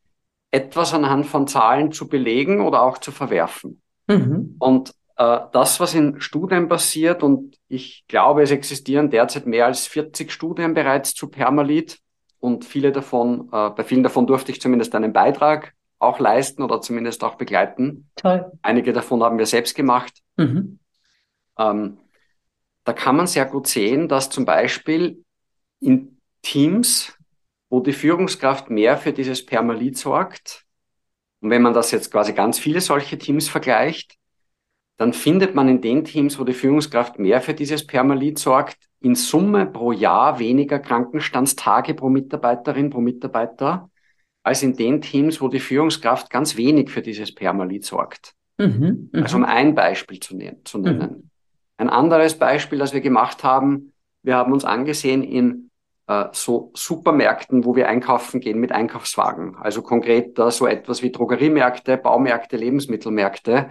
etwas 0.54 0.94
anhand 0.94 1.26
von 1.26 1.48
Zahlen 1.48 1.92
zu 1.92 2.08
belegen 2.08 2.62
oder 2.62 2.84
auch 2.84 3.00
zu 3.00 3.12
verwerfen. 3.12 3.82
Mhm. 4.08 4.56
Und 4.60 4.94
äh, 5.18 5.40
das, 5.52 5.80
was 5.80 5.96
in 5.96 6.22
Studien 6.22 6.68
passiert, 6.68 7.24
und 7.24 7.58
ich 7.68 8.06
glaube, 8.08 8.44
es 8.44 8.52
existieren 8.52 9.10
derzeit 9.10 9.48
mehr 9.48 9.66
als 9.66 9.88
40 9.88 10.32
Studien 10.32 10.76
bereits 10.76 11.16
zu 11.16 11.30
Permalit, 11.30 12.00
und 12.40 12.66
viele 12.66 12.92
davon, 12.92 13.48
äh, 13.54 13.70
bei 13.70 13.84
vielen 13.84 14.04
davon 14.04 14.28
durfte 14.28 14.52
ich 14.52 14.62
zumindest 14.62 14.94
einen 14.94 15.14
Beitrag 15.14 15.74
auch 15.98 16.20
leisten 16.20 16.62
oder 16.62 16.82
zumindest 16.82 17.24
auch 17.24 17.36
begleiten. 17.36 18.10
Toll. 18.18 18.52
Einige 18.62 18.94
davon 18.94 19.24
haben 19.24 19.40
wir 19.40 19.46
selbst 19.46 19.74
gemacht. 19.76 20.14
Mhm. 20.36 20.78
Ähm, 21.58 21.98
da 22.84 22.94
kann 22.94 23.16
man 23.16 23.28
sehr 23.28 23.46
gut 23.46 23.68
sehen, 23.68 24.08
dass 24.10 24.30
zum 24.30 24.46
Beispiel 24.46 25.24
in 25.80 26.20
Teams 26.42 27.18
wo 27.74 27.80
die 27.80 27.92
Führungskraft 27.92 28.70
mehr 28.70 28.98
für 28.98 29.14
dieses 29.14 29.44
Permalit 29.44 29.98
sorgt. 29.98 30.64
Und 31.42 31.50
wenn 31.50 31.64
man 31.64 31.74
das 31.74 31.90
jetzt 31.90 32.12
quasi 32.12 32.32
ganz 32.32 32.60
viele 32.60 32.82
solche 32.82 33.18
Teams 33.18 33.50
vergleicht, 33.50 34.16
dann 34.98 35.12
findet 35.12 35.56
man 35.56 35.68
in 35.68 35.82
den 35.82 36.04
Teams, 36.04 36.38
wo 36.38 36.44
die 36.44 36.54
Führungskraft 36.54 37.18
mehr 37.18 37.42
für 37.42 37.56
dieses 37.56 37.88
Permalit 37.88 38.38
sorgt, 38.38 38.78
in 39.00 39.16
Summe 39.16 39.66
pro 39.66 39.92
Jahr 39.92 40.38
weniger 40.38 40.78
Krankenstandstage 40.78 41.96
pro 41.96 42.10
Mitarbeiterin, 42.10 42.92
pro 42.92 43.02
Mitarbeiter, 43.02 43.90
als 44.44 44.62
in 44.62 44.76
den 44.76 45.02
Teams, 45.02 45.42
wo 45.42 45.48
die 45.48 45.60
Führungskraft 45.60 46.30
ganz 46.30 46.56
wenig 46.56 46.92
für 46.92 47.02
dieses 47.02 47.34
Permalit 47.34 47.86
sorgt. 47.86 48.36
Mhm, 48.60 49.10
mh. 49.12 49.24
Also 49.24 49.38
um 49.38 49.46
ein 49.46 49.74
Beispiel 49.74 50.20
zu, 50.20 50.38
ne 50.38 50.58
zu 50.64 50.78
nennen. 50.78 51.00
Mhm. 51.10 51.30
Ein 51.78 51.90
anderes 51.90 52.38
Beispiel, 52.38 52.78
das 52.78 52.94
wir 52.94 53.02
gemacht 53.02 53.44
haben, 53.44 53.94
wir 54.22 54.36
haben 54.36 54.54
uns 54.54 54.64
angesehen 54.64 55.24
in 55.24 55.72
so 56.34 56.72
Supermärkten, 56.74 57.64
wo 57.64 57.76
wir 57.76 57.88
einkaufen 57.88 58.42
gehen 58.42 58.60
mit 58.60 58.72
Einkaufswagen. 58.72 59.56
Also 59.56 59.82
konkret 59.82 60.38
da 60.38 60.52
so 60.52 60.68
etwas 60.68 61.02
wie 61.02 61.12
Drogeriemärkte, 61.12 61.98
Baumärkte, 61.98 62.58
Lebensmittelmärkte, 62.58 63.70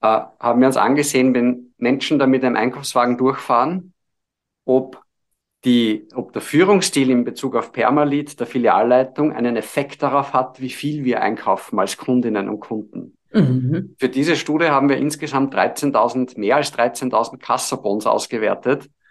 äh, 0.00 0.20
haben 0.40 0.60
wir 0.60 0.66
uns 0.66 0.76
angesehen, 0.76 1.34
wenn 1.34 1.74
Menschen 1.78 2.18
da 2.18 2.26
mit 2.26 2.44
einem 2.44 2.56
Einkaufswagen 2.56 3.16
durchfahren, 3.16 3.92
ob 4.64 5.02
die, 5.64 6.08
ob 6.14 6.32
der 6.32 6.42
Führungsstil 6.42 7.10
in 7.10 7.24
Bezug 7.24 7.56
auf 7.56 7.72
Permalit 7.72 8.38
der 8.38 8.46
Filialleitung 8.46 9.32
einen 9.32 9.56
Effekt 9.56 10.02
darauf 10.02 10.32
hat, 10.32 10.60
wie 10.60 10.70
viel 10.70 11.04
wir 11.04 11.22
einkaufen 11.22 11.78
als 11.78 11.96
Kundinnen 11.96 12.48
und 12.48 12.60
Kunden. 12.60 13.16
Mhm. 13.32 13.94
Für 13.98 14.08
diese 14.08 14.36
Studie 14.36 14.66
haben 14.66 14.88
wir 14.88 14.96
insgesamt 14.96 15.54
13.000, 15.54 16.38
mehr 16.38 16.56
als 16.56 16.72
13.000 16.72 17.38
Kassabons 17.38 18.06
ausgewertet 18.06 18.86
äh, 18.86 19.05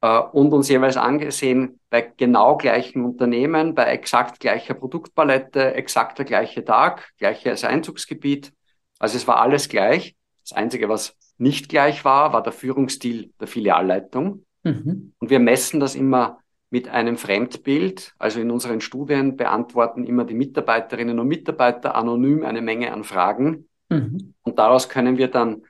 und 0.00 0.52
uns 0.52 0.68
jeweils 0.68 0.96
angesehen 0.96 1.78
bei 1.90 2.12
genau 2.16 2.56
gleichen 2.56 3.04
Unternehmen, 3.04 3.74
bei 3.74 3.84
exakt 3.84 4.40
gleicher 4.40 4.74
Produktpalette, 4.74 5.74
exakt 5.74 6.18
der 6.18 6.24
gleiche 6.24 6.64
Tag, 6.64 7.10
gleiches 7.18 7.64
Einzugsgebiet. 7.64 8.52
Also 8.98 9.16
es 9.16 9.28
war 9.28 9.40
alles 9.40 9.68
gleich. 9.68 10.16
Das 10.42 10.56
Einzige, 10.56 10.88
was 10.88 11.16
nicht 11.36 11.68
gleich 11.68 12.04
war, 12.04 12.32
war 12.32 12.42
der 12.42 12.52
Führungsstil 12.52 13.32
der 13.40 13.46
Filialleitung. 13.46 14.44
Mhm. 14.62 15.12
Und 15.18 15.30
wir 15.30 15.38
messen 15.38 15.80
das 15.80 15.94
immer 15.94 16.38
mit 16.70 16.88
einem 16.88 17.16
Fremdbild. 17.16 18.14
Also 18.18 18.40
in 18.40 18.50
unseren 18.50 18.80
Studien 18.80 19.36
beantworten 19.36 20.04
immer 20.04 20.24
die 20.24 20.34
Mitarbeiterinnen 20.34 21.18
und 21.18 21.28
Mitarbeiter 21.28 21.94
anonym 21.94 22.44
eine 22.44 22.62
Menge 22.62 22.92
an 22.92 23.04
Fragen. 23.04 23.68
Mhm. 23.90 24.34
Und 24.42 24.58
daraus 24.58 24.88
können 24.88 25.18
wir 25.18 25.28
dann 25.28 25.62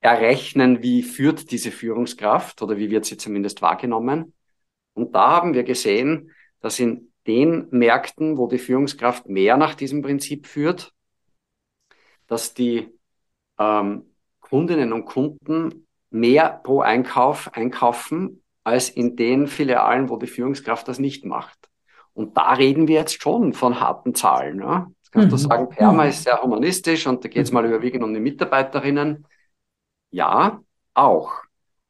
errechnen, 0.00 0.82
wie 0.82 1.02
führt 1.02 1.50
diese 1.50 1.70
Führungskraft 1.70 2.62
oder 2.62 2.76
wie 2.76 2.90
wird 2.90 3.04
sie 3.04 3.16
zumindest 3.16 3.62
wahrgenommen. 3.62 4.34
Und 4.94 5.14
da 5.14 5.30
haben 5.30 5.54
wir 5.54 5.64
gesehen, 5.64 6.32
dass 6.60 6.78
in 6.78 7.12
den 7.26 7.68
Märkten, 7.70 8.38
wo 8.38 8.46
die 8.46 8.58
Führungskraft 8.58 9.28
mehr 9.28 9.56
nach 9.56 9.74
diesem 9.74 10.02
Prinzip 10.02 10.46
führt, 10.46 10.92
dass 12.26 12.54
die 12.54 12.88
ähm, 13.58 14.14
Kundinnen 14.40 14.92
und 14.92 15.04
Kunden 15.04 15.86
mehr 16.10 16.60
pro 16.62 16.80
Einkauf 16.80 17.52
einkaufen 17.54 18.42
als 18.64 18.88
in 18.88 19.16
den 19.16 19.46
Filialen, 19.46 20.08
wo 20.08 20.16
die 20.16 20.26
Führungskraft 20.26 20.88
das 20.88 20.98
nicht 20.98 21.24
macht. 21.24 21.68
Und 22.12 22.36
da 22.36 22.52
reden 22.54 22.88
wir 22.88 22.96
jetzt 22.96 23.22
schon 23.22 23.52
von 23.52 23.80
harten 23.80 24.14
Zahlen. 24.14 24.56
Ne? 24.56 24.86
Jetzt 24.98 25.12
kannst 25.12 25.26
mhm. 25.26 25.30
du 25.30 25.36
sagen, 25.36 25.68
Perma 25.68 26.04
mhm. 26.04 26.08
ist 26.10 26.24
sehr 26.24 26.42
humanistisch 26.42 27.06
und 27.06 27.24
da 27.24 27.28
geht 27.28 27.44
es 27.44 27.52
mal 27.52 27.64
überwiegend 27.64 28.02
um 28.04 28.12
die 28.12 28.20
Mitarbeiterinnen. 28.20 29.26
Ja, 30.10 30.60
auch. 30.94 31.32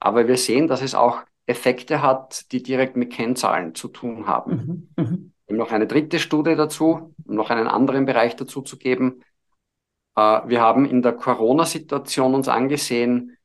Aber 0.00 0.28
wir 0.28 0.36
sehen, 0.36 0.68
dass 0.68 0.82
es 0.82 0.94
auch 0.94 1.22
Effekte 1.46 2.02
hat, 2.02 2.52
die 2.52 2.62
direkt 2.62 2.96
mit 2.96 3.12
Kennzahlen 3.12 3.74
zu 3.74 3.88
tun 3.88 4.26
haben. 4.26 4.88
Mhm. 4.96 5.04
Mhm. 5.48 5.56
Noch 5.56 5.72
eine 5.72 5.86
dritte 5.86 6.18
Studie 6.18 6.56
dazu, 6.56 7.14
um 7.24 7.34
noch 7.34 7.50
einen 7.50 7.66
anderen 7.66 8.04
Bereich 8.04 8.36
dazu 8.36 8.60
zu 8.60 8.76
geben. 8.76 9.22
Äh, 10.14 10.40
wir 10.46 10.60
haben 10.60 10.84
in 10.84 11.00
der 11.00 11.12
Corona-Situation 11.12 12.34
uns 12.34 12.48
angesehen, 12.48 13.36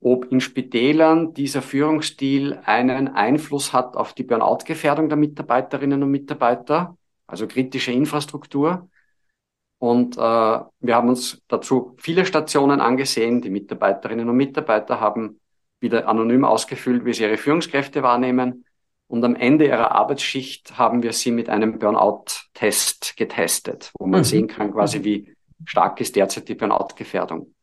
ob 0.00 0.30
in 0.30 0.40
Spitälern 0.40 1.32
dieser 1.32 1.62
Führungsstil 1.62 2.60
einen 2.64 3.08
Einfluss 3.08 3.72
hat 3.72 3.96
auf 3.96 4.12
die 4.12 4.24
Burnout-Gefährdung 4.24 5.08
der 5.08 5.16
Mitarbeiterinnen 5.16 6.02
und 6.02 6.10
Mitarbeiter, 6.10 6.98
also 7.26 7.46
kritische 7.46 7.92
Infrastruktur. 7.92 8.88
Und 9.78 10.16
äh, 10.16 10.20
wir 10.20 10.94
haben 10.94 11.08
uns 11.08 11.42
dazu 11.48 11.94
viele 11.98 12.24
Stationen 12.24 12.80
angesehen. 12.80 13.42
Die 13.42 13.50
Mitarbeiterinnen 13.50 14.28
und 14.28 14.36
Mitarbeiter 14.36 15.00
haben 15.00 15.40
wieder 15.80 16.08
anonym 16.08 16.44
ausgefüllt, 16.44 17.04
wie 17.04 17.12
sie 17.12 17.24
ihre 17.24 17.36
Führungskräfte 17.36 18.02
wahrnehmen. 18.02 18.64
Und 19.06 19.24
am 19.24 19.36
Ende 19.36 19.66
ihrer 19.66 19.92
Arbeitsschicht 19.92 20.78
haben 20.78 21.02
wir 21.02 21.12
sie 21.12 21.30
mit 21.30 21.48
einem 21.48 21.78
Burnout-Test 21.78 23.16
getestet, 23.16 23.92
wo 23.98 24.06
man 24.06 24.20
mhm. 24.20 24.24
sehen 24.24 24.48
kann, 24.48 24.72
quasi 24.72 25.04
wie 25.04 25.34
stark 25.66 26.00
ist 26.00 26.16
derzeit 26.16 26.48
die 26.48 26.54
Burnout-Gefährdung. 26.54 27.54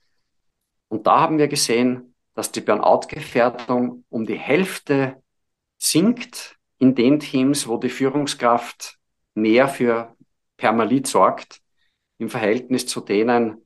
Und 0.88 1.07
da 1.07 1.22
haben 1.22 1.38
wir 1.38 1.47
gesehen, 1.47 2.16
dass 2.36 2.51
die 2.51 2.62
Burnout-Gefährdung 2.62 4.03
um 4.09 4.26
die 4.26 4.38
Hälfte 4.38 5.22
sinkt 5.78 6.57
in 6.78 6.95
den 6.95 7.20
Teams, 7.20 7.68
wo 7.68 7.78
die 7.78 7.89
Führungskraft 7.89 8.97
mehr 9.34 9.68
für 9.68 10.16
Permalit 10.57 11.07
sorgt, 11.07 11.61
im 12.22 12.30
Verhältnis 12.30 12.86
zu 12.86 13.01
denen, 13.01 13.65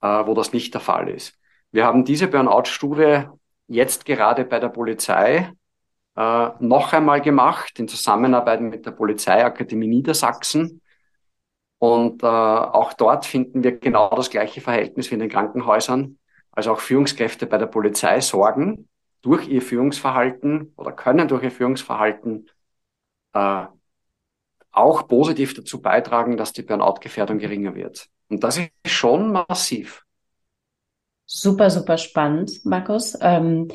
äh, 0.00 0.06
wo 0.06 0.34
das 0.34 0.52
nicht 0.52 0.74
der 0.74 0.80
Fall 0.80 1.08
ist. 1.08 1.38
Wir 1.70 1.86
haben 1.86 2.04
diese 2.04 2.26
Burnout-Studie 2.28 3.24
jetzt 3.68 4.04
gerade 4.04 4.44
bei 4.44 4.58
der 4.58 4.68
Polizei 4.68 5.52
äh, 6.16 6.50
noch 6.58 6.92
einmal 6.92 7.20
gemacht, 7.20 7.78
in 7.78 7.88
Zusammenarbeit 7.88 8.60
mit 8.60 8.84
der 8.86 8.92
Polizeiakademie 8.92 9.86
Niedersachsen. 9.86 10.80
Und 11.78 12.22
äh, 12.22 12.26
auch 12.26 12.92
dort 12.92 13.26
finden 13.26 13.64
wir 13.64 13.78
genau 13.78 14.10
das 14.14 14.30
gleiche 14.30 14.60
Verhältnis 14.60 15.10
wie 15.10 15.14
in 15.14 15.20
den 15.20 15.30
Krankenhäusern. 15.30 16.18
Also 16.50 16.72
auch 16.72 16.80
Führungskräfte 16.80 17.46
bei 17.46 17.58
der 17.58 17.66
Polizei 17.66 18.20
sorgen 18.20 18.88
durch 19.22 19.48
ihr 19.48 19.62
Führungsverhalten 19.62 20.72
oder 20.76 20.92
können 20.92 21.28
durch 21.28 21.42
ihr 21.44 21.50
Führungsverhalten 21.50 22.48
äh, 23.32 23.66
auch 24.72 25.06
positiv 25.06 25.54
dazu 25.54 25.80
beitragen, 25.80 26.36
dass 26.36 26.52
die 26.52 26.62
Burnout-Gefährdung 26.62 27.38
geringer 27.38 27.74
wird. 27.74 28.08
Und 28.28 28.42
das 28.42 28.58
ist 28.58 28.70
schon 28.86 29.32
massiv. 29.32 30.04
Super, 31.26 31.70
super 31.70 31.98
spannend, 31.98 32.64
Markus. 32.64 33.16
Ähm, 33.20 33.68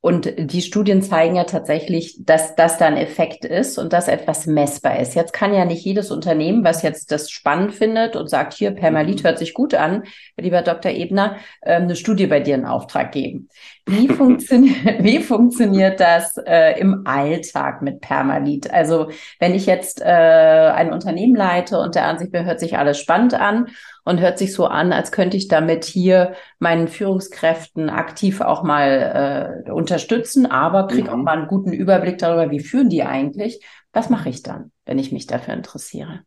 und 0.00 0.32
die 0.38 0.62
Studien 0.62 1.02
zeigen 1.02 1.34
ja 1.34 1.42
tatsächlich, 1.42 2.18
dass 2.20 2.54
das 2.54 2.78
da 2.78 2.86
ein 2.86 2.96
Effekt 2.96 3.44
ist 3.44 3.78
und 3.78 3.92
dass 3.92 4.06
etwas 4.06 4.46
messbar 4.46 5.00
ist. 5.00 5.16
Jetzt 5.16 5.32
kann 5.32 5.52
ja 5.52 5.64
nicht 5.64 5.84
jedes 5.84 6.12
Unternehmen, 6.12 6.62
was 6.62 6.82
jetzt 6.82 7.10
das 7.10 7.32
spannend 7.32 7.74
findet 7.74 8.14
und 8.14 8.30
sagt, 8.30 8.54
hier, 8.54 8.70
Permalit 8.70 9.22
mhm. 9.22 9.26
hört 9.26 9.38
sich 9.38 9.54
gut 9.54 9.74
an, 9.74 10.04
lieber 10.36 10.62
Dr. 10.62 10.92
Ebner, 10.92 11.36
ähm, 11.62 11.82
eine 11.82 11.96
Studie 11.96 12.28
bei 12.28 12.38
dir 12.38 12.54
in 12.54 12.64
Auftrag 12.64 13.10
geben. 13.10 13.48
Wie, 13.86 14.06
funktioniert, 14.12 14.76
wie 15.02 15.18
funktioniert 15.18 15.98
das 15.98 16.36
äh, 16.46 16.78
im 16.78 17.02
Alltag 17.04 17.82
mit 17.82 18.00
Permalit? 18.00 18.72
Also 18.72 19.10
wenn 19.40 19.52
ich 19.52 19.66
jetzt 19.66 20.00
äh, 20.00 20.04
ein 20.04 20.92
Unternehmen 20.92 21.34
leite 21.34 21.80
und 21.80 21.96
der 21.96 22.06
Ansicht 22.06 22.30
bin, 22.30 22.44
hört 22.44 22.60
sich 22.60 22.78
alles 22.78 23.00
spannend 23.00 23.34
an 23.34 23.66
und 24.08 24.20
hört 24.20 24.38
sich 24.38 24.54
so 24.54 24.64
an, 24.64 24.94
als 24.94 25.12
könnte 25.12 25.36
ich 25.36 25.48
damit 25.48 25.84
hier 25.84 26.32
meinen 26.58 26.88
Führungskräften 26.88 27.90
aktiv 27.90 28.40
auch 28.40 28.62
mal 28.62 29.62
äh, 29.66 29.70
unterstützen, 29.70 30.46
aber 30.46 30.86
kriege 30.86 31.08
mhm. 31.08 31.20
auch 31.20 31.22
mal 31.24 31.36
einen 31.36 31.46
guten 31.46 31.74
Überblick 31.74 32.16
darüber, 32.16 32.50
wie 32.50 32.60
führen 32.60 32.88
die 32.88 33.02
eigentlich. 33.02 33.62
Was 33.92 34.08
mache 34.08 34.30
ich 34.30 34.42
dann, 34.42 34.72
wenn 34.86 34.98
ich 34.98 35.12
mich 35.12 35.26
dafür 35.26 35.52
interessiere? 35.52 36.22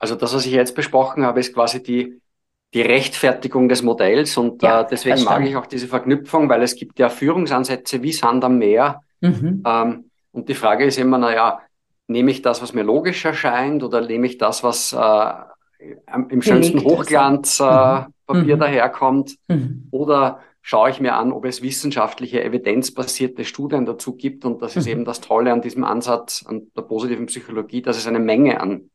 Also 0.00 0.16
das, 0.16 0.34
was 0.34 0.46
ich 0.46 0.52
jetzt 0.52 0.74
besprochen 0.74 1.24
habe, 1.24 1.38
ist 1.38 1.54
quasi 1.54 1.80
die, 1.80 2.20
die 2.74 2.82
Rechtfertigung 2.82 3.68
des 3.68 3.82
Modells 3.82 4.36
und 4.36 4.64
ja, 4.64 4.80
äh, 4.80 4.86
deswegen 4.90 5.22
mag 5.22 5.46
ich 5.46 5.54
auch 5.54 5.66
diese 5.66 5.86
Verknüpfung, 5.86 6.48
weil 6.48 6.62
es 6.64 6.74
gibt 6.74 6.98
ja 6.98 7.08
Führungsansätze 7.08 8.02
wie 8.02 8.12
Sand 8.12 8.42
am 8.42 8.58
Meer. 8.58 9.00
Mhm. 9.20 9.62
Ähm, 9.64 10.10
und 10.32 10.48
die 10.48 10.54
Frage 10.54 10.84
ist 10.84 10.98
immer, 10.98 11.18
naja, 11.18 11.60
nehme 12.08 12.32
ich 12.32 12.42
das, 12.42 12.62
was 12.62 12.72
mir 12.72 12.82
logisch 12.82 13.24
erscheint 13.24 13.84
oder 13.84 14.00
nehme 14.00 14.26
ich 14.26 14.38
das, 14.38 14.64
was 14.64 14.92
äh, 14.92 15.55
im 16.30 16.42
schönsten 16.42 16.82
Hochglanzpapier 16.82 18.08
äh, 18.28 18.56
mhm. 18.56 18.58
daherkommt? 18.58 19.36
Mhm. 19.48 19.88
Oder 19.90 20.40
schaue 20.62 20.90
ich 20.90 21.00
mir 21.00 21.14
an, 21.14 21.30
ob 21.30 21.44
es 21.44 21.62
wissenschaftliche, 21.62 22.42
evidenzbasierte 22.42 23.44
Studien 23.44 23.86
dazu 23.86 24.16
gibt. 24.16 24.44
Und 24.44 24.62
das 24.62 24.74
ist 24.74 24.86
mhm. 24.86 24.92
eben 24.92 25.04
das 25.04 25.20
Tolle 25.20 25.52
an 25.52 25.62
diesem 25.62 25.84
Ansatz, 25.84 26.44
an 26.44 26.72
der 26.76 26.82
positiven 26.82 27.26
Psychologie, 27.26 27.82
dass 27.82 27.96
es 27.96 28.08
eine 28.08 28.18
Menge 28.18 28.60
an 28.60 28.90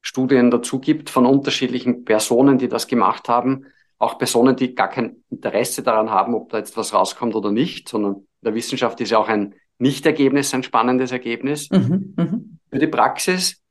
Studien 0.00 0.50
dazu 0.50 0.80
gibt 0.80 1.10
von 1.10 1.24
unterschiedlichen 1.24 2.04
Personen, 2.04 2.58
die 2.58 2.68
das 2.68 2.88
gemacht 2.88 3.28
haben. 3.28 3.66
Auch 3.98 4.18
Personen, 4.18 4.56
die 4.56 4.74
gar 4.74 4.88
kein 4.88 5.22
Interesse 5.30 5.84
daran 5.84 6.10
haben, 6.10 6.34
ob 6.34 6.48
da 6.48 6.58
jetzt 6.58 6.76
was 6.76 6.92
rauskommt 6.92 7.36
oder 7.36 7.52
nicht, 7.52 7.88
sondern 7.88 8.14
in 8.14 8.26
der 8.42 8.54
Wissenschaft 8.56 9.00
ist 9.00 9.10
ja 9.10 9.18
auch 9.18 9.28
ein 9.28 9.54
Nichtergebnis 9.78 10.52
ein 10.54 10.64
spannendes 10.64 11.12
Ergebnis. 11.12 11.70
Mhm. 11.70 12.14
Mhm. 12.16 12.58
Für 12.68 12.78
die 12.80 12.88
Praxis 12.88 13.61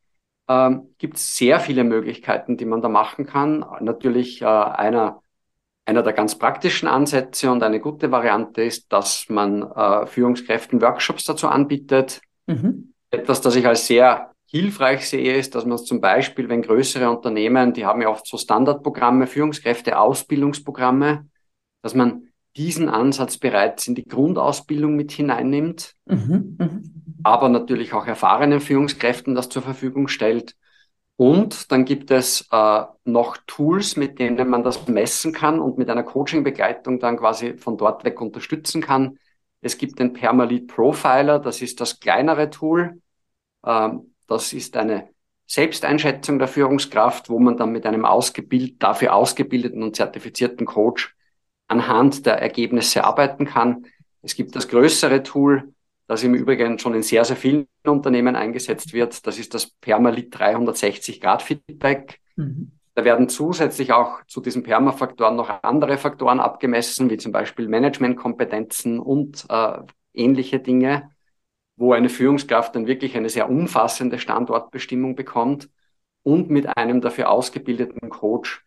ähm, 0.48 0.90
gibt 0.98 1.18
es 1.18 1.36
sehr 1.36 1.60
viele 1.60 1.84
Möglichkeiten, 1.84 2.58
die 2.58 2.66
man 2.66 2.82
da 2.82 2.90
machen 2.90 3.26
kann. 3.26 3.66
Natürlich 3.80 4.42
äh, 4.42 4.46
einer, 4.46 5.22
einer 5.86 6.04
der 6.04 6.14
ganz 6.14 6.38
praktischen 6.38 6.88
Ansätze 6.88 7.52
und 7.52 7.64
eine 7.64 7.80
gute 7.80 8.12
Variante 8.12 8.64
ist, 8.64 8.92
dass 8.92 9.28
man 9.30 9.64
äh, 9.64 10.06
Führungskräften 10.06 10.82
Workshops 10.82 11.24
dazu 11.26 11.48
anbietet. 11.48 12.22
Mhm. 12.48 12.94
Etwas, 13.10 13.42
das 13.42 13.56
ich 13.56 13.66
als 13.66 13.88
sehr 13.88 14.32
hilfreich 14.46 15.08
sehe, 15.08 15.36
ist, 15.36 15.56
dass 15.56 15.66
man 15.66 15.78
zum 15.78 16.02
Beispiel, 16.02 16.50
wenn 16.50 16.62
größere 16.62 17.10
Unternehmen, 17.10 17.74
die 17.74 17.86
haben 17.86 18.02
ja 18.02 18.10
oft 18.10 18.28
so 18.28 18.38
Standardprogramme, 18.38 19.28
Führungskräfte, 19.28 19.98
Ausbildungsprogramme, 19.98 21.30
dass 21.82 21.96
man 21.96 22.28
diesen 22.58 22.90
Ansatz 22.90 23.38
bereits 23.38 23.88
in 23.88 23.96
die 23.96 24.04
Grundausbildung 24.04 24.96
mit 24.96 25.12
hineinnimmt, 25.12 25.96
mhm, 26.06 26.58
mh. 26.60 26.82
Aber 27.24 27.50
natürlich 27.50 27.94
auch 27.94 28.08
erfahrenen 28.08 28.60
Führungskräften 28.60 29.36
das 29.36 29.50
zur 29.50 29.62
Verfügung 29.62 30.08
stellt. 30.08 30.56
Und 31.18 31.72
dann 31.72 31.86
gibt 31.86 32.10
es 32.10 32.48
äh, 32.52 32.84
noch 33.06 33.38
Tools, 33.46 33.96
mit 33.96 34.18
denen 34.18 34.50
man 34.50 34.64
das 34.64 34.88
messen 34.88 35.34
kann 35.34 35.60
und 35.60 35.78
mit 35.78 35.90
einer 35.90 36.04
Coaching-Begleitung 36.04 37.00
dann 37.00 37.18
quasi 37.18 37.58
von 37.58 37.78
dort 37.78 38.04
weg 38.04 38.20
unterstützen 38.22 38.82
kann. 38.82 39.20
Es 39.62 39.78
gibt 39.78 40.00
den 40.00 40.14
Permalit 40.14 40.68
Profiler, 40.68 41.38
das 41.38 41.62
ist 41.62 41.80
das 41.80 42.00
kleinere 42.00 42.50
Tool. 42.50 43.02
Ähm, 43.64 44.16
das 44.28 44.54
ist 44.54 44.76
eine 44.78 45.10
Selbsteinschätzung 45.46 46.40
der 46.40 46.48
Führungskraft, 46.48 47.30
wo 47.30 47.38
man 47.38 47.58
dann 47.58 47.72
mit 47.72 47.86
einem 47.86 48.06
ausgebild, 48.06 48.82
dafür 48.82 49.14
ausgebildeten 49.14 49.84
und 49.84 49.96
zertifizierten 49.96 50.66
Coach 50.66 51.16
anhand 51.68 52.26
der 52.26 52.42
Ergebnisse 52.42 53.04
arbeiten 53.04 53.46
kann. 53.46 53.86
Es 54.22 54.36
gibt 54.36 54.56
das 54.56 54.68
größere 54.70 55.24
Tool, 55.24 55.74
das 56.12 56.24
im 56.24 56.34
Übrigen 56.34 56.78
schon 56.78 56.94
in 56.94 57.04
sehr, 57.04 57.24
sehr 57.24 57.38
vielen 57.38 57.70
Unternehmen 57.86 58.36
eingesetzt 58.36 58.92
wird. 58.92 59.26
Das 59.26 59.40
ist 59.40 59.54
das 59.54 59.68
Permalit 59.68 60.38
360 60.38 61.22
Grad 61.22 61.42
Feedback. 61.42 62.20
Mhm. 62.36 62.74
Da 62.96 63.06
werden 63.06 63.30
zusätzlich 63.30 63.94
auch 63.94 64.22
zu 64.28 64.42
diesen 64.42 64.62
Permafaktoren 64.62 65.38
noch 65.38 65.64
andere 65.64 65.98
Faktoren 65.98 66.42
abgemessen, 66.42 67.10
wie 67.10 67.16
zum 67.16 67.32
Beispiel 67.32 67.70
Managementkompetenzen 67.70 69.00
und 69.00 69.46
äh, 69.48 69.78
ähnliche 70.14 70.60
Dinge, 70.60 71.12
wo 71.78 71.94
eine 71.94 72.10
Führungskraft 72.10 72.76
dann 72.76 72.88
wirklich 72.88 73.16
eine 73.16 73.30
sehr 73.30 73.50
umfassende 73.50 74.20
Standortbestimmung 74.20 75.16
bekommt 75.16 75.70
und 76.24 76.50
mit 76.50 76.78
einem 76.78 77.00
dafür 77.00 77.30
ausgebildeten 77.30 78.10
Coach 78.10 78.66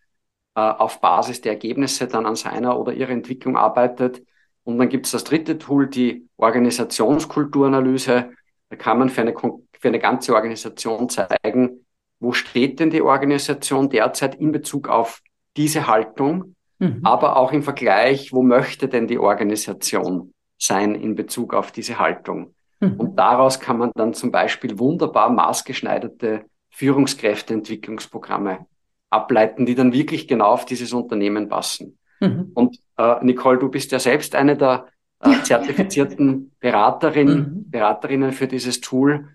äh, 0.55 0.61
auf 0.61 1.03
Basis 1.03 1.43
der 1.43 1.53
Ergebnisse 1.53 2.09
dann 2.09 2.25
an 2.25 2.37
seiner 2.37 2.79
oder 2.79 2.95
ihrer 2.95 3.11
Entwicklung 3.11 3.59
arbeitet. 3.59 4.23
Und 4.65 4.79
dann 4.79 4.89
gibt 4.89 5.07
es 5.07 5.13
das 5.13 5.25
dritte 5.25 5.59
Tool, 5.59 5.87
die 5.87 6.27
Organisationskulturanalyse. 6.37 8.31
Da 8.71 8.77
kann 8.77 8.99
man 8.99 9.11
für 9.11 9.21
eine, 9.21 9.35
für 9.35 9.89
eine 9.89 9.99
ganze 9.99 10.35
Organisation 10.35 11.09
zeigen, 11.09 11.87
wo 12.19 12.33
steht 12.33 12.81
denn 12.81 12.91
die 12.91 13.03
Organisation 13.03 13.91
derzeit 13.91 14.35
in 14.37 14.53
Bezug 14.53 14.89
auf 14.89 15.21
diese 15.57 15.87
Haltung, 15.87 16.57
mhm. 16.79 17.01
aber 17.03 17.37
auch 17.37 17.53
im 17.53 17.63
Vergleich, 17.63 18.33
wo 18.33 18.43
möchte 18.43 18.89
denn 18.89 19.07
die 19.07 19.19
Organisation 19.19 20.33
sein 20.59 20.95
in 20.95 21.15
Bezug 21.15 21.55
auf 21.55 21.71
diese 21.71 21.99
Haltung. 21.99 22.55
Mhm. 22.81 22.95
Und 22.95 23.17
daraus 23.17 23.61
kann 23.61 23.79
man 23.79 23.93
dann 23.95 24.15
zum 24.15 24.31
Beispiel 24.31 24.79
wunderbar 24.79 25.31
maßgeschneiderte 25.31 26.47
Führungskräfteentwicklungsprogramme 26.71 28.67
ableiten, 29.11 29.67
die 29.67 29.75
dann 29.75 29.93
wirklich 29.93 30.27
genau 30.27 30.47
auf 30.47 30.65
dieses 30.65 30.93
Unternehmen 30.93 31.49
passen. 31.49 31.99
Mhm. 32.21 32.53
Und 32.55 32.79
äh, 32.97 33.25
Nicole, 33.25 33.59
du 33.59 33.69
bist 33.69 33.93
ja 33.93 33.99
selbst 33.99 34.35
eine 34.35 34.57
der 34.57 34.87
äh, 35.21 35.43
zertifizierten 35.43 36.53
Beraterinnen, 36.61 37.39
mhm. 37.39 37.71
Beraterinnen 37.71 38.33
für 38.33 38.47
dieses 38.47 38.81
Tool. 38.81 39.29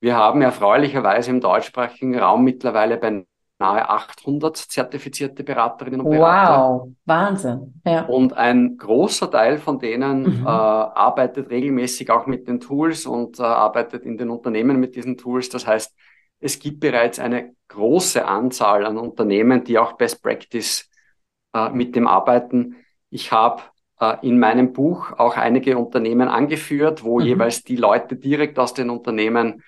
Wir 0.00 0.16
haben 0.16 0.42
erfreulicherweise 0.42 1.30
im 1.30 1.40
deutschsprachigen 1.40 2.18
Raum 2.18 2.44
mittlerweile 2.44 2.96
bei 2.96 3.24
nahe 3.58 3.88
800 3.88 4.56
zertifizierte 4.56 5.44
Beraterinnen 5.44 6.00
und 6.00 6.10
Berater. 6.10 6.60
Wow, 6.60 6.88
Wahnsinn. 7.04 7.80
Ja. 7.86 8.04
Und 8.06 8.32
ein 8.34 8.76
großer 8.76 9.30
Teil 9.30 9.58
von 9.58 9.78
denen 9.78 10.40
mhm. 10.40 10.46
äh, 10.46 10.48
arbeitet 10.48 11.50
regelmäßig 11.50 12.10
auch 12.10 12.26
mit 12.26 12.48
den 12.48 12.60
Tools 12.60 13.06
und 13.06 13.38
äh, 13.38 13.42
arbeitet 13.42 14.04
in 14.04 14.18
den 14.18 14.30
Unternehmen 14.30 14.80
mit 14.80 14.96
diesen 14.96 15.16
Tools. 15.16 15.48
Das 15.48 15.66
heißt, 15.66 15.94
es 16.40 16.58
gibt 16.58 16.80
bereits 16.80 17.18
eine 17.18 17.54
große 17.68 18.26
Anzahl 18.26 18.84
an 18.84 18.98
Unternehmen, 18.98 19.64
die 19.64 19.78
auch 19.78 19.92
Best 19.94 20.22
Practice 20.22 20.90
äh, 21.54 21.70
mit 21.70 21.96
dem 21.96 22.06
arbeiten. 22.06 22.76
Ich 23.10 23.32
habe 23.32 23.62
äh, 24.00 24.16
in 24.22 24.38
meinem 24.38 24.72
Buch 24.72 25.12
auch 25.12 25.36
einige 25.36 25.78
Unternehmen 25.78 26.28
angeführt, 26.28 27.04
wo 27.04 27.20
mhm. 27.20 27.26
jeweils 27.26 27.62
die 27.62 27.76
Leute 27.76 28.16
direkt 28.16 28.58
aus 28.58 28.74
den 28.74 28.90
Unternehmen 28.90 29.62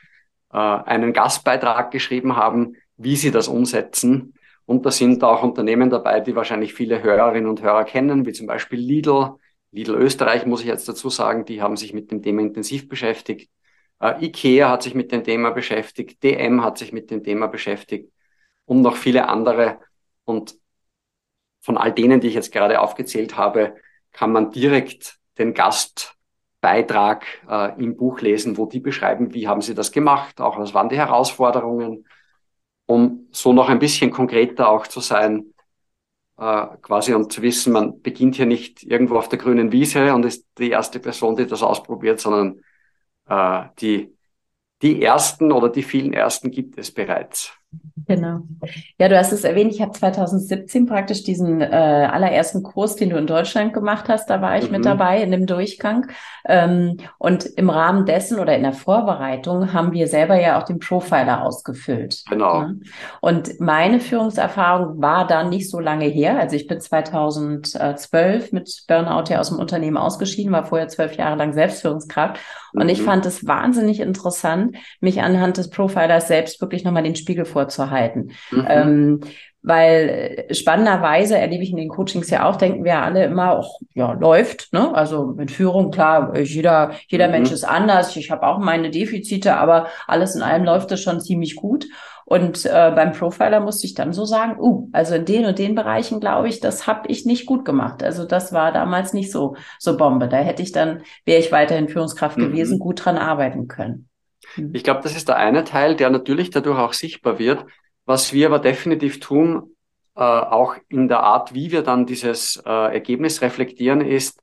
äh, 0.53 0.59
einen 0.59 1.13
Gastbeitrag 1.13 1.91
geschrieben 1.91 2.37
haben, 2.37 2.77
wie 2.97 3.17
sie 3.17 3.31
das 3.31 3.49
umsetzen. 3.49 4.35
Und 4.65 4.85
da 4.85 4.91
sind 4.91 5.23
auch 5.23 5.43
Unternehmen 5.43 5.91
dabei, 5.91 6.21
die 6.21 6.35
wahrscheinlich 6.35 6.75
viele 6.75 7.03
Hörerinnen 7.03 7.49
und 7.49 7.63
Hörer 7.63 7.85
kennen, 7.85 8.27
wie 8.27 8.33
zum 8.33 8.49
Beispiel 8.49 8.81
Lidl. 8.81 9.37
Lidl 9.71 9.95
Österreich 9.95 10.45
muss 10.45 10.63
ich 10.63 10.67
jetzt 10.67 10.89
dazu 10.89 11.09
sagen, 11.09 11.45
die 11.45 11.63
haben 11.63 11.77
sich 11.77 11.95
mit 11.95 12.11
dem 12.11 12.23
Thema 12.23 12.43
intensiv 12.43 12.89
beschäftigt. 12.89 13.51
Äh, 14.01 14.27
IKEA 14.27 14.71
hat 14.71 14.83
sich 14.83 14.95
mit 14.95 15.13
dem 15.13 15.23
Thema 15.23 15.51
beschäftigt, 15.51 16.23
DM 16.23 16.65
hat 16.65 16.79
sich 16.79 16.93
mit 16.93 17.11
dem 17.11 17.23
Thema 17.23 17.47
beschäftigt 17.47 18.11
und 18.65 18.83
noch 18.83 18.97
viele 18.97 19.29
andere. 19.29 19.79
Und 20.25 20.57
von 21.67 21.77
all 21.77 21.93
denen, 21.93 22.21
die 22.21 22.29
ich 22.29 22.35
jetzt 22.35 22.53
gerade 22.53 22.81
aufgezählt 22.81 23.37
habe, 23.37 23.75
kann 24.13 24.31
man 24.31 24.53
direkt 24.53 25.19
den 25.37 25.53
Gast 25.53 26.15
Beitrag 26.61 27.27
äh, 27.49 27.83
im 27.83 27.97
Buch 27.97 28.21
lesen, 28.21 28.57
wo 28.57 28.67
die 28.67 28.79
beschreiben, 28.79 29.35
wie 29.35 29.49
haben 29.49 29.61
sie 29.61 29.75
das 29.75 29.91
gemacht, 29.91 30.41
auch 30.41 30.59
was 30.59 30.75
waren 30.75 30.89
die 30.89 30.97
Herausforderungen, 30.97 32.07
um 32.87 33.27
so 33.33 33.53
noch 33.53 33.69
ein 33.69 33.81
bisschen 33.81 34.13
konkreter 34.13 34.69
auch 34.69 34.87
zu 34.87 35.01
sein, 35.01 35.53
äh, 36.39 36.67
quasi 36.83 37.15
und 37.15 37.33
zu 37.33 37.43
wissen, 37.43 37.73
man 37.73 38.01
beginnt 38.01 38.37
hier 38.37 38.47
nicht 38.47 38.85
irgendwo 38.85 39.17
auf 39.19 39.29
der 39.29 39.39
grünen 39.41 39.73
Wiese 39.73 40.15
und 40.15 40.25
ist 40.25 40.47
die 40.59 40.71
erste 40.71 41.01
Person, 41.01 41.35
die 41.35 41.47
das 41.47 41.65
ausprobiert, 41.65 42.21
sondern 42.21 42.61
äh, 43.29 43.69
die, 43.81 44.17
die 44.83 45.03
ersten 45.03 45.51
oder 45.51 45.69
die 45.69 45.83
vielen 45.83 46.13
ersten 46.13 46.53
gibt 46.53 46.79
es 46.79 46.95
bereits. 46.95 47.53
Genau. 48.07 48.43
Ja, 48.99 49.09
du 49.09 49.19
hast 49.19 49.33
es 49.33 49.43
erwähnt, 49.43 49.73
ich 49.73 49.83
habe 49.83 49.91
2017 49.91 50.87
praktisch 50.87 51.25
diesen 51.25 51.61
äh, 51.61 51.67
allerersten 51.67 52.63
Kurs, 52.63 52.95
den 52.95 53.11
du 53.11 53.17
in 53.17 53.27
Deutschland 53.27 53.73
gemacht 53.73 54.09
hast, 54.09 54.31
da 54.31 54.41
war 54.41 54.57
ich 54.57 54.67
mhm. 54.67 54.77
mit 54.77 54.85
dabei 54.85 55.23
in 55.23 55.33
dem 55.33 55.47
Durchgang. 55.47 56.07
Ähm, 56.47 56.99
und 57.19 57.47
im 57.47 57.69
Rahmen 57.69 58.07
dessen 58.07 58.39
oder 58.39 58.55
in 58.55 58.63
der 58.63 58.75
Vorbereitung 58.75 59.73
haben 59.73 59.93
wir 59.93 60.07
selber 60.07 60.41
ja 60.41 60.59
auch 60.59 60.63
den 60.63 60.79
Profiler 60.79 61.43
ausgefüllt. 61.43 62.23
Genau. 62.29 62.61
Ja? 62.61 62.75
Und 63.21 63.59
meine 63.59 63.99
Führungserfahrung 63.99 65.03
war 65.03 65.27
dann 65.27 65.49
nicht 65.49 65.69
so 65.69 65.81
lange 65.81 66.05
her. 66.05 66.39
Also 66.39 66.55
ich 66.55 66.69
bin 66.69 66.81
2012 66.81 68.53
mit 68.53 68.85
Burnout 68.87 69.25
ja 69.31 69.41
aus 69.41 69.49
dem 69.49 69.59
Unternehmen 69.59 69.97
ausgeschieden, 69.97 70.53
war 70.53 70.67
vorher 70.67 70.89
zwölf 70.89 71.17
Jahre 71.17 71.37
lang 71.37 71.53
Selbstführungskraft. 71.53 72.41
Und 72.73 72.85
mhm. 72.85 72.91
ich 72.91 73.03
fand 73.03 73.27
es 73.27 73.47
wahnsinnig 73.47 73.99
interessant, 73.99 74.77
mich 75.01 75.23
anhand 75.23 75.57
des 75.57 75.71
Profilers 75.71 76.29
selbst 76.29 76.61
wirklich 76.61 76.85
nochmal 76.85 77.03
den 77.03 77.17
Spiegel 77.17 77.47
vorzuhalten. 77.67 78.33
Mhm. 78.51 78.67
Ähm, 78.69 79.21
weil 79.63 80.47
äh, 80.49 80.55
spannenderweise 80.55 81.37
erlebe 81.37 81.65
ich 81.65 81.71
in 81.71 81.77
den 81.77 81.89
Coachings 81.89 82.31
ja 82.31 82.49
auch, 82.49 82.55
denken 82.55 82.85
wir 82.85 83.03
alle 83.03 83.25
immer, 83.25 83.59
auch 83.59 83.81
ja, 83.95 84.13
läuft, 84.13 84.73
ne? 84.73 84.95
Also 84.95 85.35
mit 85.37 85.51
Führung, 85.51 85.91
klar, 85.91 86.39
jeder, 86.39 86.93
jeder 87.09 87.27
mhm. 87.27 87.33
Mensch 87.33 87.51
ist 87.51 87.65
anders, 87.65 88.15
ich 88.17 88.31
habe 88.31 88.47
auch 88.47 88.59
meine 88.59 88.91
Defizite, 88.91 89.57
aber 89.57 89.89
alles 90.07 90.37
in 90.37 90.43
allem 90.43 90.65
läuft 90.65 90.93
es 90.93 91.03
schon 91.03 91.21
ziemlich 91.21 91.57
gut. 91.57 91.87
Und 92.25 92.65
äh, 92.67 92.93
beim 92.95 93.13
Profiler 93.13 93.61
musste 93.61 93.87
ich 93.87 93.95
dann 93.95 94.13
so 94.13 94.25
sagen, 94.25 94.59
uh, 94.61 94.89
also 94.93 95.15
in 95.15 95.25
den 95.25 95.47
und 95.47 95.61
den 95.61 95.77
Bereichen 95.77 96.19
glaube 96.19 96.49
ich, 96.49 96.59
das 96.59 96.89
habe 96.89 97.09
ich 97.09 97.25
nicht 97.25 97.47
gut 97.47 97.65
gemacht. 97.65 98.03
Also 98.03 98.25
das 98.25 98.53
war 98.53 98.73
damals 98.73 99.13
nicht 99.13 99.31
so 99.31 99.55
so 99.79 99.97
Bombe. 99.97 100.27
Da 100.27 100.39
hätte 100.39 100.61
ich 100.61 100.73
dann, 100.73 101.03
wäre 101.25 101.39
ich 101.39 101.53
weiterhin 101.53 101.89
Führungskraft 101.89 102.37
mhm. 102.37 102.51
gewesen, 102.51 102.81
gut 102.81 103.05
dran 103.05 103.17
arbeiten 103.17 103.69
können. 103.69 104.09
Mhm. 104.57 104.71
Ich 104.75 104.85
glaube, 104.85 105.01
das 105.03 105.17
ist 105.17 105.29
der 105.29 105.37
eine 105.37 105.65
Teil, 105.65 105.97
der 105.97 106.11
natürlich 106.11 106.51
dadurch 106.51 106.79
auch 106.79 106.93
sichtbar 106.93 107.39
wird. 107.39 107.65
Was 108.05 108.33
wir 108.33 108.47
aber 108.47 108.59
definitiv 108.59 109.21
tun, 109.21 109.77
äh, 110.15 110.21
auch 110.21 110.77
in 110.89 111.09
der 111.09 111.21
Art, 111.21 111.55
wie 111.55 111.73
wir 111.73 111.83
dann 111.83 112.07
dieses 112.07 112.63
äh, 112.65 112.71
Ergebnis 112.71 113.43
reflektieren, 113.43 114.01
ist, 114.01 114.43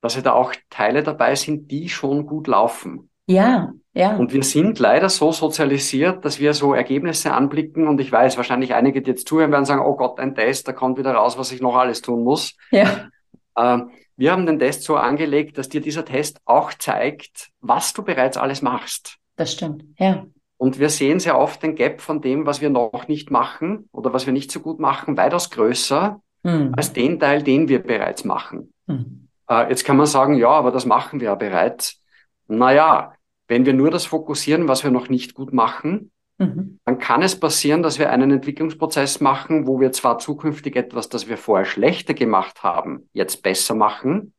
dass 0.00 0.14
ja 0.14 0.22
da 0.22 0.32
auch 0.32 0.54
Teile 0.70 1.02
dabei 1.02 1.34
sind, 1.34 1.70
die 1.70 1.88
schon 1.88 2.26
gut 2.26 2.46
laufen. 2.46 3.10
Ja, 3.26 3.72
ja. 3.92 4.16
Und 4.16 4.32
wir 4.32 4.42
sind 4.42 4.78
leider 4.78 5.08
so 5.08 5.32
sozialisiert, 5.32 6.24
dass 6.24 6.38
wir 6.40 6.54
so 6.54 6.72
Ergebnisse 6.72 7.32
anblicken 7.32 7.86
und 7.88 8.00
ich 8.00 8.10
weiß, 8.10 8.36
wahrscheinlich 8.36 8.74
einige, 8.74 9.02
die 9.02 9.10
jetzt 9.10 9.28
zuhören, 9.28 9.52
werden 9.52 9.64
sagen, 9.64 9.82
oh 9.84 9.96
Gott, 9.96 10.18
ein 10.18 10.34
Test, 10.34 10.68
da 10.68 10.72
kommt 10.72 10.98
wieder 10.98 11.12
raus, 11.12 11.36
was 11.36 11.52
ich 11.52 11.60
noch 11.60 11.76
alles 11.76 12.00
tun 12.00 12.24
muss. 12.24 12.56
Ja. 12.70 13.08
Äh, 13.56 13.78
wir 14.16 14.32
haben 14.32 14.46
den 14.46 14.58
Test 14.58 14.82
so 14.82 14.96
angelegt, 14.96 15.58
dass 15.58 15.68
dir 15.68 15.80
dieser 15.80 16.04
Test 16.04 16.40
auch 16.44 16.72
zeigt, 16.74 17.50
was 17.60 17.92
du 17.92 18.02
bereits 18.02 18.36
alles 18.36 18.62
machst. 18.62 19.18
Das 19.38 19.52
stimmt, 19.52 19.84
ja. 19.98 20.26
Und 20.56 20.80
wir 20.80 20.90
sehen 20.90 21.20
sehr 21.20 21.38
oft 21.38 21.62
den 21.62 21.76
Gap 21.76 22.00
von 22.00 22.20
dem, 22.20 22.44
was 22.44 22.60
wir 22.60 22.68
noch 22.68 23.06
nicht 23.06 23.30
machen 23.30 23.88
oder 23.92 24.12
was 24.12 24.26
wir 24.26 24.32
nicht 24.32 24.50
so 24.50 24.58
gut 24.58 24.80
machen, 24.80 25.16
weitaus 25.16 25.50
größer 25.50 26.20
hm. 26.42 26.74
als 26.76 26.92
den 26.92 27.20
Teil, 27.20 27.44
den 27.44 27.68
wir 27.68 27.80
bereits 27.80 28.24
machen. 28.24 28.74
Hm. 28.88 29.28
Äh, 29.48 29.68
jetzt 29.68 29.84
kann 29.84 29.96
man 29.96 30.06
sagen, 30.06 30.34
ja, 30.34 30.50
aber 30.50 30.72
das 30.72 30.86
machen 30.86 31.20
wir 31.20 31.26
ja 31.26 31.34
bereits. 31.36 32.02
Naja, 32.48 33.14
wenn 33.46 33.64
wir 33.64 33.74
nur 33.74 33.92
das 33.92 34.06
fokussieren, 34.06 34.66
was 34.66 34.82
wir 34.82 34.90
noch 34.90 35.08
nicht 35.08 35.34
gut 35.34 35.52
machen, 35.52 36.10
mhm. 36.38 36.80
dann 36.84 36.98
kann 36.98 37.22
es 37.22 37.38
passieren, 37.38 37.82
dass 37.82 37.98
wir 37.98 38.10
einen 38.10 38.30
Entwicklungsprozess 38.32 39.20
machen, 39.20 39.66
wo 39.68 39.80
wir 39.80 39.92
zwar 39.92 40.18
zukünftig 40.18 40.74
etwas, 40.74 41.08
das 41.08 41.28
wir 41.28 41.38
vorher 41.38 41.64
schlechter 41.64 42.14
gemacht 42.14 42.62
haben, 42.62 43.08
jetzt 43.12 43.42
besser 43.42 43.74
machen, 43.74 44.34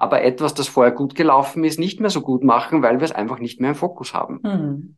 aber 0.00 0.22
etwas, 0.22 0.54
das 0.54 0.66
vorher 0.66 0.92
gut 0.92 1.14
gelaufen 1.14 1.62
ist, 1.62 1.78
nicht 1.78 2.00
mehr 2.00 2.08
so 2.08 2.22
gut 2.22 2.42
machen, 2.42 2.82
weil 2.82 3.00
wir 3.00 3.04
es 3.04 3.12
einfach 3.12 3.38
nicht 3.38 3.60
mehr 3.60 3.70
im 3.70 3.76
Fokus 3.76 4.14
haben. 4.14 4.40
Mhm. 4.42 4.96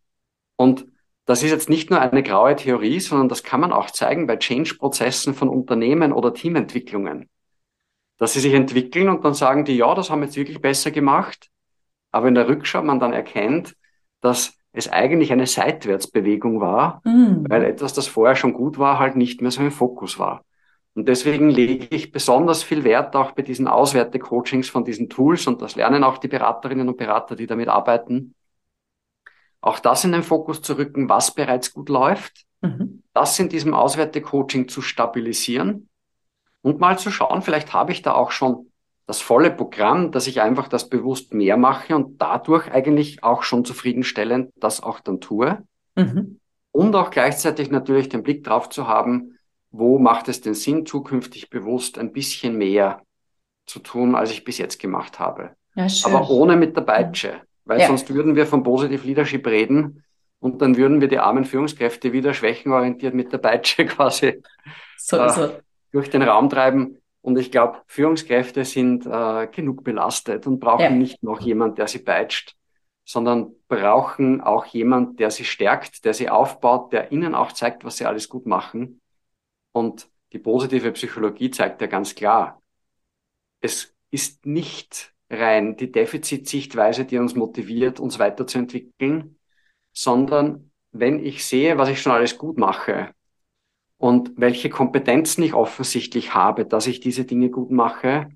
Und 0.57 0.87
das 1.25 1.43
ist 1.43 1.51
jetzt 1.51 1.69
nicht 1.69 1.91
nur 1.91 2.01
eine 2.01 2.23
graue 2.23 2.55
Theorie, 2.55 3.01
sondern 3.01 3.29
das 3.29 3.43
kann 3.43 3.61
man 3.61 3.73
auch 3.73 3.91
zeigen 3.91 4.29
bei 4.29 4.37
Change-Prozessen 4.37 5.35
von 5.35 5.49
Unternehmen 5.49 6.13
oder 6.13 6.33
Teamentwicklungen. 6.33 7.29
Dass 8.19 8.35
sie 8.35 8.41
sich 8.41 8.55
entwickeln 8.55 9.09
und 9.09 9.25
dann 9.25 9.35
sagen 9.35 9.65
die, 9.65 9.77
ja, 9.77 9.93
das 9.97 10.09
haben 10.09 10.21
wir 10.21 10.27
jetzt 10.27 10.37
wirklich 10.37 10.61
besser 10.61 10.93
gemacht. 10.93 11.51
Aber 12.13 12.29
in 12.29 12.37
der 12.37 12.49
Rückschau 12.49 12.83
man 12.83 13.01
dann 13.01 13.13
erkennt, 13.13 13.75
dass 14.21 14.57
es 14.73 14.89
eigentlich 14.89 15.33
eine 15.33 15.49
Seitwärtsbewegung 15.49 16.61
war, 16.61 17.03
mhm. 17.05 17.45
weil 17.49 17.65
etwas, 17.65 17.93
das 17.93 18.07
vorher 18.07 18.37
schon 18.37 18.53
gut 18.53 18.79
war, 18.79 19.01
halt 19.01 19.17
nicht 19.17 19.43
mehr 19.43 19.51
so 19.51 19.63
im 19.63 19.73
Fokus 19.73 20.21
war. 20.21 20.45
Und 20.95 21.09
deswegen 21.09 21.49
lege 21.49 21.95
ich 21.95 22.13
besonders 22.13 22.63
viel 22.63 22.85
Wert 22.85 23.17
auch 23.17 23.33
bei 23.33 23.43
diesen 23.43 23.67
Auswerte-Coachings 23.67 24.69
von 24.69 24.85
diesen 24.85 25.09
Tools 25.09 25.47
und 25.47 25.63
das 25.63 25.75
lernen 25.75 26.05
auch 26.05 26.19
die 26.19 26.29
Beraterinnen 26.29 26.89
und 26.89 26.99
Berater, 26.99 27.35
die 27.35 27.47
damit 27.47 27.69
arbeiten. 27.69 28.35
Auch 29.63 29.79
das 29.79 30.05
in 30.05 30.13
den 30.13 30.23
Fokus 30.23 30.61
zu 30.61 30.77
rücken, 30.77 31.09
was 31.09 31.35
bereits 31.35 31.73
gut 31.73 31.89
läuft, 31.89 32.45
mhm. 32.61 33.03
das 33.15 33.39
in 33.39 33.49
diesem 33.49 33.73
Auswerte-Coaching 33.73 34.69
zu 34.69 34.83
stabilisieren 34.83 35.89
und 36.61 36.79
mal 36.79 36.99
zu 36.99 37.11
schauen, 37.11 37.43
vielleicht 37.43 37.73
habe 37.73 37.93
ich 37.93 38.03
da 38.03 38.13
auch 38.13 38.31
schon 38.31 38.71
das 39.07 39.21
volle 39.21 39.51
Programm, 39.51 40.13
dass 40.13 40.27
ich 40.27 40.41
einfach 40.41 40.69
das 40.69 40.89
bewusst 40.89 41.35
mehr 41.35 41.57
mache 41.57 41.97
und 41.97 42.21
dadurch 42.21 42.71
eigentlich 42.71 43.25
auch 43.25 43.43
schon 43.43 43.65
zufriedenstellend 43.65 44.53
das 44.57 44.83
auch 44.83 45.01
dann 45.01 45.21
tue. 45.21 45.63
Mhm. 45.97 46.39
Und 46.71 46.95
auch 46.95 47.11
gleichzeitig 47.11 47.71
natürlich 47.71 48.09
den 48.09 48.23
Blick 48.23 48.45
drauf 48.45 48.69
zu 48.69 48.87
haben, 48.87 49.39
wo 49.73 49.99
macht 49.99 50.29
es 50.29 50.43
den 50.43 50.55
Sinn, 50.55 50.87
zukünftig 50.87 51.51
bewusst 51.51 51.99
ein 51.99 52.13
bisschen 52.13 52.57
mehr 52.57 53.03
zu 53.67 53.81
tun, 53.81 54.15
als 54.15 54.31
ich 54.31 54.45
bis 54.45 54.59
jetzt 54.59 54.79
gemacht 54.79 55.19
habe. 55.19 55.57
Ja, 55.75 55.89
schön. 55.89 56.15
Aber 56.15 56.31
ohne 56.31 56.57
mit 56.57 56.77
der 56.77 56.83
Peitsche, 56.83 57.41
weil 57.65 57.81
ja. 57.81 57.87
sonst 57.87 58.13
würden 58.13 58.37
wir 58.37 58.47
von 58.47 58.63
Positive 58.63 59.07
Leadership 59.07 59.47
reden 59.47 60.05
und 60.41 60.61
dann 60.61 60.77
würden 60.77 61.01
wir 61.01 61.09
die 61.09 61.19
armen 61.19 61.47
Führungskräfte 61.47 62.13
wieder 62.13 62.35
schwächenorientiert 62.35 63.15
mit 63.15 63.33
der 63.33 63.39
Peitsche 63.39 63.87
quasi 63.87 64.43
so, 64.99 65.17
äh, 65.17 65.31
so. 65.31 65.53
durch 65.91 66.11
den 66.11 66.23
Raum 66.23 66.51
treiben. 66.51 66.99
Und 67.23 67.39
ich 67.39 67.51
glaube, 67.51 67.79
Führungskräfte 67.87 68.65
sind 68.65 69.07
äh, 69.07 69.47
genug 69.47 69.85
belastet 69.85 70.47
und 70.47 70.59
brauchen 70.59 70.83
ja. 70.83 70.91
nicht 70.91 71.23
noch 71.23 71.41
jemand, 71.41 71.79
der 71.79 71.87
sie 71.87 72.01
peitscht, 72.01 72.57
sondern 73.05 73.53
brauchen 73.69 74.41
auch 74.41 74.67
jemand, 74.67 75.21
der 75.21 75.31
sie 75.31 75.45
stärkt, 75.45 76.05
der 76.05 76.15
sie 76.15 76.29
aufbaut, 76.29 76.93
der 76.93 77.13
ihnen 77.13 77.35
auch 77.35 77.53
zeigt, 77.53 77.85
was 77.85 77.97
sie 77.97 78.07
alles 78.07 78.29
gut 78.29 78.45
machen 78.45 79.01
und 79.73 80.09
die 80.33 80.39
positive 80.39 80.93
Psychologie 80.93 81.51
zeigt 81.51 81.81
ja 81.81 81.87
ganz 81.87 82.15
klar, 82.15 82.63
es 83.61 83.95
ist 84.11 84.47
nicht 84.47 85.15
rein 85.31 85.77
die 85.77 85.91
Defizitsichtweise, 85.91 87.05
die 87.05 87.19
uns 87.19 87.35
motiviert, 87.35 88.01
uns 88.01 88.19
weiterzuentwickeln, 88.19 89.39
sondern 89.93 90.71
wenn 90.93 91.25
ich 91.25 91.47
sehe, 91.47 91.79
was 91.79 91.89
ich 91.89 92.03
schon 92.03 92.13
alles 92.13 92.37
gut 92.39 92.59
mache 92.59 93.15
und 93.97 94.33
welche 94.37 94.69
Kompetenzen 94.69 95.43
ich 95.43 95.55
offensichtlich 95.55 96.35
habe, 96.35 96.67
dass 96.67 96.87
ich 96.87 97.01
diese 97.01 97.25
Dinge 97.25 97.51
gut 97.51 97.71
mache, 97.71 98.29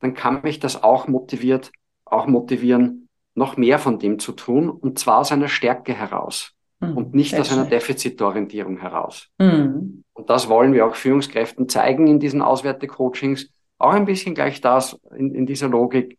dann 0.00 0.14
kann 0.14 0.42
mich 0.42 0.58
das 0.58 0.82
auch 0.82 1.06
motiviert, 1.06 1.70
auch 2.04 2.26
motivieren, 2.26 3.08
noch 3.34 3.56
mehr 3.56 3.78
von 3.78 3.98
dem 3.98 4.18
zu 4.18 4.32
tun 4.32 4.68
und 4.68 4.98
zwar 4.98 5.18
aus 5.18 5.32
einer 5.32 5.48
Stärke 5.48 5.94
heraus 5.94 6.54
mhm, 6.82 6.96
und 6.96 7.14
nicht 7.14 7.38
aus 7.38 7.52
einer 7.52 7.64
Defizitorientierung 7.64 8.78
heraus. 8.78 9.28
Mhm. 9.38 10.04
Und 10.12 10.30
das 10.30 10.48
wollen 10.48 10.72
wir 10.72 10.86
auch 10.86 10.94
Führungskräften 10.94 11.68
zeigen 11.68 12.06
in 12.06 12.20
diesen 12.20 12.42
Auswerte-Coachings. 12.42 13.50
Auch 13.78 13.92
ein 13.92 14.04
bisschen 14.04 14.34
gleich 14.34 14.60
das 14.60 14.98
in, 15.16 15.34
in 15.34 15.46
dieser 15.46 15.68
Logik. 15.68 16.18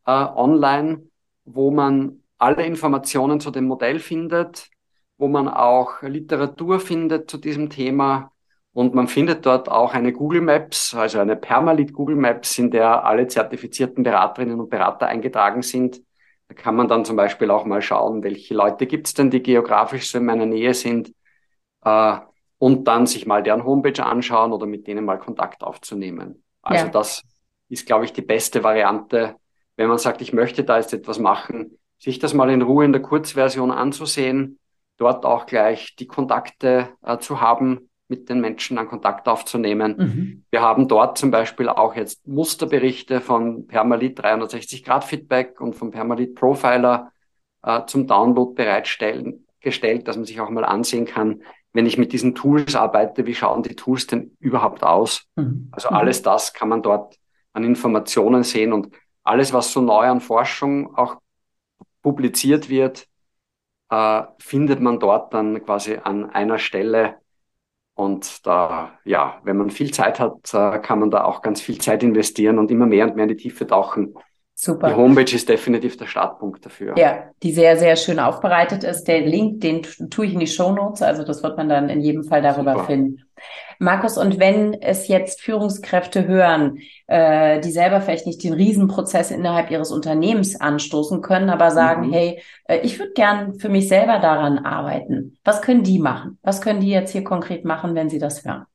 äh, 0.06 0.10
online, 0.10 1.02
wo 1.44 1.70
man 1.70 2.24
alle 2.36 2.66
Informationen 2.66 3.38
zu 3.38 3.52
dem 3.52 3.66
Modell 3.66 4.00
findet, 4.00 4.68
wo 5.18 5.28
man 5.28 5.46
auch 5.46 6.02
Literatur 6.02 6.80
findet 6.80 7.30
zu 7.30 7.38
diesem 7.38 7.70
Thema. 7.70 8.32
Und 8.72 8.92
man 8.92 9.06
findet 9.06 9.46
dort 9.46 9.68
auch 9.68 9.94
eine 9.94 10.12
Google 10.12 10.40
Maps, 10.40 10.96
also 10.96 11.20
eine 11.20 11.36
Permalit 11.36 11.92
Google 11.92 12.16
Maps, 12.16 12.58
in 12.58 12.72
der 12.72 13.04
alle 13.04 13.28
zertifizierten 13.28 14.02
Beraterinnen 14.02 14.58
und 14.58 14.68
Berater 14.68 15.06
eingetragen 15.06 15.62
sind. 15.62 16.02
Da 16.52 16.62
kann 16.62 16.76
man 16.76 16.86
dann 16.86 17.06
zum 17.06 17.16
Beispiel 17.16 17.50
auch 17.50 17.64
mal 17.64 17.80
schauen, 17.80 18.22
welche 18.22 18.52
Leute 18.52 18.86
gibt 18.86 19.06
es 19.06 19.14
denn, 19.14 19.30
die 19.30 19.42
geografisch 19.42 20.10
so 20.10 20.18
in 20.18 20.26
meiner 20.26 20.44
Nähe 20.44 20.74
sind. 20.74 21.14
Äh, 21.82 22.18
und 22.58 22.84
dann 22.84 23.06
sich 23.06 23.24
mal 23.24 23.42
deren 23.42 23.64
Homepage 23.64 24.04
anschauen 24.04 24.52
oder 24.52 24.66
mit 24.66 24.86
denen 24.86 25.06
mal 25.06 25.18
Kontakt 25.18 25.64
aufzunehmen. 25.64 26.44
Also 26.60 26.84
ja. 26.84 26.90
das 26.90 27.22
ist, 27.70 27.86
glaube 27.86 28.04
ich, 28.04 28.12
die 28.12 28.20
beste 28.20 28.62
Variante, 28.62 29.36
wenn 29.76 29.88
man 29.88 29.96
sagt, 29.96 30.20
ich 30.20 30.34
möchte 30.34 30.62
da 30.62 30.76
jetzt 30.76 30.92
etwas 30.92 31.18
machen, 31.18 31.78
sich 31.98 32.18
das 32.18 32.34
mal 32.34 32.50
in 32.50 32.60
Ruhe 32.60 32.84
in 32.84 32.92
der 32.92 33.00
Kurzversion 33.00 33.70
anzusehen, 33.70 34.58
dort 34.98 35.24
auch 35.24 35.46
gleich 35.46 35.96
die 35.96 36.06
Kontakte 36.06 36.90
äh, 37.00 37.16
zu 37.16 37.40
haben, 37.40 37.88
mit 38.12 38.28
den 38.28 38.42
Menschen 38.42 38.76
an 38.76 38.88
Kontakt 38.88 39.26
aufzunehmen. 39.26 39.96
Mhm. 39.96 40.44
Wir 40.50 40.60
haben 40.60 40.86
dort 40.86 41.16
zum 41.16 41.30
Beispiel 41.30 41.70
auch 41.70 41.96
jetzt 41.96 42.28
Musterberichte 42.28 43.22
von 43.22 43.66
Permalit 43.66 44.18
360 44.18 44.84
Grad 44.84 45.04
Feedback 45.04 45.62
und 45.62 45.74
vom 45.74 45.90
Permalit 45.90 46.34
Profiler 46.34 47.10
äh, 47.62 47.80
zum 47.86 48.06
Download 48.06 48.52
bereitstellen, 48.54 49.46
gestellt, 49.60 50.06
dass 50.06 50.16
man 50.16 50.26
sich 50.26 50.38
auch 50.42 50.50
mal 50.50 50.66
ansehen 50.66 51.06
kann, 51.06 51.42
wenn 51.72 51.86
ich 51.86 51.96
mit 51.96 52.12
diesen 52.12 52.34
Tools 52.34 52.76
arbeite, 52.76 53.24
wie 53.26 53.34
schauen 53.34 53.62
die 53.62 53.74
Tools 53.74 54.06
denn 54.06 54.36
überhaupt 54.40 54.82
aus? 54.82 55.24
Mhm. 55.36 55.68
Also 55.72 55.88
mhm. 55.88 55.96
alles 55.96 56.20
das 56.20 56.52
kann 56.52 56.68
man 56.68 56.82
dort 56.82 57.16
an 57.54 57.64
Informationen 57.64 58.42
sehen 58.42 58.74
und 58.74 58.94
alles, 59.24 59.54
was 59.54 59.72
so 59.72 59.80
neu 59.80 60.06
an 60.06 60.20
Forschung 60.20 60.94
auch 60.96 61.16
publiziert 62.02 62.68
wird, 62.68 63.06
äh, 63.90 64.22
findet 64.38 64.80
man 64.80 64.98
dort 64.98 65.32
dann 65.32 65.64
quasi 65.64 65.98
an 66.02 66.28
einer 66.30 66.58
Stelle. 66.58 67.21
Und 67.94 68.46
da, 68.46 68.98
ja, 69.04 69.40
wenn 69.44 69.56
man 69.58 69.70
viel 69.70 69.92
Zeit 69.92 70.18
hat, 70.18 70.52
äh, 70.54 70.78
kann 70.78 70.98
man 70.98 71.10
da 71.10 71.24
auch 71.24 71.42
ganz 71.42 71.60
viel 71.60 71.78
Zeit 71.78 72.02
investieren 72.02 72.58
und 72.58 72.70
immer 72.70 72.86
mehr 72.86 73.06
und 73.06 73.16
mehr 73.16 73.24
in 73.24 73.28
die 73.30 73.36
Tiefe 73.36 73.66
tauchen. 73.66 74.14
Super. 74.64 74.90
Die 74.90 74.94
Homepage 74.94 75.34
ist 75.34 75.48
definitiv 75.48 75.96
der 75.96 76.06
Startpunkt 76.06 76.64
dafür. 76.64 76.96
Ja, 76.96 77.24
die 77.42 77.50
sehr, 77.50 77.76
sehr 77.76 77.96
schön 77.96 78.20
aufbereitet 78.20 78.84
ist. 78.84 79.08
Der 79.08 79.22
Link, 79.22 79.60
den 79.60 79.82
tue 80.08 80.26
ich 80.26 80.34
in 80.34 80.38
die 80.38 80.46
Show 80.46 80.70
Notes. 80.70 81.02
Also 81.02 81.24
das 81.24 81.42
wird 81.42 81.56
man 81.56 81.68
dann 81.68 81.88
in 81.88 82.00
jedem 82.00 82.22
Fall 82.22 82.42
darüber 82.42 82.74
Super. 82.74 82.84
finden. 82.84 83.24
Markus, 83.80 84.16
und 84.16 84.38
wenn 84.38 84.74
es 84.74 85.08
jetzt 85.08 85.40
Führungskräfte 85.40 86.28
hören, 86.28 86.78
äh, 87.08 87.58
die 87.58 87.72
selber 87.72 88.00
vielleicht 88.00 88.28
nicht 88.28 88.44
den 88.44 88.52
Riesenprozess 88.52 89.32
innerhalb 89.32 89.72
ihres 89.72 89.90
Unternehmens 89.90 90.60
anstoßen 90.60 91.22
können, 91.22 91.50
aber 91.50 91.72
sagen, 91.72 92.06
mhm. 92.06 92.12
hey, 92.12 92.42
äh, 92.68 92.78
ich 92.84 93.00
würde 93.00 93.14
gern 93.14 93.58
für 93.58 93.68
mich 93.68 93.88
selber 93.88 94.20
daran 94.20 94.58
arbeiten. 94.58 95.38
Was 95.42 95.60
können 95.60 95.82
die 95.82 95.98
machen? 95.98 96.38
Was 96.42 96.60
können 96.60 96.78
die 96.78 96.90
jetzt 96.90 97.10
hier 97.10 97.24
konkret 97.24 97.64
machen, 97.64 97.96
wenn 97.96 98.08
sie 98.08 98.20
das 98.20 98.44
hören? 98.44 98.66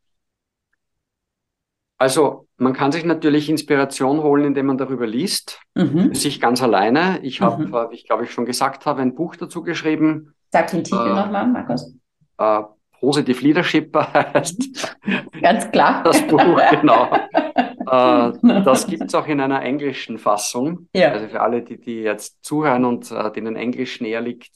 Also 1.98 2.48
man 2.58 2.74
kann 2.74 2.92
sich 2.92 3.06
natürlich 3.06 3.50
Inspiration 3.50 4.22
holen, 4.22 4.46
indem 4.46 4.68
man 4.68 4.78
darüber 4.78 5.08
liest, 5.08 5.60
mhm. 5.76 6.14
sich 6.14 6.40
ganz 6.40 6.62
alleine. 6.62 7.20
Ich 7.24 7.42
habe, 7.42 7.66
mhm. 7.66 7.74
äh, 7.74 7.92
wie 7.92 7.96
ich 7.96 8.06
glaube 8.06 8.24
ich 8.24 8.32
schon 8.32 8.46
gesagt 8.46 8.86
habe, 8.86 9.02
ein 9.02 9.16
Buch 9.16 9.36
dazu 9.36 9.64
geschrieben. 9.64 10.34
Sag 10.52 10.72
den 10.72 10.84
Titel 10.84 11.08
äh, 11.08 11.14
nochmal, 11.16 11.48
Markus. 11.48 11.94
Äh, 12.38 12.62
Positive 13.00 13.42
Leadership 13.42 13.96
heißt. 13.96 14.98
Ganz 15.42 15.72
klar. 15.72 16.04
Das 16.04 16.26
Buch, 16.28 16.42
genau. 16.72 17.12
äh, 17.12 18.64
das 18.64 18.88
gibt's 18.88 19.14
auch 19.14 19.28
in 19.28 19.40
einer 19.40 19.62
englischen 19.62 20.18
Fassung. 20.18 20.88
Ja. 20.96 21.12
Also 21.12 21.28
für 21.28 21.42
alle, 21.42 21.62
die, 21.62 21.80
die 21.80 22.02
jetzt 22.02 22.44
zuhören 22.44 22.86
und 22.86 23.12
äh, 23.12 23.32
denen 23.32 23.56
Englisch 23.56 24.02
näher 24.02 24.22
liegt. 24.22 24.52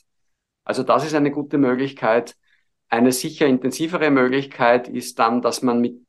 Also 0.64 0.84
das 0.84 1.06
ist 1.06 1.14
eine 1.14 1.32
gute 1.32 1.58
Möglichkeit. 1.58 2.36
Eine 2.90 3.12
sicher 3.12 3.48
intensivere 3.48 4.10
Möglichkeit 4.12 4.88
ist 4.88 5.20
dann, 5.20 5.42
dass 5.42 5.62
man 5.62 5.80
mit 5.80 6.02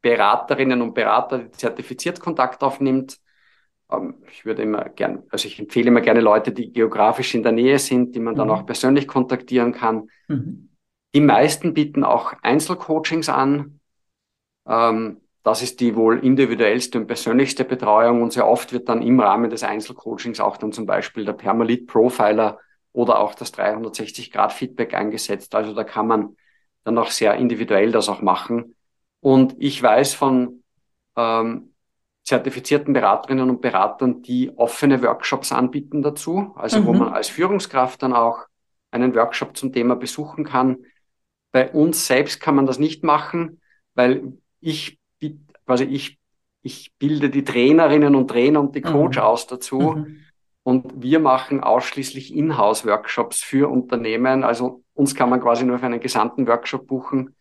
Beraterinnen 0.00 0.82
und 0.82 0.94
Beratern 0.94 1.52
zertifiziert 1.52 2.20
Kontakt 2.20 2.62
aufnimmt. 2.62 3.18
Ähm, 3.90 4.22
ich 4.30 4.44
würde 4.44 4.62
immer 4.62 4.88
gern, 4.88 5.24
also 5.30 5.46
ich 5.46 5.58
empfehle 5.58 5.88
immer 5.88 6.00
gerne 6.00 6.20
Leute, 6.20 6.52
die 6.52 6.72
geografisch 6.72 7.34
in 7.34 7.42
der 7.42 7.52
Nähe 7.52 7.78
sind, 7.78 8.14
die 8.14 8.20
man 8.20 8.34
dann 8.34 8.48
mhm. 8.48 8.54
auch 8.54 8.66
persönlich 8.66 9.08
kontaktieren 9.08 9.72
kann. 9.72 10.08
Mhm. 10.28 10.70
Die 11.14 11.20
meisten 11.20 11.74
bieten 11.74 12.04
auch 12.04 12.34
Einzelcoachings 12.42 13.28
an. 13.28 13.80
Ähm, 14.66 15.20
das 15.42 15.62
ist 15.62 15.80
die 15.80 15.96
wohl 15.96 16.18
individuellste 16.18 16.98
und 16.98 17.06
persönlichste 17.06 17.64
Betreuung 17.64 18.22
und 18.22 18.32
sehr 18.32 18.46
oft 18.46 18.72
wird 18.72 18.88
dann 18.88 19.00
im 19.00 19.18
Rahmen 19.18 19.48
des 19.48 19.62
Einzelcoachings 19.62 20.40
auch 20.40 20.58
dann 20.58 20.72
zum 20.72 20.84
Beispiel 20.84 21.24
der 21.24 21.32
Permalit 21.32 21.86
Profiler 21.86 22.58
oder 22.92 23.18
auch 23.18 23.34
das 23.34 23.52
360 23.52 24.30
Grad 24.30 24.52
Feedback 24.52 24.92
eingesetzt. 24.94 25.54
Also 25.54 25.72
da 25.74 25.84
kann 25.84 26.06
man 26.06 26.36
dann 26.84 26.98
auch 26.98 27.10
sehr 27.10 27.34
individuell 27.34 27.92
das 27.92 28.08
auch 28.08 28.20
machen. 28.20 28.74
Und 29.20 29.56
ich 29.58 29.82
weiß 29.82 30.14
von 30.14 30.62
ähm, 31.16 31.74
zertifizierten 32.24 32.92
Beraterinnen 32.92 33.48
und 33.50 33.60
Beratern, 33.60 34.22
die 34.22 34.52
offene 34.56 35.02
Workshops 35.02 35.50
anbieten 35.50 36.02
dazu, 36.02 36.52
also 36.56 36.80
mhm. 36.80 36.86
wo 36.86 36.92
man 36.92 37.08
als 37.08 37.28
Führungskraft 37.28 38.02
dann 38.02 38.12
auch 38.12 38.46
einen 38.90 39.14
Workshop 39.14 39.56
zum 39.56 39.72
Thema 39.72 39.96
besuchen 39.96 40.44
kann. 40.44 40.78
Bei 41.52 41.70
uns 41.70 42.06
selbst 42.06 42.40
kann 42.40 42.54
man 42.54 42.66
das 42.66 42.78
nicht 42.78 43.02
machen, 43.02 43.60
weil 43.94 44.34
ich 44.60 44.98
quasi 45.68 45.84
ich, 45.84 46.18
ich 46.62 46.92
bilde 46.98 47.28
die 47.28 47.44
Trainerinnen 47.44 48.14
und 48.14 48.28
Trainer 48.28 48.60
und 48.60 48.74
die 48.74 48.80
mhm. 48.80 48.84
Coach 48.84 49.18
mhm. 49.18 49.22
aus 49.22 49.46
dazu. 49.46 49.78
Mhm. 49.78 50.20
Und 50.62 51.02
wir 51.02 51.20
machen 51.20 51.62
ausschließlich 51.62 52.34
Inhouse-Workshops 52.34 53.42
für 53.42 53.70
Unternehmen. 53.70 54.44
Also 54.44 54.82
uns 54.94 55.14
kann 55.14 55.30
man 55.30 55.40
quasi 55.40 55.64
nur 55.64 55.78
für 55.78 55.86
einen 55.86 56.00
gesamten 56.00 56.46
Workshop 56.46 56.86
buchen. 56.86 57.34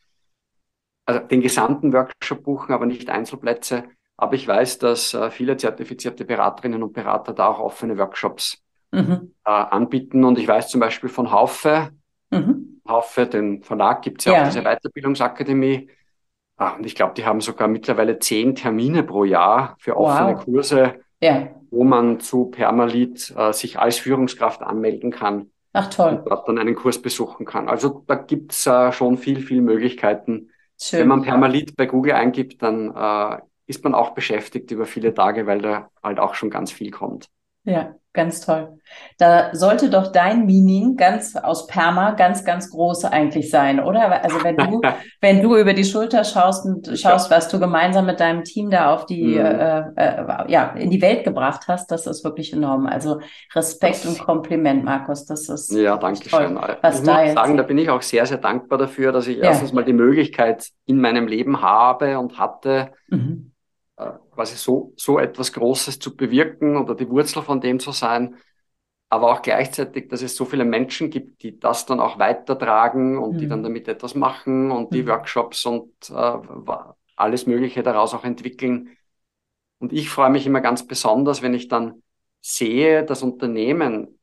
Also 1.08 1.22
den 1.22 1.42
gesamten 1.42 1.94
Workshop 1.94 2.44
buchen, 2.44 2.74
aber 2.74 2.86
nicht 2.86 3.10
Einzelplätze. 3.10 3.86
Aber 4.18 4.34
ich 4.34 4.48
weiß, 4.48 4.80
dass 4.80 5.14
äh, 5.14 5.32
viele 5.32 5.58
zertifizierte 5.58 6.26
Beraterinnen 6.26 6.84
und 6.84 6.94
Berater 6.94 7.34
da 7.34 7.48
auch 7.48 7.60
offene 7.60 7.98
Workshops 7.98 8.62
mhm. 8.92 9.34
äh, 9.46 9.50
anbieten. 9.50 10.26
Und 10.26 10.38
ich 10.38 10.48
weiß 10.48 10.70
zum 10.70 10.82
Beispiel 10.82 11.10
von 11.10 11.32
Haufe, 11.32 11.92
mhm. 12.30 12.82
Haufe, 12.88 13.26
den 13.26 13.64
Verlag 13.64 14.02
gibt 14.02 14.22
es 14.22 14.26
ja, 14.26 14.34
ja, 14.34 14.42
auch 14.42 14.46
diese 14.48 14.64
Weiterbildungsakademie. 14.64 15.90
Ah, 16.58 16.72
und 16.72 16.86
ich 16.86 16.96
glaube, 16.96 17.14
die 17.14 17.26
haben 17.26 17.40
sogar 17.40 17.68
mittlerweile 17.68 18.20
zehn 18.20 18.56
Termine 18.56 19.04
pro 19.04 19.24
Jahr 19.24 19.76
für 19.80 19.96
offene 19.96 20.36
wow. 20.36 20.44
Kurse, 20.44 20.96
ja. 21.22 21.50
wo 21.70 21.84
man 21.84 22.20
zu 22.20 22.46
Permalit 22.46 23.34
äh, 23.38 23.54
sich 23.54 23.80
als 23.80 24.00
Führungskraft 24.00 24.62
anmelden 24.62 25.12
kann. 25.12 25.52
Ach 25.74 25.88
toll. 25.90 26.10
Und 26.18 26.28
dort 26.28 26.48
dann 26.48 26.58
einen 26.58 26.76
Kurs 26.76 27.00
besuchen 27.00 27.46
kann. 27.46 27.70
Also 27.70 28.04
da 28.08 28.16
gibt's 28.16 28.66
äh, 28.66 28.92
schon 28.92 29.18
viel, 29.18 29.42
viel 29.42 29.62
Möglichkeiten. 29.62 30.50
Schön. 30.80 31.02
Wenn 31.02 31.08
man 31.08 31.22
Permalit 31.24 31.76
bei 31.76 31.86
Google 31.86 32.14
eingibt, 32.14 32.62
dann 32.62 32.94
äh, 32.96 33.42
ist 33.66 33.84
man 33.84 33.96
auch 33.96 34.12
beschäftigt 34.12 34.72
über 34.72 34.86
viele 34.86 35.14
Tage, 35.14 35.46
weil 35.48 35.62
da 35.62 35.90
halt 36.04 36.20
auch 36.20 36.36
schon 36.36 36.50
ganz 36.50 36.72
viel 36.72 36.92
kommt. 36.92 37.30
Ja, 37.64 37.96
ganz 38.18 38.42
toll. 38.42 38.80
Da 39.18 39.54
sollte 39.54 39.90
doch 39.90 40.12
dein 40.12 40.46
Meaning 40.46 40.98
ganz 40.98 41.36
aus 41.36 41.68
Perma 41.68 42.12
ganz, 42.12 42.44
ganz 42.44 42.70
groß 42.70 43.06
eigentlich 43.06 43.50
sein, 43.50 43.80
oder? 43.80 44.24
Also 44.24 44.44
wenn 44.44 44.58
du, 44.58 44.82
wenn 45.22 45.42
du 45.42 45.56
über 45.56 45.74
die 45.74 45.86
Schulter 45.86 46.24
schaust 46.24 46.66
und 46.66 46.90
schaust, 47.00 47.32
was 47.32 47.48
du 47.48 47.60
gemeinsam 47.60 48.06
mit 48.06 48.20
deinem 48.20 48.44
Team 48.44 48.70
da 48.70 48.94
auf 48.94 49.06
die, 49.06 49.36
mhm. 49.36 49.46
äh, 49.46 49.80
äh, 49.96 50.52
ja, 50.52 50.74
in 50.76 50.90
die 50.90 51.02
Welt 51.02 51.24
gebracht 51.24 51.66
hast, 51.68 51.92
das 51.92 52.08
ist 52.08 52.24
wirklich 52.24 52.52
enorm. 52.52 52.88
Also 52.88 53.22
Respekt 53.56 54.04
das, 54.04 54.06
und 54.06 54.20
Kompliment, 54.20 54.84
Markus. 54.84 55.26
Das 55.26 55.48
ist 55.48 55.72
ja, 55.72 55.96
danke 55.98 56.28
toll, 56.28 56.48
schön. 56.48 56.60
Was 56.82 57.00
ich 57.00 57.06
da 57.06 57.24
muss 57.24 57.34
sagen, 57.34 57.58
da 57.58 57.64
bin 57.64 57.78
ich 57.78 57.90
auch 57.90 58.02
sehr, 58.02 58.26
sehr 58.26 58.38
dankbar 58.38 58.78
dafür, 58.78 59.12
dass 59.12 59.28
ich 59.28 59.38
ja. 59.38 59.46
erstens 59.46 59.72
mal 59.72 59.86
die 59.86 59.94
Möglichkeit 59.94 60.68
in 60.86 61.00
meinem 61.00 61.28
Leben 61.28 61.62
habe 61.62 62.20
und 62.20 62.40
hatte, 62.40 62.90
mhm 63.10 63.52
äh, 63.52 63.57
quasi 63.98 64.56
so, 64.56 64.94
so 64.96 65.20
etwas 65.20 65.52
Großes 65.52 66.00
zu 66.00 66.16
bewirken 66.16 66.78
oder 66.78 66.96
die 66.96 67.10
Wurzel 67.10 67.42
von 67.42 67.60
dem 67.60 67.80
zu 67.80 67.92
sein, 67.92 68.36
aber 69.10 69.32
auch 69.32 69.42
gleichzeitig, 69.42 70.10
dass 70.10 70.22
es 70.22 70.36
so 70.36 70.46
viele 70.46 70.66
Menschen 70.66 71.10
gibt, 71.10 71.42
die 71.42 71.60
das 71.60 71.86
dann 71.86 72.00
auch 72.00 72.20
weitertragen 72.20 73.18
und 73.18 73.36
mhm. 73.36 73.38
die 73.40 73.48
dann 73.48 73.60
mhm. 73.60 73.64
damit 73.64 73.88
etwas 73.88 74.16
machen 74.16 74.72
und 74.72 74.94
die 74.94 75.04
mhm. 75.04 75.08
Workshops 75.08 75.66
und 75.66 75.92
äh, 76.10 76.38
alles 77.16 77.48
Mögliche 77.48 77.84
daraus 77.84 78.14
auch 78.14 78.24
entwickeln. 78.24 78.90
Und 79.80 79.94
ich 79.94 80.10
freue 80.10 80.30
mich 80.30 80.46
immer 80.46 80.62
ganz 80.62 80.86
besonders, 80.86 81.42
wenn 81.42 81.54
ich 81.54 81.68
dann 81.68 82.04
sehe, 82.42 83.04
dass 83.04 83.24
Unternehmen 83.24 84.20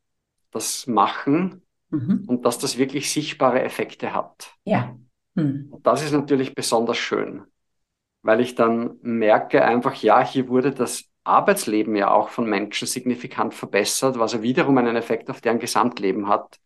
das 0.51 0.87
machen 0.87 1.63
mhm. 1.91 2.25
und 2.29 2.45
dass 2.45 2.59
das 2.59 2.79
wirklich 2.79 3.11
sichtbare 3.11 3.63
Effekte 3.63 4.15
hat. 4.15 4.53
Ja. 4.65 4.97
Mhm. 5.35 5.69
Und 5.71 5.87
das 5.87 6.05
ist 6.05 6.13
natürlich 6.13 6.55
besonders 6.55 6.99
schön 6.99 7.45
weil 8.25 8.41
ich 8.41 8.55
dann 8.55 8.99
merke 9.03 9.65
einfach, 9.65 9.95
ja, 9.97 10.27
hier 10.27 10.49
wurde 10.49 10.73
das 10.73 11.05
Arbeitsleben 11.25 11.95
ja 11.95 12.11
auch 12.11 12.31
von 12.31 12.49
Menschen 12.49 12.89
signifikant 12.89 13.53
verbessert, 13.53 14.19
was 14.19 14.33
ja 14.33 14.43
wiederum 14.43 14.79
einen 14.79 14.97
Effekt 14.97 15.29
auf 15.29 15.43
deren 15.43 15.59
Gesamtleben 15.59 16.27
hat. 16.27 16.59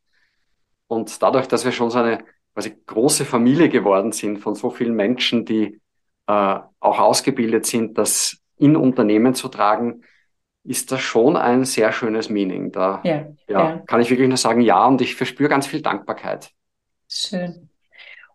Und 0.86 1.20
dadurch, 1.20 1.48
dass 1.48 1.64
wir 1.64 1.72
schon 1.72 1.90
so 1.90 1.98
eine 1.98 2.24
quasi 2.54 2.76
große 2.86 3.24
Familie 3.24 3.68
geworden 3.68 4.12
sind 4.12 4.38
von 4.38 4.54
so 4.54 4.70
vielen 4.70 4.94
Menschen, 4.94 5.44
die 5.44 5.80
äh, 6.28 6.58
auch 6.80 6.98
ausgebildet 7.00 7.66
sind, 7.66 7.98
das 7.98 8.38
in 8.56 8.76
Unternehmen 8.76 9.34
zu 9.34 9.48
tragen, 9.48 10.04
ist 10.62 10.92
das 10.92 11.00
schon 11.00 11.36
ein 11.36 11.64
sehr 11.64 11.90
schönes 11.90 12.30
Meaning. 12.30 12.70
Da 12.70 13.00
ja, 13.02 13.26
ja, 13.48 13.70
ja. 13.70 13.78
kann 13.78 14.00
ich 14.00 14.10
wirklich 14.10 14.28
nur 14.28 14.36
sagen, 14.36 14.60
ja, 14.60 14.86
und 14.86 15.00
ich 15.00 15.16
verspüre 15.16 15.48
ganz 15.48 15.66
viel 15.66 15.82
Dankbarkeit. 15.82 16.52
Schön. 17.08 17.67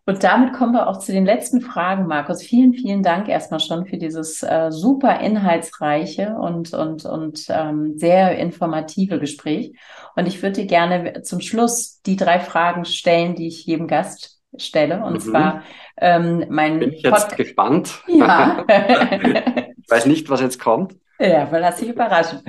Und 0.06 0.22
damit 0.24 0.52
kommen 0.52 0.74
wir 0.74 0.88
auch 0.88 1.00
zu 1.00 1.14
den 1.14 1.26
letzten 1.26 1.62
Fragen, 1.62 2.08
Markus. 2.08 2.42
Vielen, 2.42 2.74
vielen 2.74 3.04
Dank 3.04 3.30
erstmal 3.30 3.62
schon 3.62 3.86
für 3.86 3.98
dieses 3.98 4.44
äh, 4.44 4.70
super 4.70 5.22
inhaltsreiche 5.22 6.36
und, 6.36 6.74
und, 6.74 7.06
und 7.06 7.46
ähm, 7.50 7.98
sehr 7.98 8.38
informative 8.38 9.18
Gespräch. 9.20 9.74
Und 10.18 10.28
ich 10.28 10.44
würde 10.44 10.66
gerne 10.66 11.22
zum 11.24 11.40
Schluss 11.40 12.02
die 12.02 12.18
drei 12.18 12.42
Fragen 12.42 12.84
stellen, 12.84 13.36
die 13.36 13.48
ich 13.48 13.66
jedem 13.66 13.88
Gast 13.88 14.42
stelle. 14.58 15.06
Und 15.06 15.14
mhm. 15.14 15.20
zwar 15.20 15.64
ähm, 15.96 16.46
mein 16.50 16.80
Bin 16.80 16.92
ich 16.92 17.02
jetzt 17.02 17.30
Pod 17.30 17.38
gespannt. 17.38 18.04
Ja. 18.08 18.66
ich 18.68 19.90
weiß 19.90 20.06
nicht, 20.06 20.30
was 20.30 20.42
jetzt 20.42 20.60
kommt. 20.60 20.98
Ja, 21.18 21.50
weil 21.50 21.62
lass 21.62 21.78
dich 21.78 21.88
überraschen. 21.88 22.42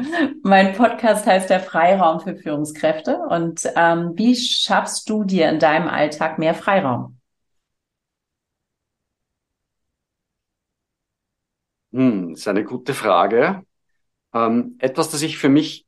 Mein 0.43 0.73
Podcast 0.73 1.25
heißt 1.25 1.51
der 1.51 1.61
Freiraum 1.61 2.19
für 2.19 2.35
Führungskräfte. 2.35 3.19
Und 3.29 3.61
ähm, 3.77 4.15
wie 4.17 4.35
schaffst 4.35 5.09
du 5.09 5.23
dir 5.23 5.49
in 5.51 5.61
deinem 5.61 5.87
Alltag 5.87 6.41
mehr 6.41 6.55
Freiraum? 6.55 7.19
Hm, 11.95 12.31
das 12.31 12.41
ist 12.41 12.49
eine 12.49 12.65
gute 12.65 12.93
Frage. 12.93 13.63
Ähm, 14.35 14.75
etwas, 14.81 15.11
das 15.11 15.23
ich 15.23 15.39
für 15.39 15.49
mich 15.49 15.87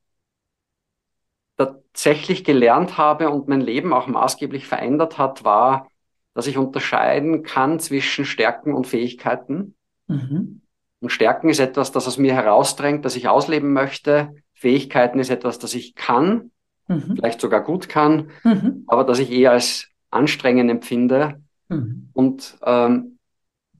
tatsächlich 1.56 2.44
gelernt 2.44 2.96
habe 2.96 3.28
und 3.30 3.48
mein 3.48 3.60
Leben 3.60 3.92
auch 3.92 4.06
maßgeblich 4.06 4.68
verändert 4.68 5.18
hat, 5.18 5.44
war, 5.44 5.88
dass 6.32 6.46
ich 6.46 6.58
unterscheiden 6.58 7.42
kann 7.42 7.80
zwischen 7.80 8.24
Stärken 8.24 8.72
und 8.72 8.86
Fähigkeiten. 8.86 9.74
Mhm. 10.06 10.60
Und 11.00 11.10
Stärken 11.10 11.48
ist 11.48 11.58
etwas, 11.58 11.90
das 11.90 12.06
aus 12.06 12.18
mir 12.18 12.34
herausdrängt, 12.34 13.04
das 13.04 13.16
ich 13.16 13.28
ausleben 13.28 13.72
möchte. 13.72 14.34
Fähigkeiten 14.54 15.18
ist 15.18 15.30
etwas, 15.30 15.58
das 15.58 15.74
ich 15.74 15.96
kann, 15.96 16.52
mhm. 16.86 17.16
vielleicht 17.16 17.40
sogar 17.40 17.62
gut 17.62 17.88
kann, 17.88 18.30
mhm. 18.44 18.84
aber 18.86 19.02
das 19.02 19.18
ich 19.18 19.30
eher 19.32 19.52
als 19.52 19.88
anstrengend 20.10 20.70
empfinde. 20.70 21.42
Mhm. 21.68 22.10
Und 22.12 22.58
ähm, 22.64 23.15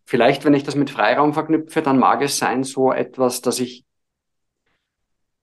Vielleicht, 0.06 0.44
wenn 0.44 0.54
ich 0.54 0.62
das 0.62 0.76
mit 0.76 0.90
Freiraum 0.90 1.34
verknüpfe, 1.34 1.82
dann 1.82 1.98
mag 1.98 2.22
es 2.22 2.38
sein, 2.38 2.62
so 2.62 2.92
etwas, 2.92 3.42
dass 3.42 3.58
ich 3.58 3.84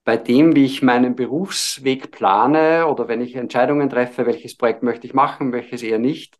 bei 0.04 0.16
dem, 0.16 0.56
wie 0.56 0.64
ich 0.64 0.82
meinen 0.82 1.16
Berufsweg 1.16 2.10
plane 2.10 2.86
oder 2.86 3.06
wenn 3.08 3.20
ich 3.20 3.36
Entscheidungen 3.36 3.90
treffe, 3.90 4.26
welches 4.26 4.56
Projekt 4.56 4.82
möchte 4.82 5.06
ich 5.06 5.14
machen, 5.14 5.52
welches 5.52 5.82
eher 5.82 5.98
nicht, 5.98 6.38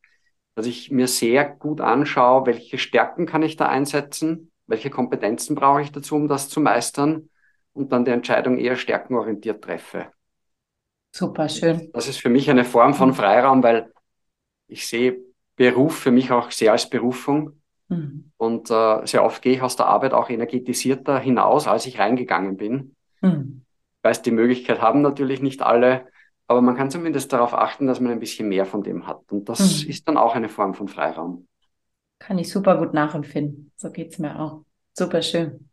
dass 0.54 0.66
ich 0.66 0.90
mir 0.90 1.06
sehr 1.06 1.44
gut 1.44 1.80
anschaue, 1.80 2.46
welche 2.46 2.78
Stärken 2.78 3.26
kann 3.26 3.42
ich 3.42 3.56
da 3.56 3.68
einsetzen, 3.68 4.50
welche 4.66 4.90
Kompetenzen 4.90 5.54
brauche 5.54 5.82
ich 5.82 5.92
dazu, 5.92 6.16
um 6.16 6.26
das 6.26 6.48
zu 6.48 6.60
meistern 6.60 7.28
und 7.74 7.92
dann 7.92 8.04
die 8.04 8.10
Entscheidung 8.10 8.58
eher 8.58 8.76
stärkenorientiert 8.76 9.62
treffe. 9.62 10.06
Super 11.10 11.48
schön. 11.48 11.90
Das 11.92 12.08
ist 12.08 12.20
für 12.20 12.30
mich 12.30 12.50
eine 12.50 12.64
Form 12.64 12.94
von 12.94 13.12
Freiraum, 13.12 13.62
weil 13.62 13.92
ich 14.66 14.86
sehe 14.86 15.18
Beruf 15.56 15.98
für 15.98 16.10
mich 16.10 16.32
auch 16.32 16.50
sehr 16.50 16.72
als 16.72 16.88
Berufung. 16.88 17.60
Mhm. 17.88 18.30
Und 18.36 18.70
äh, 18.70 19.06
sehr 19.06 19.24
oft 19.24 19.42
gehe 19.42 19.54
ich 19.54 19.62
aus 19.62 19.76
der 19.76 19.86
Arbeit 19.86 20.12
auch 20.12 20.30
energetisierter 20.30 21.18
hinaus, 21.18 21.66
als 21.66 21.86
ich 21.86 21.98
reingegangen 21.98 22.56
bin. 22.56 22.96
Mhm. 23.20 23.62
Ich 23.98 24.04
weiß, 24.04 24.22
die 24.22 24.30
Möglichkeit 24.30 24.80
haben 24.80 25.02
natürlich 25.02 25.40
nicht 25.40 25.62
alle, 25.62 26.06
aber 26.46 26.60
man 26.60 26.76
kann 26.76 26.90
zumindest 26.90 27.32
darauf 27.32 27.54
achten, 27.54 27.86
dass 27.86 28.00
man 28.00 28.12
ein 28.12 28.20
bisschen 28.20 28.48
mehr 28.48 28.66
von 28.66 28.82
dem 28.82 29.06
hat. 29.06 29.32
Und 29.32 29.48
das 29.48 29.84
mhm. 29.84 29.90
ist 29.90 30.08
dann 30.08 30.16
auch 30.16 30.34
eine 30.34 30.48
Form 30.48 30.74
von 30.74 30.88
Freiraum. 30.88 31.46
Kann 32.18 32.38
ich 32.38 32.50
super 32.50 32.78
gut 32.78 32.94
nachempfinden. 32.94 33.72
So 33.76 33.90
geht's 33.90 34.18
mir 34.18 34.38
auch. 34.38 34.64
Super 34.92 35.22
schön. 35.22 35.68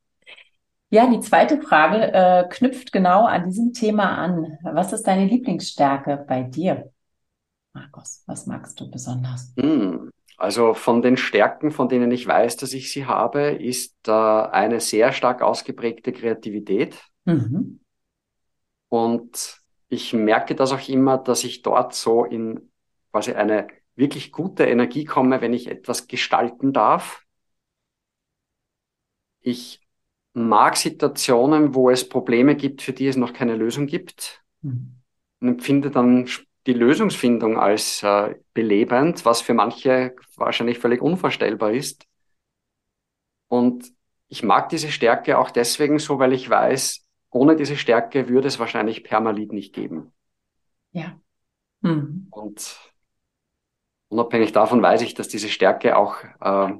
Ja, 0.89 1.09
die 1.09 1.22
zweite 1.22 1.62
Frage 1.62 2.12
äh, 2.12 2.47
knüpft 2.49 2.91
genau 2.91 3.26
an 3.26 3.45
diesem 3.45 3.72
Thema 3.72 4.18
an. 4.18 4.57
Was 4.62 4.91
ist 4.91 5.03
deine 5.03 5.26
Lieblingsstärke 5.26 6.26
bei 6.28 6.43
dir? 6.43 6.91
Markus, 7.74 8.24
was 8.28 8.45
magst 8.45 8.78
du 8.80 8.91
besonders? 8.91 9.53
Mm, 9.55 10.09
also 10.42 10.74
von 10.74 11.04
den 11.04 11.18
Stärken, 11.18 11.70
von 11.70 11.88
denen 11.88 12.10
ich 12.10 12.26
weiß, 12.26 12.58
dass 12.58 12.74
ich 12.74 12.92
sie 12.92 13.06
habe, 13.06 13.52
ist 13.52 14.08
äh, 14.08 14.12
eine 14.12 14.80
sehr 14.80 15.14
stark 15.14 15.44
ausgeprägte 15.44 16.12
Kreativität. 16.12 17.00
Mhm. 17.26 17.80
Und 18.89 19.62
ich 19.88 20.14
merke 20.14 20.56
das 20.56 20.72
auch 20.72 20.89
immer, 20.89 21.20
dass 21.20 21.44
ich 21.44 21.62
dort 21.62 21.94
so 21.94 22.26
in 22.26 22.72
quasi 23.12 23.34
eine 23.34 23.68
wirklich 23.96 24.32
gute 24.32 24.66
Energie 24.66 25.06
komme, 25.06 25.42
wenn 25.42 25.54
ich 25.54 25.68
etwas 25.68 26.08
gestalten 26.08 26.74
darf. 26.74 27.24
Ich 29.42 29.88
mag 30.34 30.76
Situationen, 30.76 31.76
wo 31.76 31.92
es 31.92 32.10
Probleme 32.10 32.56
gibt, 32.56 32.82
für 32.82 32.94
die 32.94 33.06
es 33.06 33.16
noch 33.16 33.34
keine 33.34 33.56
Lösung 33.56 33.86
gibt. 33.86 34.44
Mhm. 34.64 35.02
Und 35.39 35.48
empfinde 35.48 35.92
dann 35.92 36.28
die 36.68 36.74
Lösungsfindung 36.74 37.57
als 37.57 38.03
äh, 38.03 38.36
belebend, 38.53 39.26
was 39.26 39.41
für 39.41 39.53
manche 39.53 40.16
wahrscheinlich 40.36 40.80
völlig 40.80 41.01
unvorstellbar 41.01 41.72
ist. 41.72 42.05
Und 43.47 43.91
ich 44.28 44.43
mag 44.43 44.70
diese 44.70 44.91
Stärke 44.91 45.38
auch 45.38 45.51
deswegen 45.51 45.99
so, 45.99 46.20
weil 46.20 46.34
ich 46.34 46.49
weiß, 46.49 47.05
ohne 47.32 47.55
diese 47.55 47.76
Stärke 47.76 48.30
würde 48.30 48.47
es 48.47 48.59
wahrscheinlich 48.59 49.03
Permalit 49.03 49.53
nicht 49.53 49.74
geben. 49.74 50.14
Ja. 50.91 51.20
Mhm. 51.82 52.28
Und 52.30 52.78
unabhängig 54.09 54.51
davon 54.51 54.82
weiß 54.82 55.01
ich, 55.01 55.16
dass 55.16 55.28
diese 55.28 55.49
Stärke 55.49 55.97
auch, 55.97 56.18
äh, 56.39 56.74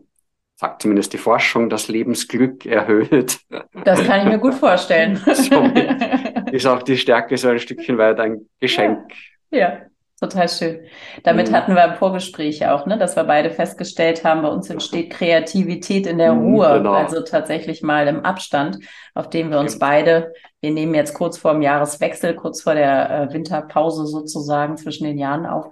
sagt 0.56 0.82
zumindest 0.84 1.14
die 1.14 1.18
Forschung, 1.18 1.70
das 1.70 1.88
Lebensglück 1.88 2.66
erhöht. 2.68 3.40
Das 3.84 4.04
kann 4.04 4.22
ich 4.22 4.28
mir 4.28 4.40
gut 4.40 4.54
vorstellen. 4.54 5.16
Somit 5.34 6.54
ist 6.54 6.68
auch 6.68 6.84
die 6.84 6.98
Stärke 6.98 7.36
so 7.38 7.50
ein 7.50 7.60
Stückchen 7.60 7.98
weit 7.98 8.20
ein 8.20 8.48
Geschenk. 8.60 9.12
Ja 9.12 9.31
ja, 9.52 9.78
total 10.20 10.50
schön. 10.50 10.80
Damit 11.24 11.50
mhm. 11.50 11.56
hatten 11.56 11.76
wir 11.76 11.86
im 11.86 11.96
Vorgespräch 11.96 12.66
auch, 12.68 12.86
ne, 12.86 12.98
dass 12.98 13.16
wir 13.16 13.24
beide 13.24 13.50
festgestellt 13.50 14.24
haben, 14.24 14.42
bei 14.42 14.50
uns 14.50 14.70
entsteht 14.70 15.12
Kreativität 15.12 16.08
in 16.08 16.18
der 16.18 16.34
mhm, 16.34 16.56
Ruhe, 16.56 16.78
genau. 16.78 16.94
also 16.94 17.22
tatsächlich 17.22 17.82
mal 17.82 18.08
im 18.08 18.26
Abstand, 18.26 18.80
auf 19.14 19.30
dem 19.30 19.50
wir 19.52 19.60
uns 19.60 19.80
beide, 19.80 20.34
wir 20.62 20.72
nehmen 20.72 20.94
jetzt 20.94 21.14
kurz 21.16 21.38
vor 21.38 21.54
dem 21.54 21.62
Jahreswechsel, 21.62 22.36
kurz 22.36 22.62
vor 22.62 22.76
der 22.76 23.10
äh, 23.10 23.34
Winterpause 23.34 24.06
sozusagen 24.06 24.78
zwischen 24.78 25.06
den 25.06 25.18
Jahren 25.18 25.46
auf 25.46 25.68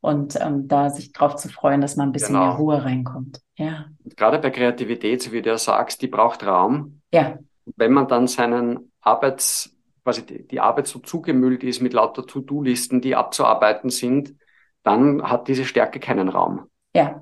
und 0.00 0.40
ähm, 0.40 0.68
da 0.68 0.90
sich 0.90 1.12
drauf 1.12 1.36
zu 1.36 1.48
freuen, 1.48 1.80
dass 1.80 1.96
mal 1.96 2.04
ein 2.04 2.12
bisschen 2.12 2.34
genau. 2.34 2.46
mehr 2.46 2.56
Ruhe 2.56 2.84
reinkommt. 2.84 3.40
Ja. 3.56 3.86
Gerade 4.16 4.38
bei 4.38 4.50
Kreativität, 4.50 5.22
so 5.22 5.32
wie 5.32 5.42
du 5.42 5.50
ja 5.50 5.58
sagst, 5.58 6.02
die 6.02 6.06
braucht 6.06 6.46
Raum. 6.46 7.00
Ja. 7.12 7.38
Wenn 7.76 7.92
man 7.92 8.06
dann 8.06 8.28
seinen 8.28 8.92
Arbeits 9.00 9.74
quasi 10.08 10.24
die, 10.24 10.46
die 10.46 10.60
Arbeit 10.60 10.86
so 10.86 11.00
zugemüllt 11.00 11.62
ist 11.62 11.82
mit 11.82 11.92
lauter 11.92 12.26
To-Do-Listen, 12.26 13.02
die 13.02 13.14
abzuarbeiten 13.14 13.90
sind, 13.90 14.32
dann 14.82 15.22
hat 15.22 15.48
diese 15.48 15.66
Stärke 15.66 16.00
keinen 16.00 16.30
Raum. 16.30 16.70
Ja. 16.94 17.20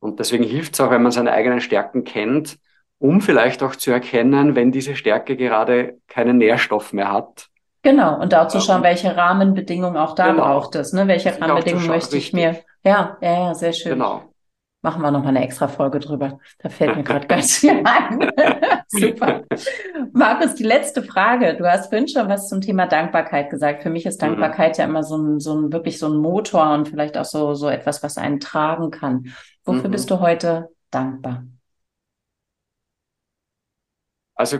Und 0.00 0.18
deswegen 0.18 0.44
hilft 0.44 0.72
es 0.72 0.80
auch, 0.80 0.90
wenn 0.90 1.02
man 1.02 1.12
seine 1.12 1.32
eigenen 1.32 1.60
Stärken 1.60 2.04
kennt, 2.04 2.58
um 2.98 3.20
vielleicht 3.20 3.62
auch 3.62 3.76
zu 3.76 3.90
erkennen, 3.90 4.56
wenn 4.56 4.72
diese 4.72 4.96
Stärke 4.96 5.36
gerade 5.36 5.98
keinen 6.08 6.38
Nährstoff 6.38 6.94
mehr 6.94 7.12
hat. 7.12 7.48
Genau, 7.82 8.18
und 8.18 8.32
da 8.32 8.48
zu 8.48 8.60
schauen, 8.60 8.82
welche 8.82 9.14
Rahmenbedingungen 9.14 9.98
auch 9.98 10.14
da 10.14 10.30
genau. 10.30 10.44
braucht 10.44 10.74
es, 10.76 10.94
ne? 10.94 11.06
Welche 11.08 11.38
Rahmenbedingungen 11.38 11.88
möchte 11.88 12.16
ich 12.16 12.32
mir. 12.32 12.60
Ja, 12.82 13.18
ja, 13.20 13.32
ja, 13.32 13.54
sehr 13.54 13.74
schön. 13.74 13.92
Genau 13.92 14.31
machen 14.82 15.00
wir 15.00 15.10
noch 15.10 15.22
mal 15.22 15.28
eine 15.28 15.44
extra 15.44 15.68
Folge 15.68 16.00
drüber. 16.00 16.38
Da 16.58 16.68
fällt 16.68 16.96
mir 16.96 17.02
gerade 17.04 17.26
ganz 17.26 17.58
viel 17.58 17.82
ein. 17.84 18.30
Super. 18.88 19.42
Markus, 20.12 20.54
die 20.56 20.64
letzte 20.64 21.02
Frage. 21.02 21.56
Du 21.56 21.64
hast 21.64 21.88
vorhin 21.88 22.08
schon 22.08 22.28
was 22.28 22.48
zum 22.48 22.60
Thema 22.60 22.86
Dankbarkeit 22.86 23.48
gesagt. 23.48 23.82
Für 23.82 23.90
mich 23.90 24.04
ist 24.04 24.20
mhm. 24.20 24.26
Dankbarkeit 24.26 24.76
mhm. 24.76 24.82
ja 24.82 24.88
immer 24.88 25.04
so 25.04 25.16
ein, 25.16 25.40
so 25.40 25.54
ein, 25.54 25.72
wirklich 25.72 25.98
so 25.98 26.08
ein 26.08 26.16
Motor 26.16 26.74
und 26.74 26.88
vielleicht 26.88 27.16
auch 27.16 27.24
so, 27.24 27.54
so 27.54 27.68
etwas, 27.68 28.02
was 28.02 28.18
einen 28.18 28.40
tragen 28.40 28.90
kann. 28.90 29.32
Wofür 29.64 29.88
mhm. 29.88 29.92
bist 29.92 30.10
du 30.10 30.20
heute 30.20 30.68
dankbar? 30.90 31.44
Also, 34.34 34.58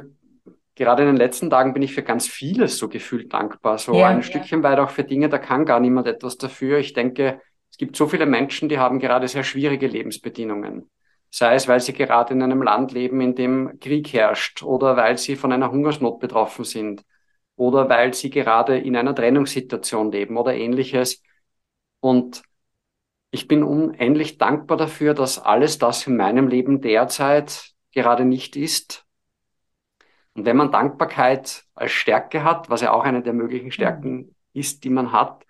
gerade 0.76 1.02
in 1.02 1.08
den 1.08 1.16
letzten 1.16 1.50
Tagen 1.50 1.72
bin 1.72 1.82
ich 1.82 1.94
für 1.94 2.02
ganz 2.02 2.28
vieles 2.28 2.78
so 2.78 2.88
gefühlt 2.88 3.32
dankbar. 3.32 3.78
So 3.78 3.94
ja, 3.94 4.08
ein 4.08 4.18
ja. 4.18 4.22
Stückchen 4.22 4.62
weit 4.62 4.78
auch 4.78 4.90
für 4.90 5.02
Dinge, 5.02 5.28
da 5.28 5.38
kann 5.38 5.64
gar 5.64 5.80
niemand 5.80 6.06
etwas 6.06 6.38
dafür. 6.38 6.78
Ich 6.78 6.92
denke, 6.92 7.40
gibt 7.82 7.96
so 7.96 8.06
viele 8.06 8.26
Menschen, 8.26 8.68
die 8.68 8.78
haben 8.78 9.00
gerade 9.00 9.26
sehr 9.26 9.42
schwierige 9.42 9.88
Lebensbedingungen. 9.88 10.88
Sei 11.30 11.56
es, 11.56 11.66
weil 11.66 11.80
sie 11.80 11.92
gerade 11.92 12.32
in 12.32 12.40
einem 12.40 12.62
Land 12.62 12.92
leben, 12.92 13.20
in 13.20 13.34
dem 13.34 13.80
Krieg 13.80 14.12
herrscht 14.12 14.62
oder 14.62 14.96
weil 14.96 15.18
sie 15.18 15.34
von 15.34 15.50
einer 15.50 15.72
Hungersnot 15.72 16.20
betroffen 16.20 16.64
sind 16.64 17.02
oder 17.56 17.88
weil 17.88 18.14
sie 18.14 18.30
gerade 18.30 18.78
in 18.78 18.94
einer 18.94 19.16
Trennungssituation 19.16 20.12
leben 20.12 20.36
oder 20.36 20.54
ähnliches. 20.54 21.24
Und 21.98 22.44
ich 23.32 23.48
bin 23.48 23.64
unendlich 23.64 24.38
dankbar 24.38 24.76
dafür, 24.76 25.12
dass 25.12 25.40
alles 25.40 25.78
das 25.78 26.06
in 26.06 26.16
meinem 26.16 26.46
Leben 26.46 26.82
derzeit 26.82 27.72
gerade 27.90 28.24
nicht 28.24 28.54
ist. 28.54 29.04
Und 30.34 30.44
wenn 30.44 30.56
man 30.56 30.70
Dankbarkeit 30.70 31.64
als 31.74 31.90
Stärke 31.90 32.44
hat, 32.44 32.70
was 32.70 32.82
ja 32.82 32.92
auch 32.92 33.02
eine 33.02 33.24
der 33.24 33.32
möglichen 33.32 33.72
Stärken 33.72 34.36
ist, 34.52 34.84
die 34.84 34.90
man 34.90 35.10
hat, 35.10 35.44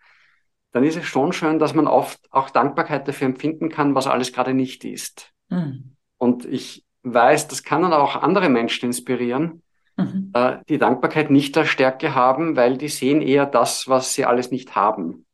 dann 0.72 0.84
ist 0.84 0.96
es 0.96 1.04
schon 1.04 1.32
schön, 1.32 1.58
dass 1.58 1.74
man 1.74 1.86
oft 1.86 2.20
auch 2.32 2.50
Dankbarkeit 2.50 3.06
dafür 3.06 3.26
empfinden 3.26 3.68
kann, 3.68 3.94
was 3.94 4.06
alles 4.06 4.32
gerade 4.32 4.54
nicht 4.54 4.84
ist. 4.84 5.32
Mhm. 5.48 5.96
Und 6.18 6.44
ich 6.46 6.84
weiß, 7.02 7.48
das 7.48 7.62
kann 7.62 7.82
dann 7.82 7.92
auch 7.92 8.16
andere 8.16 8.48
Menschen 8.48 8.86
inspirieren, 8.86 9.62
mhm. 9.96 10.30
äh, 10.34 10.58
die 10.68 10.78
Dankbarkeit 10.78 11.30
nicht 11.30 11.56
als 11.58 11.68
Stärke 11.68 12.14
haben, 12.14 12.56
weil 12.56 12.78
die 12.78 12.88
sehen 12.88 13.20
eher 13.20 13.46
das, 13.46 13.88
was 13.88 14.14
sie 14.14 14.24
alles 14.24 14.50
nicht 14.50 14.74
haben. 14.74 15.26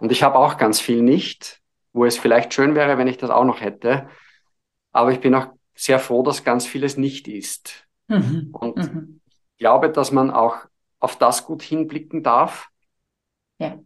Und 0.00 0.12
ich 0.12 0.22
habe 0.22 0.38
auch 0.38 0.56
ganz 0.56 0.80
viel 0.80 1.02
nicht, 1.02 1.60
wo 1.92 2.04
es 2.04 2.16
vielleicht 2.18 2.54
schön 2.54 2.74
wäre, 2.74 2.96
wenn 2.98 3.08
ich 3.08 3.18
das 3.18 3.30
auch 3.30 3.44
noch 3.44 3.60
hätte. 3.60 4.08
Aber 4.92 5.12
ich 5.12 5.20
bin 5.20 5.34
auch 5.34 5.48
sehr 5.74 5.98
froh, 5.98 6.22
dass 6.22 6.44
ganz 6.44 6.66
vieles 6.66 6.96
nicht 6.96 7.28
ist. 7.28 7.86
Mhm. 8.06 8.50
Und 8.52 8.76
mhm. 8.76 9.20
ich 9.26 9.58
glaube, 9.58 9.90
dass 9.90 10.12
man 10.12 10.30
auch 10.30 10.56
auf 11.00 11.16
das 11.16 11.44
gut 11.44 11.62
hinblicken 11.62 12.22
darf. 12.22 12.68
Ja. 13.58 13.78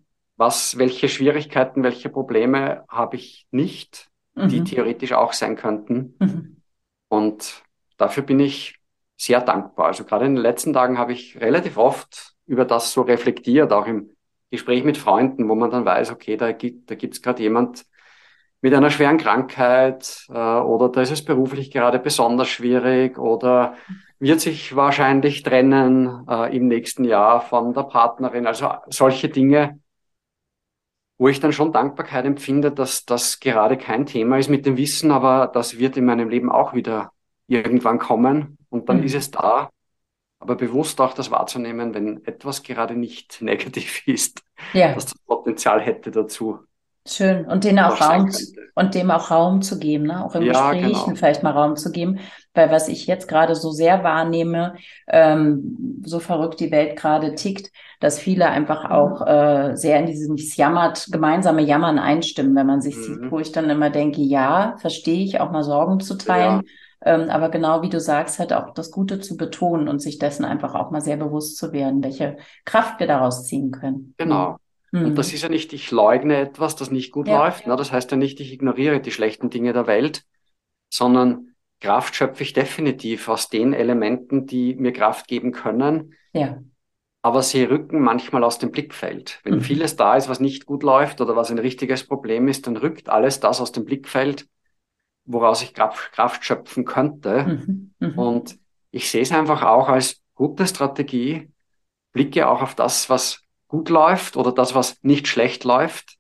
Was, 0.43 0.77
welche 0.77 1.09
Schwierigkeiten, 1.09 1.85
welche 1.85 2.09
Probleme 2.09 2.83
habe 2.89 3.15
ich 3.15 3.47
nicht, 3.53 4.09
mhm. 4.35 4.49
die 4.49 4.65
theoretisch 4.65 5.13
auch 5.13 5.33
sein 5.33 5.55
könnten. 5.55 6.17
Mhm. 6.19 6.57
Und 7.09 7.63
dafür 7.97 8.25
bin 8.25 8.41
ich 8.41 8.81
sehr 9.17 9.41
dankbar. 9.41 9.87
Also 9.87 10.03
gerade 10.05 10.25
in 10.25 10.35
den 10.35 10.43
letzten 10.43 10.73
Tagen 10.73 10.99
habe 10.99 11.13
ich 11.13 11.41
relativ 11.41 11.77
oft 11.77 12.35
über 12.45 12.65
das 12.65 12.93
so 12.93 13.03
reflektiert, 13.03 13.73
auch 13.73 13.87
im 13.87 14.11
Gespräch 14.51 14.83
mit 14.83 14.99
Freunden, 14.99 15.49
wo 15.49 15.55
man 15.55 15.71
dann 15.71 15.85
weiß, 15.85 16.11
okay, 16.11 16.37
da 16.37 16.51
gibt 16.51 16.91
da 16.91 16.97
gibt's 16.97 17.23
gerade 17.23 17.41
jemand 17.41 17.85
mit 18.61 18.75
einer 18.75 18.91
schweren 18.91 19.19
Krankheit 19.19 20.27
äh, 20.29 20.33
oder 20.33 20.89
da 20.89 21.03
ist 21.03 21.13
es 21.13 21.25
beruflich 21.25 21.71
gerade 21.71 22.01
besonders 22.01 22.49
schwierig 22.49 23.17
oder 23.17 23.77
wird 24.19 24.41
sich 24.41 24.75
wahrscheinlich 24.75 25.45
trennen 25.45 26.27
äh, 26.29 26.57
im 26.57 26.67
nächsten 26.67 27.05
Jahr 27.05 27.41
von 27.41 27.75
der 27.75 27.85
Partnerin. 27.85 28.47
Also 28.47 28.73
solche 28.89 29.29
Dinge, 29.29 29.79
wo 31.23 31.29
ich 31.29 31.39
dann 31.39 31.53
schon 31.53 31.71
Dankbarkeit 31.71 32.25
empfinde, 32.25 32.73
dass 32.73 33.05
das 33.05 33.39
gerade 33.39 33.79
kein 33.79 34.07
Thema 34.07 34.39
ist 34.39 34.51
mit 34.51 34.67
dem 34.67 34.77
Wissen, 34.77 35.13
aber 35.13 35.47
das 35.47 35.79
wird 35.79 35.97
in 35.97 36.05
meinem 36.05 36.29
Leben 36.29 36.51
auch 36.51 36.75
wieder 36.75 37.13
irgendwann 37.47 38.01
kommen 38.01 38.59
und 38.71 38.89
dann 38.89 38.97
mhm. 38.99 39.05
ist 39.05 39.15
es 39.15 39.31
da. 39.31 39.71
Aber 40.41 40.57
bewusst 40.57 41.01
auch 41.01 41.15
das 41.15 41.31
wahrzunehmen, 41.31 41.95
wenn 41.95 42.25
etwas 42.25 42.65
gerade 42.65 42.97
nicht 42.97 43.39
negativ 43.41 44.03
ist, 44.09 44.43
ja. 44.73 44.95
dass 44.95 45.05
das 45.05 45.19
Potenzial 45.25 45.81
hätte 45.81 46.11
dazu. 46.11 46.59
Schön. 47.07 47.45
Und 47.47 47.63
den 47.63 47.79
auch 47.79 48.01
Raum 48.01 48.29
und 48.75 48.95
dem 48.97 49.13
auch 49.13 49.31
Raum 49.31 49.63
zu 49.63 49.79
geben, 49.79 50.09
ne? 50.09 50.25
auch 50.25 50.35
im 50.35 50.43
ja, 50.43 50.73
Gesprächen 50.73 51.05
genau. 51.05 51.17
vielleicht 51.17 51.45
mal 51.45 51.53
Raum 51.53 51.77
zu 51.77 51.93
geben. 51.93 52.19
Weil 52.55 52.71
was 52.71 52.89
ich 52.89 53.07
jetzt 53.07 53.29
gerade 53.29 53.55
so 53.55 53.71
sehr 53.71 54.05
wahrnehme, 54.05 54.75
ähm, 55.07 56.01
so 56.05 56.19
verrückt 56.19 56.61
die 56.61 56.71
Welt 56.71 56.97
gerade 56.97 57.35
tickt, 57.35 57.71
dass 58.01 58.19
viele 58.19 58.49
einfach 58.49 58.91
auch 58.91 59.27
äh, 59.27 59.77
sehr 59.77 59.99
in 60.01 60.07
dieses 60.07 60.57
Jammert, 60.57 61.09
gemeinsame 61.11 61.63
Jammern 61.63 61.99
einstimmen, 61.99 62.55
wenn 62.55 62.67
man 62.67 62.81
sich 62.81 62.97
mhm. 62.97 63.03
sieht, 63.03 63.31
wo 63.31 63.39
ich 63.39 63.53
dann 63.53 63.71
immer 63.71 63.91
denke, 63.91 64.21
ja, 64.21 64.77
verstehe 64.79 65.25
ich, 65.25 65.41
auch 65.41 65.51
mal 65.51 65.63
Sorgen 65.63 66.01
zu 66.01 66.17
teilen. 66.17 66.63
Ja. 66.65 67.15
Ähm, 67.15 67.31
aber 67.31 67.49
genau 67.49 67.83
wie 67.83 67.89
du 67.89 68.01
sagst, 68.01 68.39
halt 68.39 68.53
auch 68.53 68.75
das 68.75 68.91
Gute 68.91 69.21
zu 69.21 69.37
betonen 69.37 69.89
und 69.89 70.01
sich 70.01 70.19
dessen 70.19 70.45
einfach 70.45 70.75
auch 70.75 70.91
mal 70.91 71.01
sehr 71.01 71.17
bewusst 71.17 71.57
zu 71.57 71.73
werden, 71.73 72.03
welche 72.03 72.37
Kraft 72.65 73.01
wir 73.01 73.07
daraus 73.07 73.45
ziehen 73.47 73.71
können. 73.71 74.15
Genau. 74.19 74.57
Mhm. 74.93 75.07
Und 75.07 75.15
das 75.17 75.33
ist 75.33 75.43
ja 75.43 75.49
nicht, 75.49 75.73
ich 75.73 75.91
leugne 75.91 76.37
etwas, 76.37 76.77
das 76.77 76.91
nicht 76.91 77.13
gut 77.13 77.27
ja. 77.27 77.39
läuft. 77.39 77.67
Ne? 77.67 77.75
Das 77.77 77.93
heißt 77.93 78.11
ja 78.11 78.17
nicht, 78.17 78.41
ich 78.41 78.53
ignoriere 78.53 79.01
die 79.01 79.11
schlechten 79.11 79.51
Dinge 79.51 79.73
der 79.73 79.87
Welt, 79.87 80.25
sondern 80.91 81.52
Kraft 81.83 82.15
schöpfe 82.15 82.45
ich 82.45 82.53
definitiv 82.53 83.29
aus 83.29 83.49
den 83.49 83.73
Elementen, 83.73 84.47
die 84.47 84.77
mir 84.77 84.93
Kraft 84.93 85.27
geben 85.27 85.51
können. 85.51 86.15
Ja. 86.33 86.63
Aber 87.23 87.43
sie 87.43 87.65
rücken 87.65 88.01
manchmal 88.01 88.45
aus 88.45 88.59
dem 88.59 88.71
Blickfeld. 88.71 89.41
Wenn 89.43 89.57
mhm. 89.57 89.61
vieles 89.63 89.97
da 89.97 90.17
ist, 90.17 90.29
was 90.29 90.39
nicht 90.39 90.65
gut 90.65 90.85
läuft 90.85 91.21
oder 91.21 91.35
was 91.35 91.51
ein 91.51 91.59
richtiges 91.59 92.07
Problem 92.07 92.47
ist, 92.47 92.69
dann 92.69 92.77
rückt 92.77 93.09
alles 93.09 93.41
das 93.41 93.61
aus 93.61 93.73
dem 93.73 93.85
Blickfeld, 93.85 94.47
woraus 95.25 95.63
ich 95.63 95.75
Kraft, 95.75 96.13
Kraft 96.13 96.45
schöpfen 96.45 96.85
könnte. 96.85 97.65
Mhm. 97.67 97.95
Mhm. 97.99 98.19
Und 98.19 98.59
ich 98.93 99.11
sehe 99.11 99.23
es 99.23 99.33
einfach 99.33 99.63
auch 99.63 99.89
als 99.89 100.23
gute 100.35 100.69
Strategie, 100.69 101.51
blicke 102.13 102.47
auch 102.47 102.63
auf 102.63 102.77
das, 102.77 103.11
was 103.11 103.43
gut 103.67 103.89
läuft 103.89 104.37
oder 104.37 104.53
das, 104.53 104.77
was 104.77 105.03
nicht 105.03 105.27
schlecht 105.27 105.65
läuft. 105.65 106.17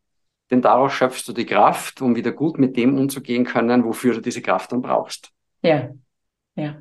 Denn 0.50 0.60
daraus 0.60 0.92
schöpfst 0.92 1.24
du 1.28 1.32
die 1.32 1.46
Kraft, 1.46 2.02
um 2.02 2.16
wieder 2.16 2.32
gut 2.32 2.58
mit 2.58 2.76
dem 2.76 2.98
umzugehen 2.98 3.44
können, 3.44 3.84
wofür 3.84 4.14
du 4.14 4.20
diese 4.20 4.42
Kraft 4.42 4.72
dann 4.72 4.82
brauchst. 4.82 5.30
Ja, 5.62 5.90
ja. 6.56 6.76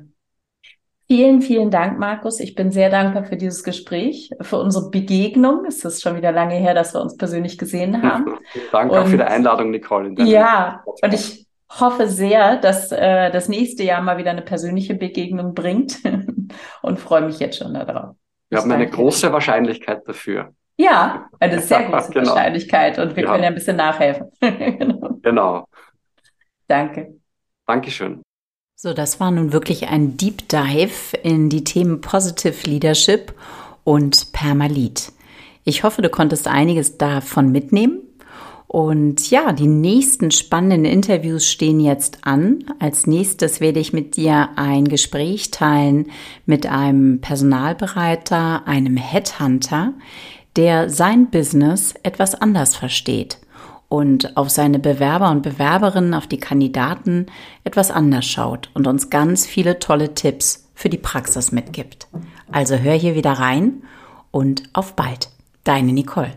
Vielen, 1.06 1.42
vielen 1.42 1.70
Dank, 1.70 1.98
Markus. 1.98 2.40
Ich 2.40 2.54
bin 2.54 2.70
sehr 2.70 2.88
dankbar 2.88 3.24
für 3.24 3.36
dieses 3.36 3.62
Gespräch, 3.64 4.30
für 4.40 4.56
unsere 4.56 4.90
Begegnung. 4.90 5.66
Es 5.66 5.84
ist 5.84 6.00
schon 6.00 6.16
wieder 6.16 6.32
lange 6.32 6.54
her, 6.54 6.74
dass 6.74 6.94
wir 6.94 7.02
uns 7.02 7.16
persönlich 7.16 7.58
gesehen 7.58 8.02
haben. 8.02 8.38
Danke 8.72 8.98
auch 8.98 9.06
für 9.06 9.18
die 9.18 9.22
Einladung, 9.22 9.70
Nicole. 9.70 10.14
Ja, 10.24 10.82
und 10.84 11.12
ich 11.12 11.46
hoffe 11.68 12.08
sehr, 12.08 12.56
dass 12.56 12.92
äh, 12.92 13.30
das 13.30 13.48
nächste 13.48 13.82
Jahr 13.82 14.00
mal 14.00 14.16
wieder 14.16 14.30
eine 14.30 14.42
persönliche 14.42 14.94
Begegnung 14.94 15.54
bringt 15.54 15.98
und 16.82 16.98
freue 16.98 17.22
mich 17.22 17.38
jetzt 17.40 17.58
schon 17.58 17.74
darauf. 17.74 18.16
Wir 18.48 18.58
haben 18.58 18.72
eine 18.72 18.88
große 18.88 19.32
Wahrscheinlichkeit 19.32 20.06
dafür. 20.06 20.54
Ja, 20.78 21.28
eine 21.40 21.60
sehr 21.60 21.82
große 21.90 22.10
genau. 22.10 22.30
Wahrscheinlichkeit 22.30 22.98
und 22.98 23.16
wir 23.16 23.24
ja. 23.24 23.30
können 23.30 23.42
ja 23.42 23.48
ein 23.50 23.54
bisschen 23.54 23.76
nachhelfen. 23.76 24.30
genau. 25.20 25.68
Danke. 26.66 27.18
Dankeschön. 27.66 28.22
So, 28.84 28.92
das 28.92 29.20
war 29.20 29.30
nun 29.30 29.52
wirklich 29.52 29.90
ein 29.90 30.16
Deep 30.16 30.48
Dive 30.48 31.16
in 31.22 31.48
die 31.48 31.62
Themen 31.62 32.00
Positive 32.00 32.68
Leadership 32.68 33.32
und 33.84 34.32
Permalit. 34.32 35.12
Ich 35.62 35.84
hoffe, 35.84 36.02
du 36.02 36.08
konntest 36.08 36.48
einiges 36.48 36.98
davon 36.98 37.52
mitnehmen. 37.52 38.00
Und 38.66 39.30
ja, 39.30 39.52
die 39.52 39.68
nächsten 39.68 40.32
spannenden 40.32 40.84
Interviews 40.84 41.48
stehen 41.48 41.78
jetzt 41.78 42.26
an. 42.26 42.64
Als 42.80 43.06
nächstes 43.06 43.60
werde 43.60 43.78
ich 43.78 43.92
mit 43.92 44.16
dir 44.16 44.48
ein 44.56 44.88
Gespräch 44.88 45.52
teilen 45.52 46.10
mit 46.44 46.66
einem 46.66 47.20
Personalbereiter, 47.20 48.66
einem 48.66 48.96
Headhunter, 48.96 49.94
der 50.56 50.90
sein 50.90 51.30
Business 51.30 51.94
etwas 52.02 52.34
anders 52.34 52.74
versteht 52.74 53.38
und 53.92 54.38
auf 54.38 54.48
seine 54.48 54.78
Bewerber 54.78 55.30
und 55.30 55.42
Bewerberinnen, 55.42 56.14
auf 56.14 56.26
die 56.26 56.38
Kandidaten 56.38 57.26
etwas 57.62 57.90
anders 57.90 58.24
schaut 58.24 58.70
und 58.72 58.86
uns 58.86 59.10
ganz 59.10 59.46
viele 59.46 59.80
tolle 59.80 60.14
Tipps 60.14 60.66
für 60.74 60.88
die 60.88 60.96
Praxis 60.96 61.52
mitgibt. 61.52 62.08
Also 62.50 62.76
hör 62.76 62.94
hier 62.94 63.14
wieder 63.14 63.32
rein 63.32 63.82
und 64.30 64.62
auf 64.72 64.96
bald. 64.96 65.28
Deine 65.64 65.92
Nicole. 65.92 66.32